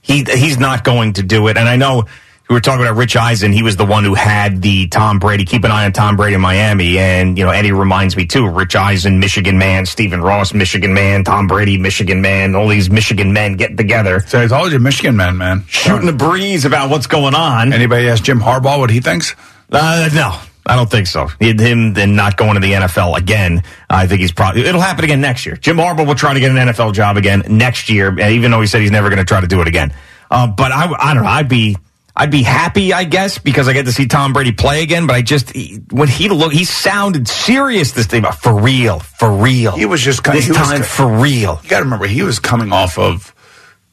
He 0.01 0.25
he's 0.25 0.57
not 0.57 0.83
going 0.83 1.13
to 1.13 1.23
do 1.23 1.47
it. 1.47 1.55
And 1.55 1.69
I 1.69 1.77
know 1.77 2.03
we 2.49 2.53
were 2.53 2.61
talking 2.61 2.85
about 2.85 2.95
Rich 2.95 3.17
Eisen. 3.17 3.51
He 3.51 3.61
was 3.61 3.75
the 3.75 3.85
one 3.85 4.05
who 4.05 4.13
had 4.13 4.61
the 4.61 4.87
Tom 4.87 5.19
Brady. 5.19 5.43
Keep 5.43 5.65
an 5.65 5.71
eye 5.71 5.85
on 5.85 5.91
Tom 5.91 6.15
Brady 6.15 6.35
in 6.35 6.41
Miami. 6.41 6.97
And 6.97 7.37
you 7.37 7.43
know 7.43 7.51
Eddie 7.51 7.73
reminds 7.73 8.15
me 8.15 8.25
too. 8.25 8.47
Rich 8.47 8.75
Eisen, 8.75 9.19
Michigan 9.19 9.57
man. 9.57 9.85
Stephen 9.85 10.21
Ross, 10.21 10.53
Michigan 10.53 10.93
man. 10.93 11.25
Tom 11.25 11.47
Brady, 11.47 11.77
Michigan 11.77 12.21
man. 12.21 12.55
All 12.55 12.69
these 12.69 12.89
Michigan 12.89 13.33
men 13.33 13.57
getting 13.57 13.75
together. 13.75 14.21
So 14.21 14.41
I 14.41 14.47
told 14.47 14.71
you, 14.71 14.79
Michigan 14.79 15.17
men, 15.17 15.37
man, 15.37 15.65
shooting 15.67 16.05
the 16.05 16.13
breeze 16.13 16.63
about 16.63 16.89
what's 16.89 17.07
going 17.07 17.35
on. 17.35 17.73
Anybody 17.73 18.07
ask 18.07 18.23
Jim 18.23 18.39
Harbaugh 18.39 18.79
what 18.79 18.89
he 18.89 19.01
thinks? 19.01 19.35
Uh, 19.71 20.09
no. 20.13 20.39
I 20.69 20.75
don't 20.75 20.91
think 20.91 21.07
so. 21.07 21.27
Him 21.39 21.93
then 21.93 22.17
not 22.17 22.35
going 22.35 22.55
to 22.55 22.59
the 22.59 22.73
NFL 22.73 23.17
again. 23.17 23.63
I 23.89 24.05
think 24.05 24.19
he's 24.19 24.33
probably 24.33 24.65
it'll 24.65 24.81
happen 24.81 25.05
again 25.05 25.21
next 25.21 25.45
year. 25.45 25.55
Jim 25.55 25.77
Harbaugh 25.77 26.05
will 26.05 26.15
try 26.15 26.33
to 26.33 26.41
get 26.41 26.51
an 26.51 26.57
NFL 26.57 26.93
job 26.93 27.15
again 27.15 27.43
next 27.47 27.89
year, 27.89 28.19
even 28.19 28.51
though 28.51 28.59
he 28.59 28.67
said 28.67 28.81
he's 28.81 28.91
never 28.91 29.07
going 29.07 29.19
to 29.19 29.25
try 29.25 29.39
to 29.39 29.47
do 29.47 29.61
it 29.61 29.67
again. 29.69 29.93
Uh, 30.29 30.45
but 30.47 30.73
I, 30.73 30.93
I 30.99 31.13
don't 31.13 31.23
know. 31.23 31.29
I'd 31.29 31.47
be 31.47 31.77
I'd 32.19 32.31
be 32.31 32.41
happy, 32.41 32.93
I 32.93 33.03
guess, 33.03 33.37
because 33.37 33.67
I 33.67 33.73
get 33.73 33.85
to 33.85 33.91
see 33.91 34.07
Tom 34.07 34.33
Brady 34.33 34.51
play 34.51 34.81
again. 34.81 35.05
But 35.05 35.15
I 35.17 35.21
just 35.21 35.51
he, 35.51 35.81
when 35.91 36.07
he 36.07 36.29
looked, 36.29 36.55
he 36.55 36.65
sounded 36.65 37.27
serious 37.27 37.91
this 37.91 38.07
day, 38.07 38.19
but 38.21 38.31
for 38.33 38.59
real, 38.59 38.99
for 38.99 39.31
real. 39.31 39.73
He 39.73 39.85
was 39.85 40.01
just 40.01 40.23
this 40.23 40.45
he 40.45 40.51
was- 40.51 40.57
time 40.57 40.81
for 40.83 41.05
real. 41.07 41.59
You 41.63 41.69
got 41.69 41.77
to 41.77 41.83
remember, 41.83 42.07
he 42.07 42.23
was 42.23 42.39
coming 42.39 42.73
off 42.73 42.97
of 42.97 43.33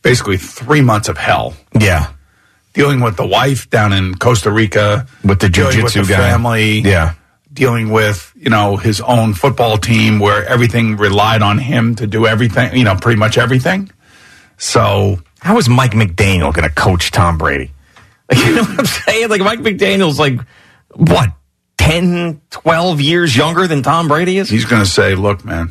basically 0.03 0.39
three 0.39 0.81
months 0.81 1.09
of 1.11 1.18
hell. 1.18 1.55
Yeah. 1.79 2.12
Dealing 2.72 3.01
with 3.01 3.16
the 3.16 3.27
wife 3.27 3.68
down 3.70 3.93
in 3.93 4.14
Costa 4.14 4.51
Rica, 4.51 5.07
with 5.22 5.39
the 5.41 5.49
jiu-jitsu 5.49 6.07
guy. 6.07 6.16
family, 6.16 6.81
Yeah. 6.81 7.12
dealing 7.53 7.91
with 7.91 8.33
you 8.35 8.51
know 8.51 8.77
his 8.79 9.01
own 9.03 9.35
football 9.35 9.77
team 9.79 10.18
where 10.18 10.45
everything 10.49 10.97
relied 10.97 11.43
on 11.43 11.59
him 11.59 11.95
to 11.97 12.07
do 12.07 12.27
everything, 12.27 12.75
you 12.77 12.85
know, 12.85 12.97
pretty 12.97 13.18
much 13.18 13.37
everything. 13.39 13.91
So 14.59 15.20
How 15.41 15.59
is 15.59 15.68
Mike 15.68 15.93
McDaniel 15.93 16.53
going 16.55 16.66
to 16.68 16.75
coach 16.75 17.11
Tom 17.11 17.37
Brady? 17.39 17.70
Like, 18.31 18.39
you 18.47 18.55
know 18.55 18.62
what 18.62 18.79
I'm 18.81 18.87
saying? 18.87 19.29
Like 19.29 19.41
Mike 19.41 19.61
McDaniel's 19.61 20.18
like 20.18 20.41
what 20.95 21.31
10, 21.79 22.41
12 22.51 23.01
years 23.01 23.37
younger 23.37 23.66
than 23.66 23.83
Tom 23.83 24.09
Brady 24.09 24.39
is. 24.39 24.49
he's 24.49 24.64
going 24.64 24.83
to 24.83 24.89
say, 24.89 25.14
"Look, 25.14 25.45
man, 25.45 25.70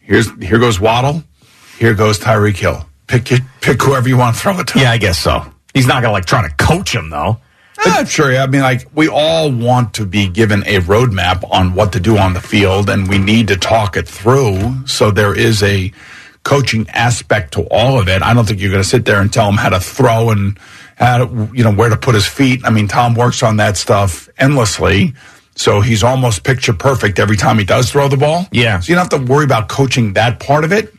here's 0.00 0.30
here 0.40 0.58
goes 0.58 0.80
Waddle, 0.80 1.22
here 1.78 1.94
goes 1.94 2.18
Tyreek 2.18 2.56
Hill. 2.56 2.86
Pick 3.06 3.30
your, 3.30 3.40
pick 3.60 3.82
whoever 3.82 4.08
you 4.08 4.16
want 4.16 4.36
to 4.36 4.40
throw 4.40 4.58
it 4.60 4.66
to." 4.68 4.80
Yeah, 4.80 4.90
I 4.90 4.98
guess 4.98 5.18
so. 5.18 5.44
He's 5.74 5.86
not 5.86 6.02
going 6.02 6.10
to 6.10 6.12
like 6.12 6.24
try 6.24 6.46
to 6.46 6.54
coach 6.56 6.94
him 6.94 7.10
though. 7.10 7.38
I'm 7.84 8.06
sure. 8.06 8.34
I 8.36 8.46
mean, 8.46 8.62
like 8.62 8.86
we 8.94 9.08
all 9.08 9.52
want 9.52 9.94
to 9.94 10.06
be 10.06 10.28
given 10.28 10.62
a 10.66 10.80
roadmap 10.80 11.48
on 11.50 11.74
what 11.74 11.92
to 11.92 12.00
do 12.00 12.18
on 12.18 12.32
the 12.32 12.40
field, 12.40 12.90
and 12.90 13.08
we 13.08 13.18
need 13.18 13.48
to 13.48 13.56
talk 13.56 13.96
it 13.96 14.08
through. 14.08 14.86
So 14.86 15.10
there 15.10 15.36
is 15.36 15.62
a 15.62 15.92
coaching 16.42 16.88
aspect 16.90 17.52
to 17.52 17.62
all 17.70 18.00
of 18.00 18.08
it. 18.08 18.22
I 18.22 18.34
don't 18.34 18.46
think 18.46 18.60
you're 18.60 18.70
going 18.70 18.82
to 18.82 18.88
sit 18.88 19.04
there 19.04 19.20
and 19.20 19.32
tell 19.32 19.48
him 19.48 19.56
how 19.56 19.68
to 19.68 19.80
throw 19.80 20.30
and 20.30 20.58
how 20.98 21.24
to, 21.24 21.50
you 21.54 21.64
know 21.64 21.72
where 21.72 21.88
to 21.88 21.96
put 21.96 22.14
his 22.14 22.26
feet. 22.26 22.62
I 22.64 22.70
mean, 22.70 22.88
Tom 22.88 23.14
works 23.14 23.42
on 23.42 23.56
that 23.58 23.76
stuff 23.76 24.28
endlessly. 24.36 25.14
So 25.54 25.80
he's 25.80 26.04
almost 26.04 26.44
picture 26.44 26.72
perfect 26.72 27.18
every 27.18 27.36
time 27.36 27.58
he 27.58 27.64
does 27.64 27.90
throw 27.90 28.08
the 28.08 28.16
ball. 28.16 28.46
Yeah. 28.52 28.80
So 28.80 28.90
you 28.90 28.96
don't 28.96 29.10
have 29.10 29.26
to 29.26 29.32
worry 29.32 29.44
about 29.44 29.68
coaching 29.68 30.12
that 30.12 30.38
part 30.38 30.64
of 30.64 30.72
it. 30.72 30.94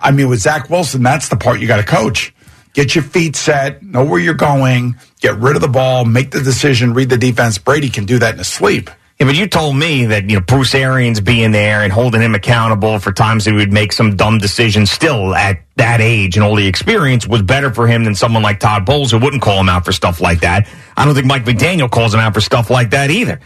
I 0.00 0.10
mean, 0.10 0.28
with 0.28 0.40
Zach 0.40 0.70
Wilson, 0.70 1.02
that's 1.02 1.28
the 1.28 1.36
part 1.36 1.60
you 1.60 1.66
got 1.66 1.78
to 1.78 1.84
coach. 1.84 2.32
Get 2.74 2.94
your 2.94 3.04
feet 3.04 3.36
set, 3.36 3.82
know 3.82 4.04
where 4.04 4.20
you're 4.20 4.34
going, 4.34 4.96
get 5.20 5.38
rid 5.38 5.54
of 5.54 5.62
the 5.62 5.68
ball, 5.68 6.04
make 6.04 6.32
the 6.32 6.42
decision, 6.42 6.92
read 6.92 7.08
the 7.08 7.16
defense. 7.16 7.58
Brady 7.58 7.88
can 7.88 8.04
do 8.04 8.18
that 8.18 8.32
in 8.32 8.38
his 8.38 8.48
sleep. 8.48 8.90
Yeah, 9.18 9.26
but 9.26 9.36
you 9.36 9.46
told 9.46 9.76
me 9.76 10.06
that 10.06 10.28
you 10.28 10.36
know 10.36 10.40
Bruce 10.40 10.74
Arians 10.74 11.20
being 11.20 11.52
there 11.52 11.82
and 11.82 11.92
holding 11.92 12.20
him 12.20 12.34
accountable 12.34 12.98
for 12.98 13.12
times 13.12 13.44
that 13.44 13.52
he 13.52 13.56
would 13.56 13.72
make 13.72 13.92
some 13.92 14.16
dumb 14.16 14.38
decisions 14.38 14.90
still 14.90 15.34
at 15.34 15.60
that 15.76 16.00
age 16.00 16.36
and 16.36 16.44
all 16.44 16.56
the 16.56 16.66
experience 16.66 17.26
was 17.26 17.42
better 17.42 17.72
for 17.72 17.86
him 17.86 18.02
than 18.04 18.14
someone 18.16 18.42
like 18.42 18.58
Todd 18.58 18.84
Bowles 18.84 19.12
who 19.12 19.18
wouldn't 19.18 19.42
call 19.42 19.60
him 19.60 19.68
out 19.68 19.84
for 19.84 19.92
stuff 19.92 20.20
like 20.20 20.40
that. 20.40 20.68
I 20.96 21.04
don't 21.04 21.14
think 21.14 21.26
Mike 21.26 21.44
McDaniel 21.44 21.88
calls 21.90 22.12
him 22.12 22.20
out 22.20 22.34
for 22.34 22.40
stuff 22.40 22.70
like 22.70 22.90
that 22.90 23.10
either. 23.10 23.40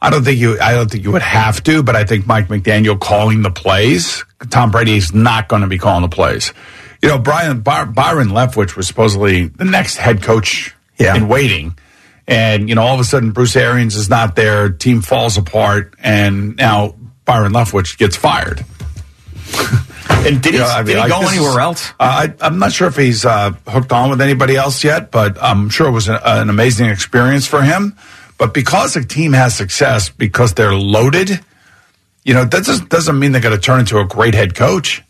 I 0.00 0.10
don't 0.10 0.22
think 0.22 0.38
you. 0.38 0.60
I 0.60 0.74
don't 0.74 0.88
think 0.88 1.02
you 1.02 1.10
would 1.10 1.22
have 1.22 1.62
to, 1.64 1.82
but 1.82 1.96
I 1.96 2.04
think 2.04 2.26
Mike 2.26 2.46
McDaniel 2.46 2.98
calling 3.00 3.42
the 3.42 3.50
plays. 3.50 4.24
Tom 4.50 4.70
Brady 4.70 4.96
is 4.96 5.12
not 5.12 5.48
going 5.48 5.62
to 5.62 5.68
be 5.68 5.78
calling 5.78 6.02
the 6.02 6.08
plays. 6.08 6.52
You 7.02 7.08
know, 7.08 7.18
Brian 7.18 7.60
By- 7.60 7.84
Byron 7.86 8.28
Leftwich 8.28 8.76
was 8.76 8.86
supposedly 8.86 9.46
the 9.48 9.64
next 9.64 9.96
head 9.96 10.22
coach 10.22 10.76
in 11.16 11.26
waiting, 11.28 11.76
and 12.28 12.68
you 12.68 12.74
know, 12.74 12.82
all 12.82 12.94
of 12.94 13.00
a 13.00 13.04
sudden 13.04 13.32
Bruce 13.32 13.56
Arians 13.56 13.96
is 13.96 14.08
not 14.08 14.36
there. 14.36 14.68
Team 14.68 15.00
falls 15.00 15.36
apart, 15.38 15.94
and 15.98 16.54
now 16.56 16.94
Byron 17.24 17.52
Leftwich 17.52 17.98
gets 17.98 18.14
fired. 18.14 18.64
And 20.10 20.42
did 20.42 20.54
he, 20.54 20.58
You 20.58 20.64
know, 20.64 20.70
I 20.70 20.82
did 20.82 20.94
he 20.94 20.98
like, 20.98 21.10
go 21.10 21.20
anywhere 21.20 21.60
else? 21.60 21.90
Uh, 21.90 21.92
I, 22.00 22.34
I'm 22.40 22.58
not 22.58 22.72
sure 22.72 22.88
if 22.88 22.96
he's 22.96 23.24
uh, 23.24 23.52
hooked 23.68 23.92
on 23.92 24.10
with 24.10 24.20
anybody 24.20 24.56
else 24.56 24.82
yet, 24.82 25.10
but 25.10 25.40
I'm 25.40 25.68
sure 25.68 25.86
it 25.86 25.92
was 25.92 26.08
an, 26.08 26.18
an 26.24 26.50
amazing 26.50 26.88
experience 26.88 27.46
for 27.46 27.62
him. 27.62 27.94
But 28.36 28.52
because 28.52 28.96
a 28.96 29.04
team 29.04 29.32
has 29.34 29.54
success, 29.54 30.08
because 30.08 30.54
they're 30.54 30.74
loaded, 30.74 31.40
you 32.24 32.34
know, 32.34 32.44
that 32.44 32.64
doesn't, 32.64 32.88
doesn't 32.88 33.18
mean 33.18 33.32
they're 33.32 33.40
going 33.40 33.54
to 33.54 33.60
turn 33.60 33.80
into 33.80 33.98
a 33.98 34.04
great 34.04 34.34
head 34.34 34.54
coach. 34.54 35.02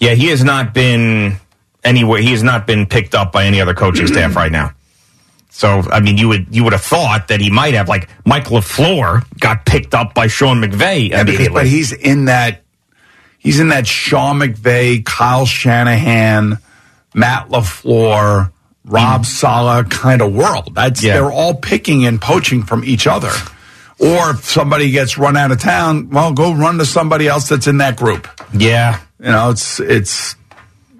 Yeah, 0.00 0.14
he 0.14 0.26
has 0.26 0.44
not 0.44 0.74
been 0.74 1.36
anywhere. 1.82 2.20
He 2.20 2.32
has 2.32 2.42
not 2.42 2.66
been 2.66 2.86
picked 2.86 3.14
up 3.14 3.32
by 3.32 3.44
any 3.46 3.60
other 3.60 3.74
coaching 3.74 4.06
staff 4.06 4.36
right 4.36 4.52
now. 4.52 4.74
So, 5.50 5.82
I 5.90 6.00
mean, 6.00 6.16
you 6.16 6.28
would 6.28 6.54
you 6.54 6.64
would 6.64 6.72
have 6.72 6.82
thought 6.82 7.28
that 7.28 7.40
he 7.40 7.50
might 7.50 7.74
have, 7.74 7.88
like 7.88 8.08
Mike 8.24 8.44
LaFleur 8.46 9.24
got 9.38 9.66
picked 9.66 9.94
up 9.94 10.14
by 10.14 10.26
Sean 10.28 10.62
McVay 10.62 11.10
Yeah, 11.10 11.20
immediately. 11.22 11.48
but 11.48 11.66
he's 11.66 11.92
in 11.92 12.26
that 12.26 12.62
he's 13.38 13.60
in 13.60 13.68
that 13.68 13.86
Sean 13.86 14.38
McVay, 14.38 15.04
Kyle 15.04 15.46
Shanahan, 15.46 16.58
Matt 17.14 17.48
LaFleur, 17.48 18.52
Rob 18.84 19.20
mm-hmm. 19.20 19.22
Saleh 19.24 19.90
kind 19.90 20.22
of 20.22 20.32
world. 20.32 20.74
That's 20.74 21.02
they're 21.02 21.30
all 21.32 21.54
picking 21.54 22.06
and 22.06 22.20
poaching 22.20 22.62
from 22.62 22.84
each 22.84 23.06
other. 23.06 23.32
Or 23.98 24.30
if 24.30 24.44
somebody 24.44 24.90
gets 24.92 25.18
run 25.18 25.36
out 25.36 25.52
of 25.52 25.60
town, 25.60 26.08
well, 26.08 26.32
go 26.32 26.54
run 26.54 26.78
to 26.78 26.86
somebody 26.86 27.28
else 27.28 27.50
that's 27.50 27.66
in 27.66 27.78
that 27.78 27.96
group. 27.96 28.26
yeah, 28.54 29.00
You 29.18 29.26
know, 29.26 29.50
it's 29.50 29.78
it's 29.80 30.36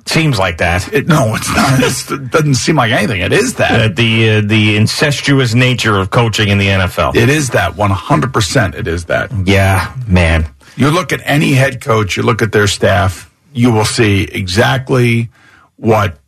seems 0.07 0.39
like 0.39 0.59
that. 0.59 0.93
it, 0.93 1.07
no, 1.07 1.35
it's 1.35 1.49
not. 1.49 1.81
It's, 1.81 2.11
it 2.11 2.31
doesn't 2.31 2.55
seem 2.55 2.77
like 2.77 2.93
anything. 2.93 3.21
It 3.21 3.33
is 3.33 3.55
that. 3.55 3.73
Uh, 3.73 3.89
the 3.95 4.31
uh, 4.31 4.41
the 4.43 4.77
incestuous 4.77 5.55
nature 5.55 5.99
of 5.99 6.11
coaching 6.11 6.49
in 6.49 6.59
the 6.59 6.69
NFL. 6.69 7.17
It 7.17 7.29
is 7.29 7.51
that. 7.51 7.77
One 7.77 7.91
hundred 7.91 8.33
percent. 8.33 8.75
It 8.75 8.87
is 8.87 9.07
that. 9.07 9.31
yeah, 9.47 9.95
man. 10.07 10.47
You 10.77 10.91
look 10.91 11.13
at 11.13 11.21
any 11.25 11.53
head 11.53 11.81
coach, 11.81 12.17
you 12.17 12.23
look 12.23 12.43
at 12.43 12.53
their 12.53 12.67
staff, 12.67 13.31
you 13.53 13.73
will 13.73 13.85
see 13.85 14.23
exactly 14.23 15.29
what, 15.77 16.19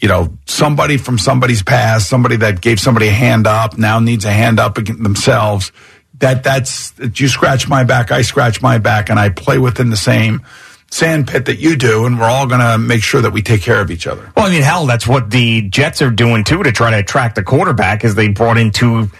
you 0.00 0.08
know, 0.08 0.38
somebody 0.46 0.96
from 0.96 1.18
somebody's 1.18 1.62
past, 1.62 2.08
somebody 2.08 2.36
that 2.36 2.60
gave 2.60 2.80
somebody 2.80 3.08
a 3.08 3.12
hand 3.12 3.46
up, 3.46 3.76
now 3.76 3.98
needs 3.98 4.24
a 4.24 4.32
hand 4.32 4.60
up 4.60 4.76
themselves. 4.76 5.72
That 6.20 6.42
that's 6.42 6.92
you 7.14 7.28
scratch 7.28 7.68
my 7.68 7.84
back, 7.84 8.10
I 8.10 8.22
scratch 8.22 8.62
my 8.62 8.78
back, 8.78 9.10
and 9.10 9.18
I 9.18 9.28
play 9.28 9.58
within 9.58 9.90
the 9.90 9.96
same 9.96 10.42
sand 10.90 11.28
pit 11.28 11.46
that 11.46 11.58
you 11.58 11.76
do, 11.76 12.06
and 12.06 12.18
we're 12.18 12.26
all 12.26 12.46
going 12.46 12.60
to 12.60 12.78
make 12.78 13.02
sure 13.02 13.20
that 13.20 13.30
we 13.32 13.42
take 13.42 13.62
care 13.62 13.80
of 13.80 13.90
each 13.90 14.06
other. 14.06 14.32
Well, 14.36 14.46
I 14.46 14.50
mean, 14.50 14.62
hell, 14.62 14.86
that's 14.86 15.06
what 15.06 15.30
the 15.30 15.62
Jets 15.68 16.00
are 16.02 16.10
doing 16.10 16.44
too 16.44 16.62
to 16.62 16.72
try 16.72 16.90
to 16.90 16.98
attract 16.98 17.34
the 17.34 17.42
quarterback. 17.42 18.04
Is 18.04 18.14
they 18.14 18.28
brought 18.28 18.58
in 18.58 18.70
two 18.70 19.10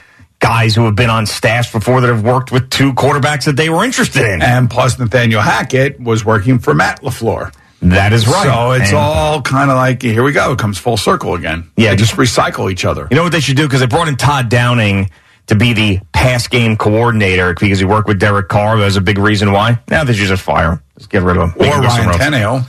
guys 0.40 0.74
who 0.74 0.84
have 0.84 0.94
been 0.94 1.10
on 1.10 1.26
staffs 1.26 1.70
before 1.72 2.00
that 2.00 2.08
have 2.08 2.22
worked 2.22 2.52
with 2.52 2.70
two 2.70 2.92
quarterbacks 2.92 3.44
that 3.46 3.56
they 3.56 3.68
were 3.68 3.84
interested 3.84 4.24
in. 4.24 4.40
And 4.40 4.70
plus, 4.70 4.98
Nathaniel 4.98 5.40
Hackett 5.40 5.98
was 6.00 6.24
working 6.24 6.58
for 6.60 6.74
Matt 6.74 7.02
LaFleur. 7.02 7.52
That 7.82 8.12
is 8.12 8.26
right. 8.26 8.44
So 8.44 8.70
it's 8.72 8.88
And- 8.90 8.98
all 8.98 9.42
kind 9.42 9.70
of 9.70 9.76
like 9.76 10.00
here 10.02 10.22
we 10.24 10.32
go. 10.32 10.52
It 10.52 10.58
comes 10.58 10.78
full 10.78 10.96
circle 10.96 11.34
again. 11.34 11.68
Yeah, 11.76 11.90
they 11.90 11.96
just 11.96 12.14
recycle 12.16 12.70
each 12.72 12.84
other. 12.84 13.06
You 13.10 13.16
know 13.16 13.22
what 13.24 13.32
they 13.32 13.40
should 13.40 13.56
do? 13.56 13.64
Because 13.66 13.80
they 13.80 13.86
brought 13.86 14.08
in 14.08 14.16
Todd 14.16 14.48
Downing 14.48 15.10
to 15.48 15.54
be 15.54 15.72
the 15.72 16.00
pass 16.12 16.46
game 16.48 16.76
coordinator 16.76 17.52
because 17.54 17.78
he 17.78 17.84
worked 17.84 18.08
with 18.08 18.18
Derek 18.18 18.48
Carr. 18.48 18.78
That 18.78 18.84
was 18.86 18.96
a 18.96 19.00
big 19.00 19.18
reason 19.18 19.52
why. 19.52 19.80
Now 19.90 20.04
they 20.04 20.12
should 20.14 20.28
just 20.28 20.42
fire 20.42 20.72
him. 20.72 20.82
Just 20.96 21.10
get 21.10 21.22
rid 21.22 21.36
of 21.36 21.50
him. 21.50 21.54
Make 21.58 21.72
Or 21.72 21.76
him 21.78 21.84
Ryan. 21.84 22.10
Tannehill. 22.18 22.66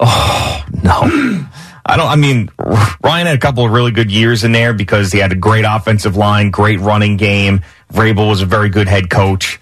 Oh 0.00 0.64
no, 0.82 1.00
I 1.86 1.96
don't. 1.96 2.08
I 2.08 2.16
mean, 2.16 2.50
Ryan 2.58 3.26
had 3.26 3.36
a 3.36 3.38
couple 3.38 3.64
of 3.64 3.70
really 3.70 3.92
good 3.92 4.10
years 4.10 4.42
in 4.42 4.52
there 4.52 4.74
because 4.74 5.12
he 5.12 5.18
had 5.18 5.30
a 5.32 5.36
great 5.36 5.64
offensive 5.66 6.16
line, 6.16 6.50
great 6.50 6.80
running 6.80 7.16
game. 7.16 7.60
Vrabel 7.92 8.28
was 8.28 8.42
a 8.42 8.46
very 8.46 8.70
good 8.70 8.88
head 8.88 9.08
coach, 9.10 9.60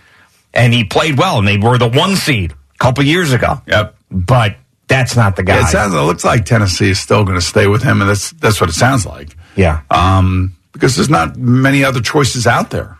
and 0.54 0.72
he 0.72 0.84
played 0.84 1.18
well. 1.18 1.38
And 1.38 1.46
they 1.46 1.58
were 1.58 1.76
the 1.78 1.88
one 1.88 2.16
seed 2.16 2.52
a 2.52 2.78
couple 2.78 3.04
years 3.04 3.32
ago. 3.32 3.60
Yep. 3.66 3.94
But 4.10 4.56
that's 4.88 5.16
not 5.16 5.36
the 5.36 5.42
guy. 5.42 5.60
It 5.60 5.66
sounds. 5.66 5.92
It 5.94 5.98
looks 5.98 6.24
like 6.24 6.44
Tennessee 6.46 6.90
is 6.90 7.00
still 7.00 7.24
going 7.24 7.36
to 7.38 7.44
stay 7.44 7.66
with 7.66 7.82
him, 7.82 8.00
and 8.00 8.08
that's 8.08 8.30
that's 8.32 8.60
what 8.60 8.70
it 8.70 8.74
sounds 8.74 9.04
like. 9.04 9.36
yeah. 9.56 9.82
Um, 9.90 10.56
because 10.72 10.96
there's 10.96 11.10
not 11.10 11.36
many 11.36 11.84
other 11.84 12.00
choices 12.00 12.46
out 12.46 12.70
there. 12.70 12.98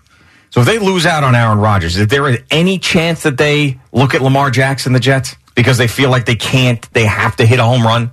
So 0.51 0.61
if 0.61 0.67
they 0.67 0.79
lose 0.79 1.07
out 1.07 1.25
on 1.25 1.35
Aaron 1.35 1.59
Rodgers, 1.59 1.97
is 1.97 2.09
there 2.09 2.37
any 2.51 2.79
chance 2.79 3.23
that 3.23 3.39
they 3.39 3.81
look 3.91 4.15
at 4.15 4.21
Lamar 4.21 4.51
Jackson, 4.51 4.93
the 4.93 5.01
Jets, 5.01 5.37
because 5.55 5.79
they 5.79 5.89
feel 5.89 6.11
like 6.11 6.27
they 6.27 6.37
can't, 6.37 6.87
they 6.93 7.07
have 7.07 7.37
to 7.37 7.47
hit 7.47 7.59
a 7.59 7.65
home 7.65 7.83
run 7.83 8.11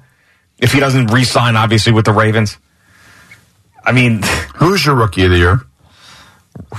if 0.57 0.71
he 0.71 0.79
doesn't 0.79 1.07
re-sign, 1.07 1.55
obviously 1.57 1.91
with 1.91 2.05
the 2.05 2.13
Ravens? 2.13 2.57
I 3.83 3.91
mean, 3.91 4.21
Who's 4.55 4.85
your 4.85 4.95
rookie 4.95 5.25
of 5.25 5.31
the 5.31 5.37
year? 5.37 5.61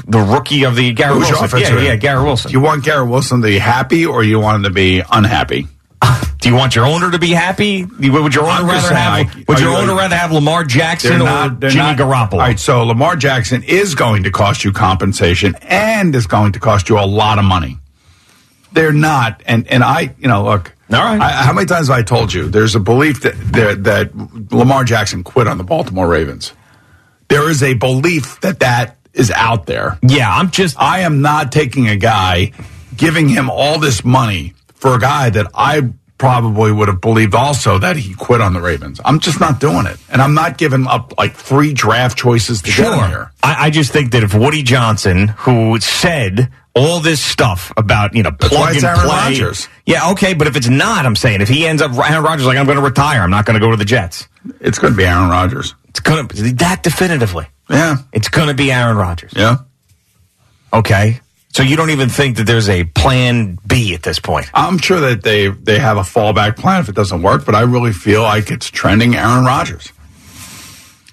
the 0.06 0.18
rookie 0.18 0.64
of 0.64 0.76
the 0.76 0.92
Garrett 0.92 1.22
Who's 1.22 1.30
Wilson. 1.30 1.60
Yeah, 1.60 1.80
yeah, 1.80 1.96
Garrett 1.96 2.24
Wilson. 2.24 2.50
Do 2.50 2.56
you 2.56 2.62
want 2.62 2.84
Garrett 2.84 3.08
Wilson 3.08 3.40
to 3.40 3.46
be 3.48 3.58
happy, 3.58 4.06
or 4.06 4.22
you 4.22 4.38
want 4.38 4.56
him 4.56 4.62
to 4.64 4.70
be 4.70 5.02
unhappy? 5.10 5.66
Do 6.40 6.48
you 6.48 6.54
want 6.54 6.74
your 6.74 6.86
owner 6.86 7.10
to 7.10 7.18
be 7.18 7.30
happy? 7.30 7.84
Would 7.84 8.34
your 8.34 8.48
owner 8.50 8.64
rather 8.64 8.94
have 8.94 9.26
like, 9.36 9.48
Would 9.48 9.60
your 9.60 9.72
you- 9.72 9.76
owner 9.76 9.94
rather 9.94 10.16
have 10.16 10.32
Lamar 10.32 10.64
Jackson 10.64 11.14
or 11.16 11.18
not- 11.24 11.60
they're 11.60 11.70
Jimmy 11.70 11.94
not- 11.94 11.98
Garoppolo? 11.98 12.32
All 12.34 12.38
right, 12.38 12.58
so 12.58 12.82
Lamar 12.84 13.16
Jackson 13.16 13.62
is 13.62 13.94
going 13.94 14.22
to 14.22 14.30
cost 14.30 14.64
you 14.64 14.72
compensation 14.72 15.54
and 15.62 16.14
is 16.14 16.26
going 16.26 16.52
to 16.52 16.58
cost 16.60 16.88
you 16.88 16.98
a 16.98 17.04
lot 17.04 17.38
of 17.38 17.44
money. 17.44 17.78
They're 18.72 18.92
not, 18.92 19.42
and 19.46 19.66
and 19.68 19.82
I, 19.82 20.14
you 20.18 20.28
know, 20.28 20.44
look. 20.44 20.72
All 20.92 20.98
right. 20.98 21.20
I, 21.20 21.30
how 21.44 21.52
many 21.52 21.66
times 21.66 21.88
have 21.88 21.96
I 21.98 22.02
told 22.02 22.32
you? 22.32 22.48
There's 22.48 22.74
a 22.74 22.80
belief 22.80 23.20
that 23.22 23.34
that, 23.52 23.84
that 23.84 24.52
Lamar 24.52 24.84
Jackson 24.84 25.22
quit 25.24 25.46
on 25.48 25.58
the 25.58 25.64
Baltimore 25.64 26.06
Ravens. 26.08 26.52
There 27.28 27.50
is 27.50 27.62
a 27.62 27.74
belief 27.74 28.40
that 28.40 28.60
that 28.60 28.96
is 29.12 29.30
out 29.32 29.66
there. 29.66 29.98
Yeah, 30.02 30.32
I'm 30.32 30.50
just. 30.52 30.76
I 30.80 31.00
am 31.00 31.20
not 31.20 31.50
taking 31.52 31.88
a 31.88 31.96
guy, 31.96 32.52
giving 32.96 33.28
him 33.28 33.50
all 33.50 33.78
this 33.80 34.04
money 34.04 34.54
for 34.74 34.94
a 34.94 34.98
guy 35.00 35.30
that 35.30 35.48
I 35.54 35.80
probably 36.20 36.70
would 36.70 36.86
have 36.88 37.00
believed 37.00 37.34
also 37.34 37.78
that 37.78 37.96
he 37.96 38.12
quit 38.12 38.42
on 38.42 38.52
the 38.52 38.60
Ravens. 38.60 39.00
I'm 39.06 39.20
just 39.20 39.40
not 39.40 39.58
doing 39.58 39.86
it, 39.86 39.96
and 40.10 40.20
I'm 40.20 40.34
not 40.34 40.58
giving 40.58 40.86
up 40.86 41.14
like 41.16 41.34
three 41.34 41.72
draft 41.72 42.18
choices 42.18 42.60
to 42.60 42.70
get 42.70 42.92
him 42.92 43.08
here. 43.08 43.32
I, 43.42 43.66
I 43.66 43.70
just 43.70 43.90
think 43.90 44.12
that 44.12 44.22
if 44.22 44.34
Woody 44.34 44.62
Johnson, 44.62 45.28
who 45.28 45.80
said 45.80 46.52
all 46.74 47.00
this 47.00 47.22
stuff 47.22 47.72
about 47.74 48.14
you 48.14 48.22
know 48.22 48.32
plug 48.32 48.76
and 48.76 48.84
Aaron 48.84 49.00
play, 49.00 49.08
Rodgers. 49.08 49.66
yeah, 49.86 50.10
okay, 50.10 50.34
but 50.34 50.46
if 50.46 50.56
it's 50.56 50.68
not, 50.68 51.06
I'm 51.06 51.16
saying 51.16 51.40
if 51.40 51.48
he 51.48 51.66
ends 51.66 51.80
up 51.80 51.92
Aaron 51.92 52.22
Rodgers 52.22 52.44
like 52.46 52.58
I'm 52.58 52.66
going 52.66 52.76
to 52.76 52.84
retire, 52.84 53.22
I'm 53.22 53.30
not 53.30 53.46
going 53.46 53.58
to 53.58 53.60
go 53.60 53.70
to 53.70 53.78
the 53.78 53.86
Jets. 53.86 54.28
It's 54.60 54.78
going 54.78 54.92
to 54.92 54.96
be 54.98 55.06
Aaron 55.06 55.30
Rodgers. 55.30 55.74
It's 55.88 56.00
going 56.00 56.28
to 56.28 56.42
be 56.42 56.50
that 56.52 56.82
definitively. 56.82 57.46
Yeah, 57.70 57.96
it's 58.12 58.28
going 58.28 58.48
to 58.48 58.54
be 58.54 58.70
Aaron 58.70 58.98
Rodgers. 58.98 59.32
Yeah. 59.34 59.56
Okay, 60.70 61.20
so 61.52 61.62
you 61.62 61.76
don't 61.76 61.90
even 61.90 62.08
think 62.08 62.36
that 62.36 62.44
there's 62.44 62.68
a 62.68 62.84
plan 62.84 63.58
B 63.66 63.94
at 63.94 64.02
this 64.02 64.18
point? 64.18 64.46
I'm 64.54 64.78
sure 64.78 65.00
that 65.00 65.22
they 65.22 65.48
they 65.48 65.78
have 65.78 65.96
a 65.96 66.02
fallback 66.02 66.56
plan 66.56 66.80
if 66.80 66.88
it 66.88 66.94
doesn't 66.94 67.22
work, 67.22 67.44
but 67.44 67.54
I 67.54 67.62
really 67.62 67.92
feel 67.92 68.22
like 68.22 68.50
it's 68.50 68.70
trending 68.70 69.16
Aaron 69.16 69.44
Rodgers. 69.44 69.92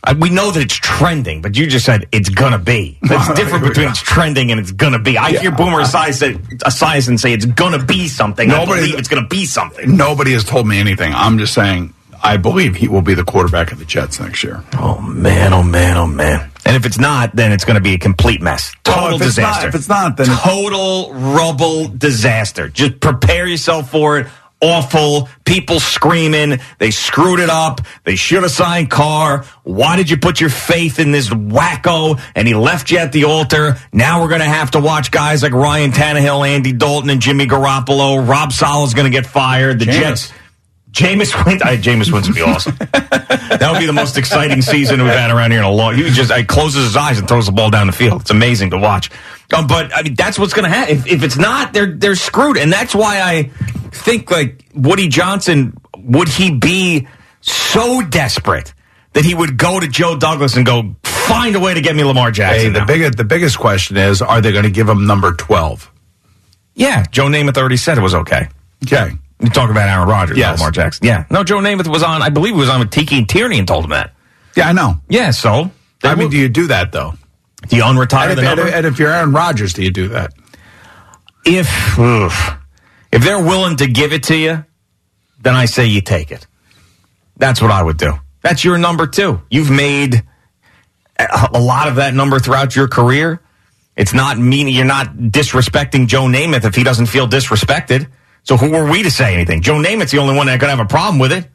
I, 0.03 0.13
we 0.13 0.29
know 0.29 0.51
that 0.51 0.61
it's 0.61 0.75
trending, 0.75 1.41
but 1.41 1.57
you 1.57 1.67
just 1.67 1.85
said 1.85 2.07
it's 2.11 2.29
gonna 2.29 2.59
be. 2.59 2.97
That's 3.03 3.33
different 3.33 3.65
between 3.65 3.89
it's 3.89 4.01
trending 4.01 4.51
and 4.51 4.59
it's 4.59 4.71
gonna 4.71 4.99
be. 4.99 5.17
I 5.17 5.31
hear 5.38 5.51
Boomer 5.51 5.81
Esiason 5.81 6.38
Esiason 6.59 7.15
uh, 7.15 7.17
say 7.17 7.33
it's 7.33 7.45
gonna 7.45 7.83
be 7.83 8.07
something. 8.07 8.49
I 8.49 8.57
Nobody- 8.59 8.81
believe 8.81 8.99
it's 8.99 9.09
gonna 9.09 9.27
be 9.27 9.45
something. 9.45 9.97
Nobody 9.97 10.33
has 10.33 10.43
told 10.43 10.67
me 10.67 10.79
anything. 10.79 11.13
I'm 11.13 11.38
just 11.39 11.53
saying 11.53 11.93
I 12.24 12.38
believe 12.38 12.76
he 12.76 12.88
will 12.88 13.01
be 13.01 13.13
the 13.13 13.24
quarterback 13.24 13.72
of 13.72 13.80
the 13.80 13.86
Jets 13.86 14.20
next 14.20 14.43
year. 14.43 14.63
Oh 14.74 14.99
man, 15.01 15.53
oh 15.53 15.63
man, 15.63 15.97
oh 15.97 16.07
man. 16.07 16.49
And 16.65 16.76
if 16.76 16.86
it's 16.86 16.99
not, 16.99 17.36
then 17.36 17.51
it's 17.51 17.63
going 17.65 17.76
to 17.76 17.82
be 17.82 17.93
a 17.93 17.97
complete 17.99 18.41
mess. 18.41 18.74
Total 18.84 19.03
Well, 19.03 19.15
if 19.15 19.22
it's 19.28 19.38
not- 19.38 19.47
disaster. 19.47 19.68
if 19.70 19.76
it's 19.76 19.89
not, 19.89 20.18
then- 20.18 20.28
total 20.28 21.13
rubble 21.13 21.88
disaster. 21.88 22.68
Just 22.70 22.99
prepare 22.99 23.47
yourself 23.47 23.89
for 23.91 24.20
it. 24.20 24.28
Awful. 24.59 25.30
People 25.45 25.80
screaming. 25.80 26.59
They 26.80 26.89
screwed 26.89 27.39
it 27.39 27.49
up. 27.49 27.82
They 28.05 28.15
should 28.15 28.41
have 28.41 28.51
signed 28.51 28.89
Carr. 28.89 29.45
Why 29.63 29.95
did 29.97 30.09
you 30.09 30.18
put 30.18 30.41
your 30.41 30.49
faith 30.49 30.97
in 30.99 31.11
this 31.11 31.30
wacko? 31.30 32.20
And 32.34 32.47
he 32.47 32.55
left 32.55 32.89
you 32.89 32.97
at 32.97 33.11
the 33.11 33.26
altar. 33.26 33.78
Now 33.93 34.20
we're 34.24 34.30
going 34.30 34.41
to 34.41 34.47
have 34.47 34.72
to 34.72 34.80
watch 34.80 35.11
guys 35.11 35.43
like 35.43 35.51
Ryan 35.53 35.91
Tannehill, 35.91 36.47
Andy 36.47 36.74
Dalton, 36.74 37.11
and 37.11 37.22
Jimmy 37.22 37.45
Garoppolo. 37.45 38.28
Rob 38.28 38.51
Saleh's 38.51 38.95
going 38.95 39.05
to 39.05 39.15
get 39.15 39.28
fired. 39.28 39.78
The. 39.78 39.86
Jets. 39.86 40.34
Jameis 40.91 41.45
Winston. 41.45 41.67
I, 41.67 41.77
Jameis 41.77 42.11
Winston 42.11 42.33
would 42.33 42.35
be 42.35 42.41
awesome. 42.41 42.75
that 42.79 43.69
would 43.71 43.79
be 43.79 43.85
the 43.85 43.93
most 43.93 44.17
exciting 44.17 44.61
season 44.61 45.01
we've 45.03 45.11
had 45.11 45.31
around 45.31 45.51
here 45.51 45.59
in 45.59 45.65
a 45.65 45.71
long. 45.71 45.95
He 45.95 46.09
just 46.09 46.31
I 46.31 46.43
closes 46.43 46.85
his 46.85 46.97
eyes 46.97 47.19
and 47.19 47.27
throws 47.27 47.45
the 47.45 47.51
ball 47.51 47.69
down 47.69 47.88
the 47.88 47.93
field. 47.93 48.21
It's 48.21 48.31
amazing 48.31 48.71
to 48.71 48.77
watch. 48.77 49.11
Um, 49.55 49.67
but 49.67 49.95
I 49.95 50.03
mean, 50.03 50.15
that's 50.15 50.39
what's 50.39 50.53
going 50.53 50.69
to 50.69 50.75
happen. 50.75 50.97
If, 50.97 51.07
if 51.07 51.23
it's 51.23 51.38
not, 51.38 51.73
they're 51.73 51.93
they're 51.93 52.15
screwed, 52.15 52.57
and 52.57 52.71
that's 52.71 52.95
why 52.95 53.21
I 53.21 53.43
think 53.91 54.31
like 54.31 54.65
Woody 54.73 55.07
Johnson 55.07 55.77
would 55.97 56.29
he 56.29 56.51
be 56.51 57.07
so 57.41 58.01
desperate 58.01 58.73
that 59.13 59.23
he 59.25 59.33
would 59.33 59.57
go 59.57 59.79
to 59.79 59.88
Joe 59.88 60.17
Douglas 60.17 60.55
and 60.55 60.65
go 60.65 60.95
find 61.03 61.55
a 61.55 61.59
way 61.59 61.73
to 61.73 61.81
get 61.81 61.95
me 61.95 62.03
Lamar 62.03 62.31
Jackson. 62.31 62.67
Hey, 62.67 62.73
the 62.73 62.79
now." 62.79 62.85
biggest 62.85 63.17
the 63.17 63.23
biggest 63.23 63.57
question 63.59 63.97
is: 63.97 64.21
Are 64.21 64.41
they 64.41 64.51
going 64.51 64.63
to 64.65 64.71
give 64.71 64.88
him 64.89 65.05
number 65.05 65.33
twelve? 65.33 65.91
yeah, 66.75 67.03
Joe 67.11 67.25
Namath 67.25 67.57
already 67.57 67.77
said 67.77 67.97
it 67.97 68.01
was 68.01 68.13
okay. 68.13 68.47
Okay, 68.85 69.11
You 69.39 69.49
talk 69.49 69.69
about 69.69 69.88
Aaron 69.88 70.07
Rodgers, 70.07 70.38
Yes. 70.38 70.59
Lamar 70.59 70.71
Jackson. 70.71 71.05
Yeah, 71.05 71.25
no, 71.29 71.43
Joe 71.43 71.57
Namath 71.59 71.88
was 71.88 72.01
on. 72.03 72.21
I 72.21 72.29
believe 72.29 72.53
he 72.55 72.59
was 72.59 72.69
on 72.69 72.79
with 72.79 72.89
Tiki 72.91 73.17
and 73.19 73.29
Tierney 73.29 73.59
and 73.59 73.67
told 73.67 73.83
him 73.83 73.91
that. 73.91 74.13
yeah, 74.55 74.67
I 74.69 74.73
know. 74.73 74.95
Yeah, 75.09 75.31
so 75.31 75.69
I 76.03 76.15
mean, 76.15 76.29
do 76.29 76.38
you 76.38 76.49
do 76.49 76.67
that 76.67 76.91
though? 76.91 77.13
do 77.67 77.75
you 77.75 77.83
unretire 77.83 78.29
And 78.29 78.38
the 78.38 78.43
if, 78.43 78.47
number? 78.57 78.67
and, 78.67 78.85
if 78.85 78.99
you're 78.99 79.11
Aaron 79.11 79.33
Rodgers, 79.33 79.73
do 79.73 79.83
you 79.83 79.91
do 79.91 80.07
that? 80.09 80.31
if 81.45 81.97
oof, 81.99 82.51
if 83.11 83.23
they're 83.23 83.41
willing 83.43 83.77
to 83.77 83.88
give 83.88 84.11
it 84.13 84.23
to 84.23 84.35
you, 84.35 84.65
then 85.41 85.55
I 85.55 85.65
say 85.65 85.85
you 85.85 86.01
take 86.01 86.31
it. 86.31 86.45
That's 87.38 87.61
what 87.61 87.71
I 87.71 87.81
would 87.83 87.97
do. 87.97 88.13
That's 88.41 88.63
your 88.63 88.77
number 88.77 89.05
two. 89.07 89.41
You've 89.49 89.69
made 89.71 90.23
a 91.19 91.59
lot 91.59 91.88
of 91.88 91.95
that 91.95 92.13
number 92.13 92.39
throughout 92.39 92.75
your 92.75 92.88
career. 92.88 93.41
It's 93.95 94.13
not 94.13 94.38
meaning 94.38 94.73
you're 94.75 94.85
not 94.85 95.15
disrespecting 95.15 96.07
Joe 96.07 96.23
Namath 96.25 96.65
if 96.65 96.75
he 96.75 96.83
doesn't 96.83 97.07
feel 97.07 97.27
disrespected. 97.27 98.07
So 98.48 98.56
who 98.56 98.74
are 98.76 98.89
we 98.89 99.04
to 99.04 99.12
say 99.12 99.34
anything? 99.34 99.62
Joe 99.62 99.76
Namath's 99.76 100.12
the 100.12 100.20
only 100.20 100.36
one 100.36 100.48
that 100.48 100.58
could 100.62 100.70
have 100.70 100.80
a 100.80 100.86
problem 100.86 101.20
with 101.20 101.34
it. 101.34 101.50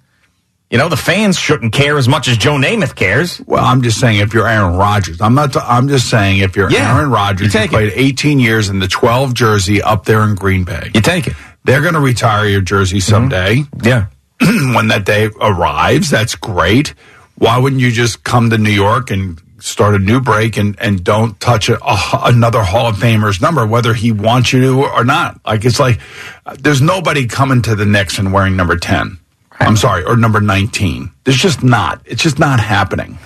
You 0.70 0.76
know, 0.76 0.90
the 0.90 0.97
fans 0.97 1.38
shouldn't 1.38 1.72
care 1.72 1.97
as 1.97 2.07
much 2.07 2.28
as 2.28 2.36
Joe 2.36 2.57
Namath 2.57 2.95
cares. 2.95 3.40
Well, 3.47 3.64
I'm 3.64 3.82
just 3.82 3.99
saying 3.99 4.20
if 4.20 4.34
you're 4.34 4.47
Aaron 4.47 4.76
Rodgers, 4.76 5.20
I'm 5.20 5.34
not. 5.34 5.57
I'm 5.57 5.88
just 5.88 6.11
saying 6.11 6.40
if 6.40 6.55
you're 6.55 6.70
Yeah, 6.70 6.95
Aaron 6.95 7.11
Rodgers, 7.11 7.40
you 7.40 7.61
you 7.61 7.66
take 7.66 7.70
played 7.70 7.93
18 7.95 8.40
years 8.40 8.68
in 8.68 8.78
the 8.78 8.88
12 8.88 9.32
jersey 9.32 9.82
up 9.82 10.05
there 10.05 10.22
in 10.22 10.34
Green 10.34 10.64
Bay. 10.64 10.90
You 10.95 11.01
take 11.01 11.26
it. 11.26 11.34
They're 11.64 11.80
going 11.80 11.95
to 11.95 12.01
retire 12.01 12.47
your 12.47 12.61
jersey 12.61 12.99
mm-hmm. 12.99 13.11
someday. 13.11 13.64
Yeah. 13.82 14.07
when 14.40 14.88
that 14.88 15.05
day 15.07 15.30
arrives, 15.40 16.11
that's 16.11 16.34
great. 16.34 16.95
Why 17.36 17.59
wouldn't 17.59 17.80
you 17.80 17.90
just 17.90 18.22
come 18.24 18.51
to 18.51 18.59
New 18.59 18.70
York 18.70 19.11
and 19.11 19.40
start 19.62 19.94
a 19.94 19.98
new 19.98 20.20
break 20.20 20.56
and, 20.56 20.76
and 20.80 21.02
don't 21.04 21.38
touch 21.40 21.68
a, 21.68 21.78
a- 21.84 22.20
another 22.24 22.62
Hall 22.62 22.86
of 22.88 22.98
Famer's 22.98 23.40
number, 23.40 23.66
whether 23.66 23.94
he 23.94 24.12
wants 24.12 24.52
you 24.52 24.60
to 24.62 24.82
or 24.84 25.04
not? 25.04 25.40
Like, 25.46 25.64
it's 25.64 25.78
like 25.80 26.00
uh, 26.46 26.56
there's 26.58 26.80
nobody 26.82 27.26
coming 27.26 27.62
to 27.62 27.74
the 27.74 27.86
Knicks 27.86 28.18
and 28.18 28.32
wearing 28.32 28.56
number 28.56 28.76
10. 28.76 29.18
I'm 29.60 29.76
sorry, 29.76 30.02
or 30.04 30.16
number 30.16 30.40
19. 30.40 31.10
There's 31.22 31.36
just 31.36 31.62
not. 31.62 32.02
It's 32.04 32.22
just 32.22 32.38
not 32.40 32.58
happening. 32.58 33.16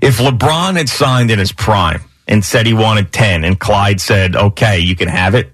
If 0.00 0.18
LeBron 0.18 0.76
had 0.76 0.88
signed 0.88 1.32
in 1.32 1.38
his 1.40 1.50
prime 1.50 2.02
and 2.28 2.44
said 2.44 2.64
he 2.66 2.74
wanted 2.74 3.12
10 3.12 3.42
and 3.42 3.58
Clyde 3.58 4.00
said, 4.00 4.36
okay, 4.36 4.78
you 4.78 4.94
can 4.94 5.08
have 5.08 5.34
it, 5.34 5.52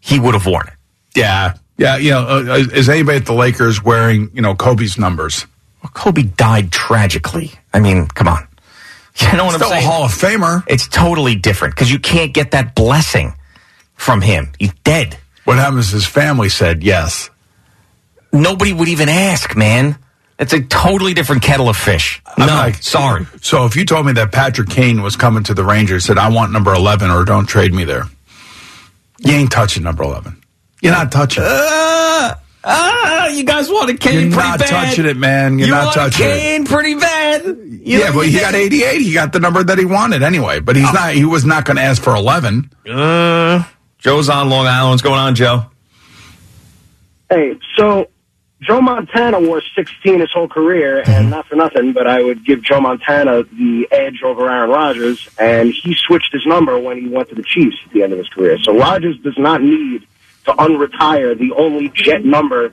he 0.00 0.18
would 0.18 0.34
have 0.34 0.44
worn 0.46 0.66
it. 0.66 0.74
Yeah. 1.14 1.54
Yeah. 1.76 1.96
You 1.98 2.10
know, 2.12 2.26
uh, 2.26 2.54
is 2.72 2.88
anybody 2.88 3.18
at 3.18 3.26
the 3.26 3.32
Lakers 3.34 3.82
wearing, 3.82 4.30
you 4.34 4.42
know, 4.42 4.56
Kobe's 4.56 4.98
numbers? 4.98 5.46
Well, 5.84 5.90
Kobe 5.94 6.22
died 6.22 6.72
tragically. 6.72 7.52
I 7.72 7.78
mean, 7.78 8.08
come 8.08 8.26
on. 8.26 8.47
You 9.32 9.36
know 9.36 9.46
what 9.46 9.54
Still 9.56 9.66
I'm 9.68 9.72
a 9.72 9.80
saying? 9.80 9.86
Hall 9.90 10.04
of 10.04 10.12
Famer. 10.12 10.62
It's 10.68 10.86
totally 10.88 11.34
different 11.34 11.74
because 11.74 11.90
you 11.90 11.98
can't 11.98 12.32
get 12.32 12.52
that 12.52 12.74
blessing 12.74 13.34
from 13.94 14.20
him. 14.20 14.52
He's 14.58 14.72
dead. 14.84 15.18
What 15.44 15.58
happens? 15.58 15.90
His 15.90 16.06
family 16.06 16.48
said 16.48 16.82
yes. 16.84 17.28
Nobody 18.32 18.72
would 18.72 18.88
even 18.88 19.08
ask, 19.08 19.56
man. 19.56 19.98
It's 20.38 20.52
a 20.52 20.60
totally 20.62 21.14
different 21.14 21.42
kettle 21.42 21.68
of 21.68 21.76
fish. 21.76 22.22
I'm 22.36 22.46
no, 22.46 22.54
like- 22.54 22.76
sorry. 22.76 23.26
So 23.42 23.64
if 23.66 23.74
you 23.74 23.84
told 23.84 24.06
me 24.06 24.12
that 24.12 24.30
Patrick 24.30 24.68
Kane 24.68 25.02
was 25.02 25.16
coming 25.16 25.42
to 25.44 25.54
the 25.54 25.64
Rangers, 25.64 26.04
said 26.04 26.16
I 26.16 26.28
want 26.28 26.52
number 26.52 26.72
eleven 26.72 27.10
or 27.10 27.24
don't 27.24 27.46
trade 27.46 27.74
me 27.74 27.82
there, 27.84 28.04
you 29.18 29.32
ain't 29.32 29.50
touching 29.50 29.82
number 29.82 30.04
eleven. 30.04 30.40
You're 30.80 30.92
not 30.92 31.10
touching. 31.10 31.42
Uh, 31.44 32.34
ah, 32.64 33.28
you 33.28 33.44
guys 33.44 33.68
wanted 33.68 34.00
Kane 34.00 34.30
pretty 34.32 34.36
bad. 34.36 34.36
You're 34.36 34.48
not 34.48 34.58
bad. 34.58 34.68
touching 34.68 35.06
it, 35.06 35.16
man. 35.16 35.58
You're 35.58 35.68
you 35.68 35.74
not 35.74 35.96
wanted 35.96 36.12
touching 36.12 36.26
it. 36.26 36.40
Kane 36.40 36.64
pretty 36.64 36.94
bad. 36.94 37.44
You 37.44 37.80
yeah, 37.82 38.06
know, 38.06 38.14
but 38.14 38.20
you 38.26 38.32
he 38.32 38.40
got 38.40 38.54
88. 38.54 39.00
He 39.00 39.12
got 39.12 39.32
the 39.32 39.40
number 39.40 39.62
that 39.62 39.78
he 39.78 39.84
wanted 39.84 40.22
anyway. 40.22 40.60
But 40.60 40.76
he's 40.76 40.92
not. 40.92 41.14
He 41.14 41.24
was 41.24 41.44
not 41.44 41.64
going 41.64 41.76
to 41.76 41.82
ask 41.82 42.02
for 42.02 42.14
11. 42.14 42.70
Uh, 42.88 43.64
Joe's 43.98 44.28
on 44.28 44.50
Long 44.50 44.66
Island. 44.66 44.90
What's 44.92 45.02
going 45.02 45.18
on, 45.18 45.34
Joe? 45.34 45.66
Hey, 47.30 47.58
so 47.76 48.08
Joe 48.60 48.80
Montana 48.80 49.38
wore 49.38 49.62
16 49.76 50.20
his 50.20 50.32
whole 50.32 50.48
career, 50.48 51.02
and 51.06 51.30
not 51.30 51.46
for 51.46 51.54
nothing, 51.54 51.92
but 51.92 52.06
I 52.06 52.22
would 52.22 52.44
give 52.44 52.62
Joe 52.62 52.80
Montana 52.80 53.44
the 53.44 53.86
edge 53.92 54.22
over 54.24 54.50
Aaron 54.50 54.70
Rodgers, 54.70 55.28
and 55.38 55.72
he 55.72 55.94
switched 55.94 56.32
his 56.32 56.44
number 56.44 56.78
when 56.78 56.98
he 57.00 57.08
went 57.08 57.28
to 57.28 57.34
the 57.34 57.42
Chiefs 57.42 57.76
at 57.86 57.92
the 57.92 58.02
end 58.02 58.12
of 58.12 58.18
his 58.18 58.28
career. 58.28 58.58
So 58.58 58.76
Rodgers 58.76 59.18
does 59.18 59.38
not 59.38 59.62
need 59.62 60.06
to 60.48 60.54
unretire 60.62 61.38
the 61.38 61.52
only 61.56 61.90
jet 61.94 62.24
number 62.24 62.72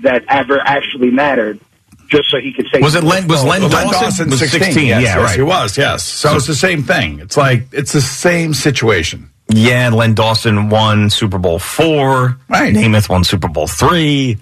that 0.00 0.24
ever 0.28 0.58
actually 0.60 1.10
mattered, 1.10 1.60
just 2.08 2.30
so 2.30 2.38
he 2.38 2.52
could 2.52 2.66
say. 2.72 2.80
Was 2.80 2.94
it 2.94 3.04
Len- 3.04 3.28
was 3.28 3.44
Len 3.44 3.62
Well, 3.62 3.90
Dawson? 3.90 4.30
Was 4.30 4.40
16, 4.40 4.60
Yes, 4.62 4.76
yeah, 4.76 5.00
yes, 5.00 5.16
right. 5.18 5.36
He 5.36 5.42
was. 5.42 5.76
Yes. 5.78 6.02
So, 6.04 6.34
it's 6.36 6.46
the 6.46 6.54
same 6.54 6.82
thing. 6.82 7.20
It's 7.20 7.36
like 7.36 7.64
it's 7.72 7.92
the 7.92 8.00
same 8.00 8.54
situation. 8.54 9.30
Yeah, 9.48 9.90
Len 9.90 10.14
Dawson 10.14 10.70
won 10.70 11.08
Super 11.10 11.38
Bowl 11.38 11.58
four. 11.60 12.36
Right. 12.48 12.74
Namath 12.74 13.08
won 13.08 13.22
Super 13.22 13.48
Bowl 13.48 13.68
three. 13.68 14.38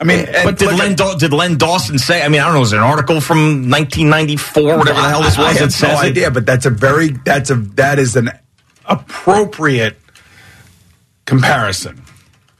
I 0.00 0.04
mean, 0.04 0.20
and 0.26 0.44
but 0.44 0.58
did 0.58 0.68
Len, 0.78 0.92
at- 0.92 0.96
Daw- 0.96 1.16
did 1.16 1.32
Len 1.32 1.56
Dawson 1.58 1.98
say? 1.98 2.22
I 2.22 2.28
mean, 2.28 2.40
I 2.40 2.44
don't 2.44 2.54
know. 2.54 2.60
Was 2.60 2.70
there 2.70 2.80
an 2.80 2.86
article 2.86 3.20
from 3.20 3.68
1994, 3.68 4.78
whatever 4.78 5.00
the 5.00 5.08
hell 5.08 5.22
this 5.22 5.36
was? 5.36 5.46
I 5.48 5.52
that 5.54 5.60
have 5.60 5.72
says 5.72 5.92
no 5.92 6.00
it? 6.00 6.10
idea, 6.10 6.30
but 6.30 6.46
that's 6.46 6.64
a 6.66 6.70
very 6.70 7.08
that's 7.08 7.50
a 7.50 7.56
that 7.56 7.98
is 7.98 8.14
an 8.16 8.30
appropriate 8.86 9.98
comparison. 11.26 12.02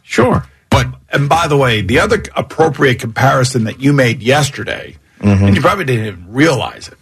Sure, 0.09 0.44
But 0.70 0.86
and 1.12 1.28
by 1.28 1.46
the 1.48 1.56
way, 1.56 1.82
the 1.82 2.00
other 2.00 2.22
appropriate 2.34 2.98
comparison 2.98 3.64
that 3.64 3.80
you 3.80 3.92
made 3.92 4.22
yesterday, 4.22 4.96
Mm-hmm. 5.20 5.44
and 5.46 5.54
you 5.56 5.61
probably 5.61 5.84
didn't 5.84 6.06
even 6.06 6.32
realize 6.32 6.86
it. 6.88 6.94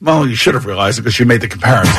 Well, 0.00 0.26
you 0.26 0.36
should 0.36 0.54
have 0.54 0.66
realized 0.66 0.98
it 0.98 1.02
because 1.02 1.18
you 1.18 1.26
made 1.26 1.40
the 1.40 1.48
comparison. 1.48 1.92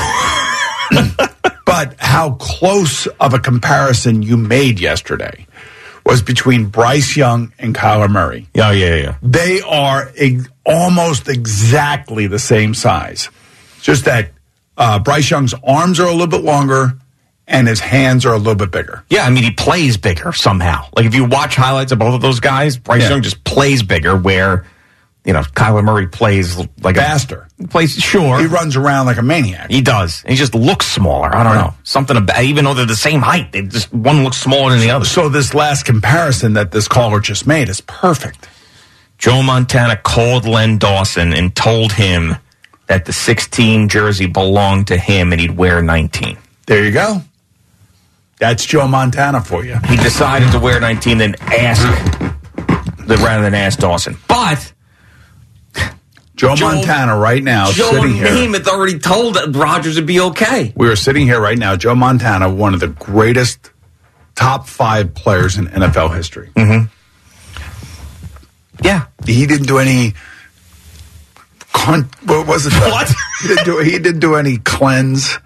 but 1.65 1.95
how 1.99 2.31
close 2.39 3.05
of 3.19 3.33
a 3.33 3.39
comparison 3.39 4.21
you 4.21 4.37
made 4.37 4.79
yesterday 4.79 5.45
was 6.05 6.21
between 6.21 6.65
Bryce 6.67 7.15
Young 7.17 7.51
and 7.59 7.75
Kyler 7.75 8.09
Murray. 8.09 8.47
Oh 8.55 8.71
yeah, 8.71 8.95
yeah. 8.95 9.15
They 9.21 9.61
are 9.61 10.11
ex- 10.17 10.47
almost 10.65 11.27
exactly 11.29 12.27
the 12.27 12.39
same 12.39 12.73
size. 12.73 13.29
Just 13.81 14.05
that 14.05 14.31
uh, 14.77 14.99
Bryce 14.99 15.29
Young's 15.29 15.53
arms 15.65 15.99
are 15.99 16.07
a 16.07 16.11
little 16.11 16.27
bit 16.27 16.43
longer 16.43 16.93
and 17.47 17.67
his 17.67 17.79
hands 17.79 18.25
are 18.25 18.33
a 18.33 18.37
little 18.37 18.55
bit 18.55 18.71
bigger. 18.71 19.03
Yeah, 19.09 19.25
I 19.25 19.29
mean 19.29 19.43
he 19.43 19.51
plays 19.51 19.97
bigger 19.97 20.33
somehow. 20.33 20.85
Like 20.95 21.05
if 21.05 21.15
you 21.15 21.25
watch 21.25 21.55
highlights 21.55 21.91
of 21.91 21.99
both 21.99 22.13
of 22.15 22.21
those 22.21 22.39
guys, 22.39 22.77
Bryce 22.77 23.03
Yeah. 23.03 23.09
Young 23.09 23.21
just 23.21 23.43
plays 23.43 23.83
bigger. 23.83 24.15
Where 24.17 24.65
you 25.25 25.33
know 25.33 25.41
Kyler 25.41 25.83
Murray 25.83 26.07
plays 26.07 26.57
like 26.81 26.97
a. 26.97 27.01
Faster. 27.01 27.47
A, 27.61 27.67
plays 27.67 27.93
sure. 27.93 28.39
He 28.39 28.45
runs 28.45 28.75
around 28.75 29.05
like 29.05 29.17
a 29.17 29.21
maniac. 29.21 29.69
He 29.71 29.81
does. 29.81 30.21
He 30.27 30.35
just 30.35 30.53
looks 30.55 30.85
smaller. 30.85 31.33
I 31.33 31.43
don't 31.43 31.55
know 31.55 31.73
something 31.83 32.17
about 32.17 32.43
even 32.43 32.65
though 32.65 32.73
they're 32.73 32.85
the 32.85 32.95
same 32.95 33.21
height, 33.21 33.51
they 33.51 33.61
just 33.61 33.93
one 33.93 34.23
looks 34.23 34.37
smaller 34.37 34.71
than 34.71 34.79
the 34.79 34.91
other. 34.91 35.05
So 35.05 35.29
this 35.29 35.53
last 35.53 35.83
comparison 35.85 36.53
that 36.53 36.71
this 36.71 36.87
caller 36.87 37.19
just 37.19 37.47
made 37.47 37.69
is 37.69 37.81
perfect. 37.81 38.47
Joe 39.17 39.41
Montana 39.41 39.95
called 39.95 40.45
Len 40.45 40.77
Dawson 40.77 41.31
and 41.33 41.55
told 41.55 41.93
him 41.93 42.35
that 42.87 43.05
the 43.05 43.13
16 43.13 43.87
jersey 43.87 44.25
belonged 44.25 44.87
to 44.87 44.97
him 44.97 45.31
and 45.31 45.39
he'd 45.39 45.55
wear 45.55 45.81
19. 45.81 46.37
There 46.65 46.83
you 46.83 46.91
go. 46.91 47.21
That's 48.43 48.65
Joe 48.65 48.89
Montana 48.89 49.39
for 49.39 49.63
you. 49.63 49.77
He 49.87 49.95
decided 49.95 50.51
to 50.51 50.59
wear 50.59 50.77
19 50.77 51.21
and 51.21 51.41
ask 51.43 51.81
the 53.07 53.17
rather 53.23 53.43
than 53.43 53.53
ask 53.53 53.79
Dawson. 53.79 54.17
But 54.27 54.73
Joe, 56.35 56.53
Montana 56.59 57.17
right 57.17 57.41
now 57.41 57.71
Joe 57.71 57.89
sitting 57.91 58.15
here. 58.15 58.27
Namath 58.27 58.67
already 58.67 58.99
told 58.99 59.37
Rodgers 59.55 59.95
would 59.95 60.05
be 60.05 60.19
okay. 60.19 60.73
We 60.75 60.89
are 60.89 60.97
sitting 60.97 61.25
here 61.25 61.39
right 61.39 61.57
now. 61.57 61.77
Joe 61.77 61.95
Montana, 61.95 62.53
one 62.53 62.73
of 62.73 62.81
the 62.81 62.89
greatest 62.89 63.71
top 64.35 64.67
five 64.67 65.13
players 65.13 65.57
in 65.57 65.67
NFL 65.67 66.13
history. 66.13 66.51
Mm-hmm. 66.53 66.91
Yeah, 68.83 69.05
he 69.25 69.47
didn't 69.47 69.67
do 69.67 69.77
any. 69.77 70.15
Con- 71.71 72.09
what 72.25 72.45
was 72.45 72.65
it? 72.65 72.73
What 72.73 73.07
he 73.41 73.47
didn't 73.47 73.63
do? 73.63 73.79
He 73.79 73.91
didn't 73.99 74.19
do 74.19 74.35
any 74.35 74.57
cleanse. 74.57 75.39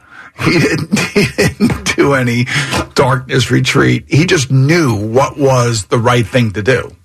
He 0.43 0.59
didn't. 0.59 0.99
He 1.17 1.25
didn't 1.35 1.95
do 1.95 2.13
any 2.13 2.45
darkness 2.93 3.49
retreat. 3.49 4.05
He 4.07 4.25
just 4.27 4.51
knew 4.51 4.93
what 4.95 5.35
was 5.35 5.85
the 5.85 5.97
right 5.97 6.25
thing 6.25 6.51
to 6.51 6.61
do. 6.61 6.95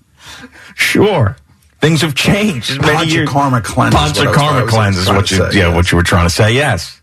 Sure. 0.75 1.37
Things 1.81 2.03
have 2.03 2.15
changed. 2.15 2.79
Pancha 2.81 3.25
karma 3.27 3.63
cleanse. 3.63 3.95
Pancha 3.95 4.21
what 4.21 4.29
I 4.29 4.31
was- 4.31 4.39
I 4.39 4.41
karma 4.41 4.67
cleanse 4.69 4.99
is 4.99 5.09
what 5.09 5.31
you, 5.31 5.39
say, 5.39 5.45
yeah, 5.45 5.69
yes. 5.69 5.75
what 5.75 5.91
you 5.91 5.97
were 5.97 6.03
trying 6.03 6.27
to 6.27 6.31
say. 6.35 6.53
Yes. 6.53 7.01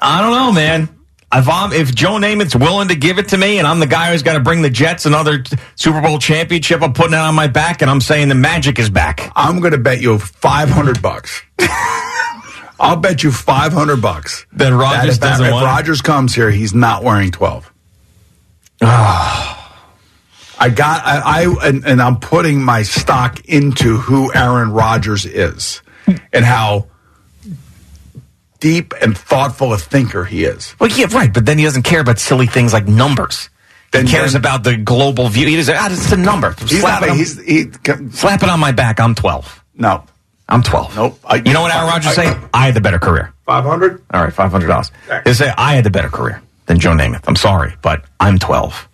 I 0.00 0.20
don't 0.20 0.32
know, 0.32 0.52
man. 0.52 0.88
If 1.32 1.48
I'm, 1.48 1.72
if 1.72 1.94
Joe 1.94 2.14
Namath's 2.18 2.56
willing 2.56 2.88
to 2.88 2.96
give 2.96 3.20
it 3.20 3.28
to 3.28 3.36
me, 3.36 3.58
and 3.58 3.66
I'm 3.68 3.78
the 3.78 3.86
guy 3.86 4.10
who's 4.10 4.24
got 4.24 4.32
to 4.34 4.40
bring 4.40 4.62
the 4.62 4.70
Jets 4.70 5.06
another 5.06 5.44
Super 5.76 6.00
Bowl 6.00 6.18
championship, 6.18 6.82
I'm 6.82 6.92
putting 6.92 7.12
it 7.12 7.18
on 7.18 7.36
my 7.36 7.46
back, 7.46 7.82
and 7.82 7.90
I'm 7.90 8.00
saying 8.00 8.28
the 8.28 8.34
magic 8.34 8.80
is 8.80 8.90
back. 8.90 9.30
I'm 9.36 9.60
going 9.60 9.70
to 9.72 9.78
bet 9.78 10.00
you 10.00 10.18
500 10.18 11.00
bucks. 11.00 11.42
I'll 12.80 12.96
bet 12.96 13.22
you 13.22 13.30
500 13.30 14.00
bucks 14.00 14.46
that 14.54 14.72
if, 15.16 15.20
doesn't 15.20 15.46
if 15.46 15.52
want 15.52 15.62
it? 15.64 15.66
Rodgers 15.66 16.00
comes 16.02 16.34
here, 16.34 16.50
he's 16.50 16.72
not 16.74 17.04
wearing 17.04 17.30
12. 17.30 17.70
I 20.62 20.68
got 20.74 21.04
I, 21.06 21.20
I 21.44 21.68
and, 21.68 21.84
and 21.86 22.02
I'm 22.02 22.18
putting 22.18 22.62
my 22.62 22.82
stock 22.82 23.44
into 23.46 23.96
who 23.96 24.32
Aaron 24.34 24.72
Rodgers 24.72 25.24
is 25.26 25.80
and 26.32 26.44
how 26.44 26.86
deep 28.58 28.92
and 29.00 29.16
thoughtful 29.16 29.72
a 29.72 29.78
thinker 29.78 30.24
he 30.24 30.44
is. 30.44 30.74
Well, 30.78 30.90
yeah, 30.90 31.06
right. 31.12 31.32
But 31.32 31.46
then 31.46 31.56
he 31.58 31.64
doesn't 31.64 31.82
care 31.84 32.00
about 32.00 32.18
silly 32.18 32.46
things 32.46 32.72
like 32.72 32.86
numbers. 32.86 33.48
Then- 33.92 34.06
he 34.06 34.12
cares 34.12 34.32
then- 34.32 34.40
about 34.40 34.64
the 34.64 34.76
global 34.76 35.28
view. 35.28 35.46
He 35.46 35.56
doesn't. 35.56 35.74
Ah, 35.76 35.88
it's 35.90 36.12
a 36.12 36.16
number. 36.16 36.54
He's 36.58 36.80
slap, 36.80 37.00
not- 37.00 37.08
it 37.08 37.10
on, 37.12 37.16
he's- 37.16 37.38
he- 37.38 37.70
slap 38.12 38.42
it 38.42 38.48
on 38.48 38.60
my 38.60 38.72
back. 38.72 39.00
I'm 39.00 39.14
12. 39.14 39.64
No. 39.76 40.04
I'm 40.50 40.62
12. 40.62 40.96
Nope. 40.96 41.18
I- 41.24 41.36
you 41.36 41.52
know 41.52 41.62
what 41.62 41.74
Aaron 41.74 41.88
Rodgers 41.88 42.14
say? 42.14 42.36
I 42.52 42.66
had 42.66 42.74
the 42.74 42.80
better 42.80 42.98
career. 42.98 43.32
500? 43.46 44.02
All 44.12 44.22
right, 44.24 44.32
five 44.32 44.50
hundred 44.52 44.68
dollars. 44.68 44.90
He'll 45.24 45.34
say 45.34 45.52
I 45.58 45.74
had 45.74 45.84
the 45.84 45.90
better 45.90 46.08
career 46.08 46.40
than 46.66 46.78
Joe 46.78 46.92
Namath. 46.92 47.24
I'm 47.26 47.34
sorry, 47.36 47.74
but 47.82 48.04
I'm 48.20 48.38
twelve. 48.38 48.88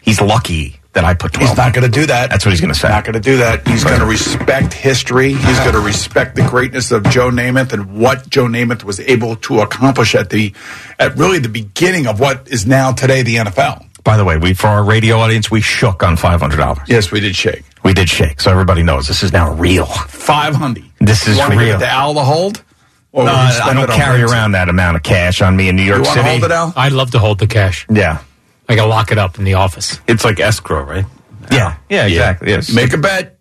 He's 0.00 0.20
lucky 0.20 0.80
that 0.94 1.04
I 1.04 1.14
put 1.14 1.32
twelve. 1.34 1.48
He's 1.50 1.56
not 1.56 1.72
going 1.72 1.84
to 1.90 2.00
do 2.00 2.06
that. 2.06 2.28
That's 2.30 2.44
what 2.44 2.50
he's 2.50 2.60
going 2.60 2.72
to 2.74 2.78
say. 2.78 2.88
Not 2.88 3.04
going 3.04 3.14
to 3.14 3.20
do 3.20 3.36
that. 3.36 3.66
He's 3.68 3.84
going 3.84 4.00
to 4.00 4.06
respect 4.06 4.72
history. 4.72 5.32
He's 5.34 5.58
going 5.60 5.74
to 5.74 5.80
respect 5.80 6.34
the 6.34 6.42
greatness 6.48 6.90
of 6.90 7.04
Joe 7.10 7.30
Namath 7.30 7.72
and 7.72 7.96
what 7.96 8.28
Joe 8.28 8.46
Namath 8.46 8.82
was 8.82 8.98
able 8.98 9.36
to 9.36 9.60
accomplish 9.60 10.16
at 10.16 10.30
the 10.30 10.52
at 10.98 11.16
really 11.16 11.38
the 11.38 11.48
beginning 11.48 12.08
of 12.08 12.18
what 12.18 12.48
is 12.48 12.66
now 12.66 12.90
today 12.90 13.22
the 13.22 13.36
NFL. 13.36 13.86
By 14.02 14.16
the 14.16 14.24
way, 14.24 14.36
we 14.36 14.52
for 14.54 14.66
our 14.66 14.82
radio 14.82 15.18
audience, 15.18 15.48
we 15.48 15.60
shook 15.60 16.02
on 16.02 16.16
five 16.16 16.40
hundred 16.40 16.56
dollars. 16.56 16.88
Yes, 16.88 17.12
we 17.12 17.20
did 17.20 17.36
shake. 17.36 17.62
We 17.84 17.94
did 17.94 18.08
shake, 18.08 18.40
so 18.40 18.50
everybody 18.50 18.82
knows 18.82 19.06
this 19.06 19.22
is 19.22 19.32
now 19.32 19.52
real. 19.54 19.86
Five 19.86 20.56
hundred. 20.56 20.84
This 21.04 21.26
is 21.28 21.36
you 21.36 21.40
want 21.40 21.52
to 21.52 21.58
real. 21.58 21.66
give 21.68 21.76
it 21.82 21.84
to 21.84 21.90
Al 21.90 22.14
to 22.14 22.20
hold? 22.20 22.64
Or 23.12 23.24
No, 23.24 23.32
you 23.32 23.38
I 23.38 23.74
don't 23.74 23.90
carry 23.90 24.20
Ramsey? 24.20 24.32
around 24.34 24.52
that 24.52 24.68
amount 24.68 24.96
of 24.96 25.02
cash 25.02 25.42
on 25.42 25.54
me 25.56 25.68
in 25.68 25.76
New 25.76 25.82
York 25.82 25.98
You 26.00 26.04
City. 26.06 26.20
hold 26.28 26.44
it, 26.44 26.50
Al? 26.50 26.72
I'd 26.76 26.92
love 26.92 27.10
to 27.10 27.18
hold 27.18 27.38
the 27.38 27.46
cash. 27.46 27.86
Yeah, 27.90 28.22
I 28.68 28.76
can 28.76 28.88
lock 28.88 29.12
it 29.12 29.18
up 29.18 29.38
in 29.38 29.44
the 29.44 29.54
office. 29.54 30.00
It's 30.06 30.24
like 30.24 30.40
escrow, 30.40 30.82
right? 30.84 31.04
Yeah, 31.50 31.76
yeah, 31.90 32.06
exactly. 32.06 32.48
Yes. 32.50 32.72
Make 32.72 32.92
a 32.94 32.98
bet. 32.98 33.38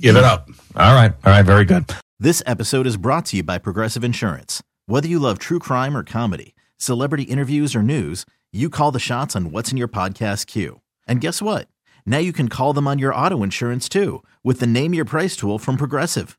Give 0.00 0.16
it 0.16 0.24
up. 0.24 0.48
All 0.76 0.94
right, 0.94 1.12
all 1.24 1.32
right, 1.32 1.44
very 1.44 1.64
good. 1.64 1.84
This 2.18 2.42
episode 2.46 2.86
is 2.86 2.96
brought 2.96 3.26
to 3.26 3.36
you 3.36 3.42
by 3.42 3.58
Progressive 3.58 4.02
Insurance. 4.04 4.62
Whether 4.86 5.08
you 5.08 5.18
love 5.18 5.38
true 5.38 5.58
crime 5.58 5.96
or 5.96 6.02
comedy, 6.04 6.54
celebrity 6.78 7.24
interviews 7.24 7.74
or 7.74 7.82
news, 7.82 8.24
you 8.52 8.70
call 8.70 8.92
the 8.92 8.98
shots 8.98 9.34
on 9.36 9.50
what's 9.50 9.70
in 9.72 9.76
your 9.76 9.88
podcast 9.88 10.46
queue. 10.46 10.80
And 11.06 11.20
guess 11.20 11.42
what? 11.42 11.68
Now 12.06 12.18
you 12.18 12.32
can 12.32 12.48
call 12.48 12.72
them 12.72 12.86
on 12.86 12.98
your 12.98 13.14
auto 13.14 13.42
insurance 13.42 13.88
too 13.88 14.22
with 14.44 14.60
the 14.60 14.66
Name 14.66 14.94
Your 14.94 15.04
Price 15.04 15.36
tool 15.36 15.58
from 15.58 15.76
Progressive. 15.76 16.38